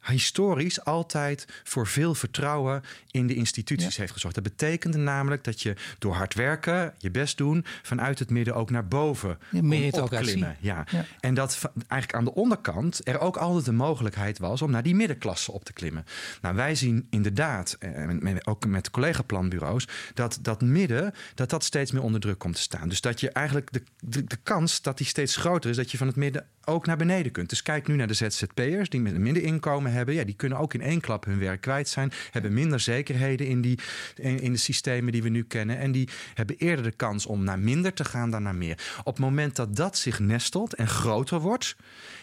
historisch 0.00 0.84
altijd 0.84 1.46
voor 1.64 1.86
veel 1.86 2.14
vertrouwen 2.14 2.82
in 3.10 3.26
de 3.26 3.34
instituties 3.34 3.96
heeft 3.96 4.12
gezorgd. 4.12 4.34
Dat 4.34 4.44
betekende 4.44 4.98
namelijk 4.98 5.44
dat 5.44 5.62
je 5.62 5.74
door 5.98 6.14
hard 6.14 6.34
werken, 6.34 6.94
je 6.98 7.10
best 7.10 7.36
doen, 7.36 7.64
vanuit 7.82 8.18
het 8.18 8.30
midden 8.30 8.54
ook 8.54 8.70
naar 8.70 8.88
boven 8.88 9.38
ja, 9.50 10.02
opklimmen. 10.02 10.56
Ja. 10.60 10.84
ja. 10.90 11.04
En 11.20 11.34
dat 11.34 11.58
eigenlijk 11.74 12.14
aan 12.14 12.24
de 12.24 12.34
onderkant 12.34 13.08
er 13.08 13.18
ook 13.18 13.36
altijd 13.36 13.64
de 13.64 13.72
mogelijkheid 13.72 14.38
was 14.38 14.62
om 14.62 14.70
naar 14.70 14.82
die 14.82 14.94
middenklasse 14.94 15.52
op 15.52 15.64
te 15.64 15.72
klimmen. 15.72 16.04
Nou, 16.40 16.54
wij 16.54 16.74
zien 16.74 17.06
inderdaad, 17.10 17.76
eh, 17.78 18.36
ook 18.44 18.66
met 18.66 18.90
collega-planbureaus, 18.90 19.88
dat 20.14 20.38
dat 20.42 20.60
midden 20.60 21.14
dat 21.34 21.50
dat 21.50 21.64
steeds 21.64 21.92
meer 21.92 22.02
onder 22.02 22.20
druk 22.20 22.38
komt 22.38 22.54
te 22.54 22.60
staan. 22.60 22.88
Dus 22.88 23.00
dat 23.00 23.20
je 23.20 23.30
eigenlijk 23.30 23.72
de, 23.72 23.82
de, 24.00 24.24
de 24.24 24.38
kans 24.42 24.82
dat 24.82 24.98
die 24.98 25.06
steeds 25.06 25.36
groter 25.36 25.70
is, 25.70 25.76
dat 25.76 25.90
je 25.90 25.98
van 25.98 26.06
het 26.06 26.16
midden 26.16 26.46
ook 26.70 26.86
naar 26.86 26.96
beneden 26.96 27.32
kunt. 27.32 27.48
Dus 27.48 27.62
kijk 27.62 27.86
nu 27.86 27.96
naar 27.96 28.06
de 28.06 28.14
ZZP'ers 28.14 28.88
die 28.88 29.00
met 29.00 29.14
een 29.14 29.22
middeninkomen 29.22 29.92
hebben. 29.92 30.14
Ja, 30.14 30.24
die 30.24 30.34
kunnen 30.34 30.58
ook 30.58 30.74
in 30.74 30.80
één 30.80 31.00
klap 31.00 31.24
hun 31.24 31.38
werk 31.38 31.60
kwijt 31.60 31.88
zijn. 31.88 32.12
Hebben 32.30 32.52
minder 32.52 32.80
zekerheden 32.80 33.46
in, 33.46 33.60
die, 33.60 33.78
in, 34.16 34.52
de 34.52 34.58
systemen 34.58 35.12
die 35.12 35.22
we 35.22 35.28
nu 35.28 35.44
kennen. 35.44 35.78
En 35.78 35.92
die 35.92 36.08
hebben 36.34 36.56
eerder 36.58 36.84
de 36.84 36.92
kans 36.92 37.26
om 37.26 37.44
naar 37.44 37.58
minder 37.58 37.92
te 37.92 38.04
gaan 38.04 38.30
dan 38.30 38.42
naar 38.42 38.54
meer. 38.54 38.78
Op 38.98 39.14
het 39.14 39.18
moment 39.24 39.56
dat 39.56 39.76
dat 39.76 39.98
zich 39.98 40.18
nestelt 40.18 40.74
en 40.74 40.88
groter 40.88 41.40
wordt 41.40 41.76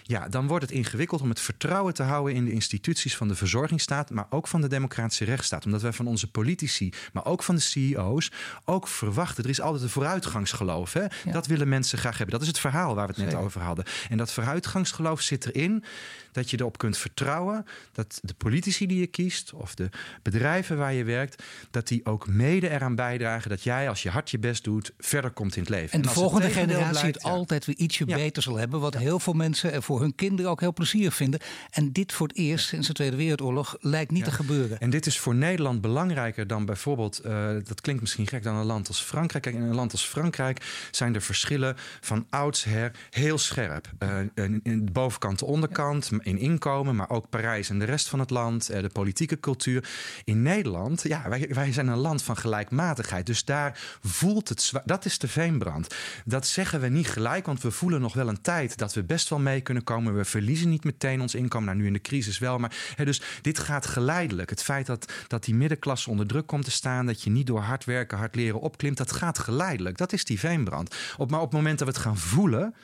ja, 0.08 0.28
dan 0.28 0.48
wordt 0.48 0.64
het 0.64 0.74
ingewikkeld 0.74 1.22
om 1.22 1.30
het 1.30 1.40
vertrouwen 1.40 1.94
te 1.94 2.04
houden 2.04 2.36
in 2.36 2.46
de 2.46 2.52
instituties 2.52 3.18
van 3.18 3.28
de 3.28 3.36
verzorgingsstaat, 3.36 4.10
maar 4.10 4.26
ook 4.30 4.48
van 4.48 4.62
de 4.62 4.68
democratische 4.68 5.26
rechtsstaat. 5.26 5.66
Omdat 5.66 5.82
wij 5.82 5.94
van 5.94 6.08
onze 6.08 6.32
politici, 6.32 6.94
maar 7.14 7.26
ook 7.26 7.44
van 7.44 7.56
de 7.56 7.62
CEO's, 7.62 8.32
ook 8.66 8.88
verwachten. 8.88 9.44
Er 9.44 9.50
is 9.50 9.62
altijd 9.62 9.84
een 9.84 9.90
vooruitgangsgeloof. 9.90 10.94
Hè? 10.94 11.06
Dat 11.32 11.48
willen 11.48 11.68
mensen 11.68 11.98
graag 11.98 12.18
hebben. 12.18 12.34
Dat 12.34 12.42
is 12.42 12.48
het 12.48 12.60
verhaal 12.60 12.96
waar 12.96 13.08
we 13.08 13.14
het 13.16 13.32
net 13.32 13.42
over 13.42 13.62
hadden. 13.62 13.86
En 14.10 14.18
dat 14.18 14.32
vooruitgangsgeloof 14.32 15.22
zit 15.22 15.46
erin 15.46 15.84
dat 16.32 16.50
je 16.50 16.60
erop 16.60 16.78
kunt 16.78 16.98
vertrouwen 16.98 17.66
dat 17.92 18.20
de 18.22 18.34
politici 18.34 18.88
die 18.88 19.00
je 19.00 19.08
kiest 19.08 19.54
of 19.54 19.76
de 19.76 19.90
bedrijven 20.22 20.78
waar 20.78 20.94
je 20.94 21.04
werkt, 21.04 21.44
dat 21.72 21.88
die 21.88 22.06
ook 22.06 22.28
mede 22.28 22.70
eraan 22.70 22.96
bijdragen 22.96 23.50
dat 23.50 23.64
jij 23.64 23.90
als 23.90 24.04
je 24.04 24.10
hard 24.10 24.30
je 24.30 24.40
best 24.40 24.64
doet 24.64 24.92
verder 24.98 25.32
komt 25.32 25.56
in 25.56 25.62
het 25.62 25.72
leven. 25.72 25.92
En 25.92 26.02
de 26.02 26.10
volgende 26.10 26.50
generatie 26.50 27.08
het 27.08 27.24
altijd 27.24 27.66
weer 27.66 27.76
ietsje 27.76 28.06
beter 28.06 28.44
zal 28.44 28.56
hebben, 28.56 28.80
wat 28.80 28.98
heel 28.98 29.20
veel 29.20 29.34
mensen 29.34 29.74
ervoor 29.74 29.97
hun 30.00 30.16
kinderen 30.16 30.52
ook 30.52 30.60
heel 30.60 30.74
plezier 30.74 31.12
vinden. 31.12 31.40
En 31.70 31.92
dit 31.92 32.14
voor 32.14 32.28
het 32.28 32.38
eerst 32.38 32.68
sinds 32.68 32.88
de 32.88 32.94
Tweede 32.94 33.16
Wereldoorlog 33.16 33.78
lijkt 33.80 34.12
niet 34.12 34.24
te 34.24 34.32
gebeuren. 34.32 34.80
En 34.80 34.90
dit 34.90 35.06
is 35.06 35.20
voor 35.20 35.36
Nederland 35.36 35.82
belangrijker 35.82 36.48
dan 36.48 36.66
bijvoorbeeld, 36.66 37.26
uh, 37.26 37.50
dat 37.64 37.82
klinkt 37.82 38.02
misschien 38.02 38.28
gek, 38.28 38.44
dan 38.44 38.56
een 38.56 38.66
land 38.66 38.88
als 38.88 39.02
Frankrijk. 39.02 39.44
Kijk, 39.44 39.56
in 39.56 39.62
een 39.62 39.76
land 39.76 39.92
als 39.92 40.06
Frankrijk 40.06 40.88
zijn 40.92 41.14
de 41.14 41.22
verschillen 41.22 41.76
van 42.02 42.26
oudsher 42.30 42.92
heel 43.10 43.38
scherp. 43.38 43.90
Uh, 44.00 44.50
in 44.64 44.86
de 44.86 44.92
bovenkant, 44.92 45.40
de 45.40 45.46
onderkant, 45.46 46.12
in 46.20 46.38
inkomen, 46.38 46.96
maar 46.96 47.10
ook 47.10 47.30
Parijs 47.30 47.70
en 47.70 47.80
de 47.80 47.86
rest 47.86 48.10
van 48.10 48.20
het 48.20 48.30
land, 48.30 48.72
uh, 48.72 48.82
de 48.82 48.90
politieke 48.90 49.40
cultuur. 49.40 49.90
In 50.24 50.42
Nederland, 50.42 51.02
ja, 51.02 51.30
wij, 51.30 51.50
wij 51.54 51.74
zijn 51.74 51.88
een 51.88 51.98
land 51.98 52.24
van 52.24 52.38
gelijkmatigheid. 52.38 53.26
Dus 53.26 53.46
daar 53.46 53.80
voelt 54.02 54.50
het 54.50 54.62
zwaar. 54.62 54.82
Dat 54.86 55.06
is 55.06 55.18
de 55.18 55.28
veenbrand. 55.28 55.96
Dat 56.26 56.48
zeggen 56.48 56.80
we 56.80 56.88
niet 56.88 57.08
gelijk, 57.08 57.46
want 57.46 57.62
we 57.62 57.72
voelen 57.72 58.02
nog 58.02 58.14
wel 58.14 58.28
een 58.28 58.42
tijd 58.42 58.78
dat 58.78 58.94
we 58.94 59.04
best 59.04 59.30
wel 59.30 59.40
mee 59.40 59.62
kunnen 59.62 59.84
komen. 59.88 60.16
We 60.16 60.26
verliezen 60.26 60.70
niet 60.70 60.84
meteen 60.84 61.22
ons 61.22 61.36
inkomen. 61.36 61.68
Nou, 61.68 61.78
nu 61.78 61.86
in 61.86 61.94
de 61.94 62.02
crisis 62.02 62.40
wel. 62.40 62.58
Maar 62.58 62.94
hè, 62.96 63.06
dus 63.06 63.22
dit 63.42 63.60
gaat 63.60 63.86
geleidelijk. 63.86 64.50
Het 64.50 64.64
feit 64.64 64.86
dat, 64.86 65.12
dat 65.28 65.44
die 65.44 65.56
middenklasse 65.56 66.10
onder 66.10 66.28
druk 66.28 66.48
komt 66.48 66.64
te 66.64 66.72
staan, 66.72 67.06
dat 67.06 67.24
je 67.24 67.30
niet 67.30 67.48
door 67.48 67.60
hard 67.60 67.86
werken, 67.86 68.18
hard 68.18 68.36
leren 68.36 68.60
opklimt, 68.60 68.98
dat 68.98 69.12
gaat 69.12 69.40
geleidelijk. 69.40 69.98
Dat 69.98 70.14
is 70.14 70.26
die 70.26 70.40
veenbrand. 70.40 70.96
Op, 71.18 71.30
maar 71.32 71.40
op 71.40 71.46
het 71.46 71.56
moment 71.56 71.80
dat 71.80 71.88
we 71.88 71.94
het 71.94 72.04
gaan 72.04 72.18
voelen, 72.18 72.76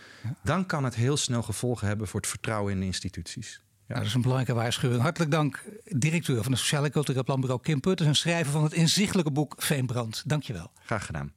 dan 0.43 0.65
kan 0.65 0.83
het 0.83 0.95
heel 0.95 1.17
snel 1.17 1.43
gevolgen 1.43 1.87
hebben 1.87 2.07
voor 2.07 2.19
het 2.19 2.29
vertrouwen 2.29 2.73
in 2.73 2.79
de 2.79 2.85
instituties. 2.85 3.61
Ja. 3.87 3.95
dat 3.95 4.05
is 4.05 4.13
een 4.13 4.21
belangrijke 4.21 4.61
waarschuwing. 4.61 5.01
Hartelijk 5.01 5.31
dank, 5.31 5.63
directeur 5.83 6.43
van 6.43 6.51
het 6.51 6.61
Sociale 6.61 6.85
en 6.85 6.91
Cultureel 6.91 7.23
Planbureau 7.23 7.61
Kim 7.61 7.79
Putters 7.79 8.09
en 8.09 8.15
schrijver 8.15 8.51
van 8.51 8.63
het 8.63 8.73
inzichtelijke 8.73 9.31
boek 9.31 9.55
Veenbrand. 9.57 10.23
Dankjewel. 10.25 10.71
Graag 10.85 11.05
gedaan. 11.05 11.33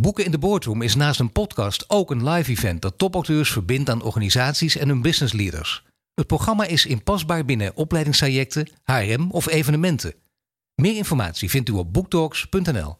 Boeken 0.00 0.24
in 0.24 0.30
de 0.30 0.38
Boardroom 0.38 0.82
is 0.82 0.94
naast 0.94 1.20
een 1.20 1.32
podcast 1.32 1.90
ook 1.90 2.10
een 2.10 2.28
live 2.28 2.50
event 2.50 2.82
dat 2.82 2.98
topauteurs 2.98 3.50
verbindt 3.50 3.90
aan 3.90 4.02
organisaties 4.02 4.76
en 4.76 4.88
hun 4.88 5.02
business 5.02 5.32
leaders. 5.32 5.84
Het 6.14 6.26
programma 6.26 6.64
is 6.64 6.86
inpasbaar 6.86 7.44
binnen 7.44 7.76
opleidingstrajecten, 7.76 8.68
HRM 8.84 9.30
of 9.30 9.48
evenementen. 9.48 10.14
Meer 10.74 10.96
informatie 10.96 11.50
vindt 11.50 11.68
u 11.68 11.72
op 11.72 11.92
boektalks.nl. 11.92 12.96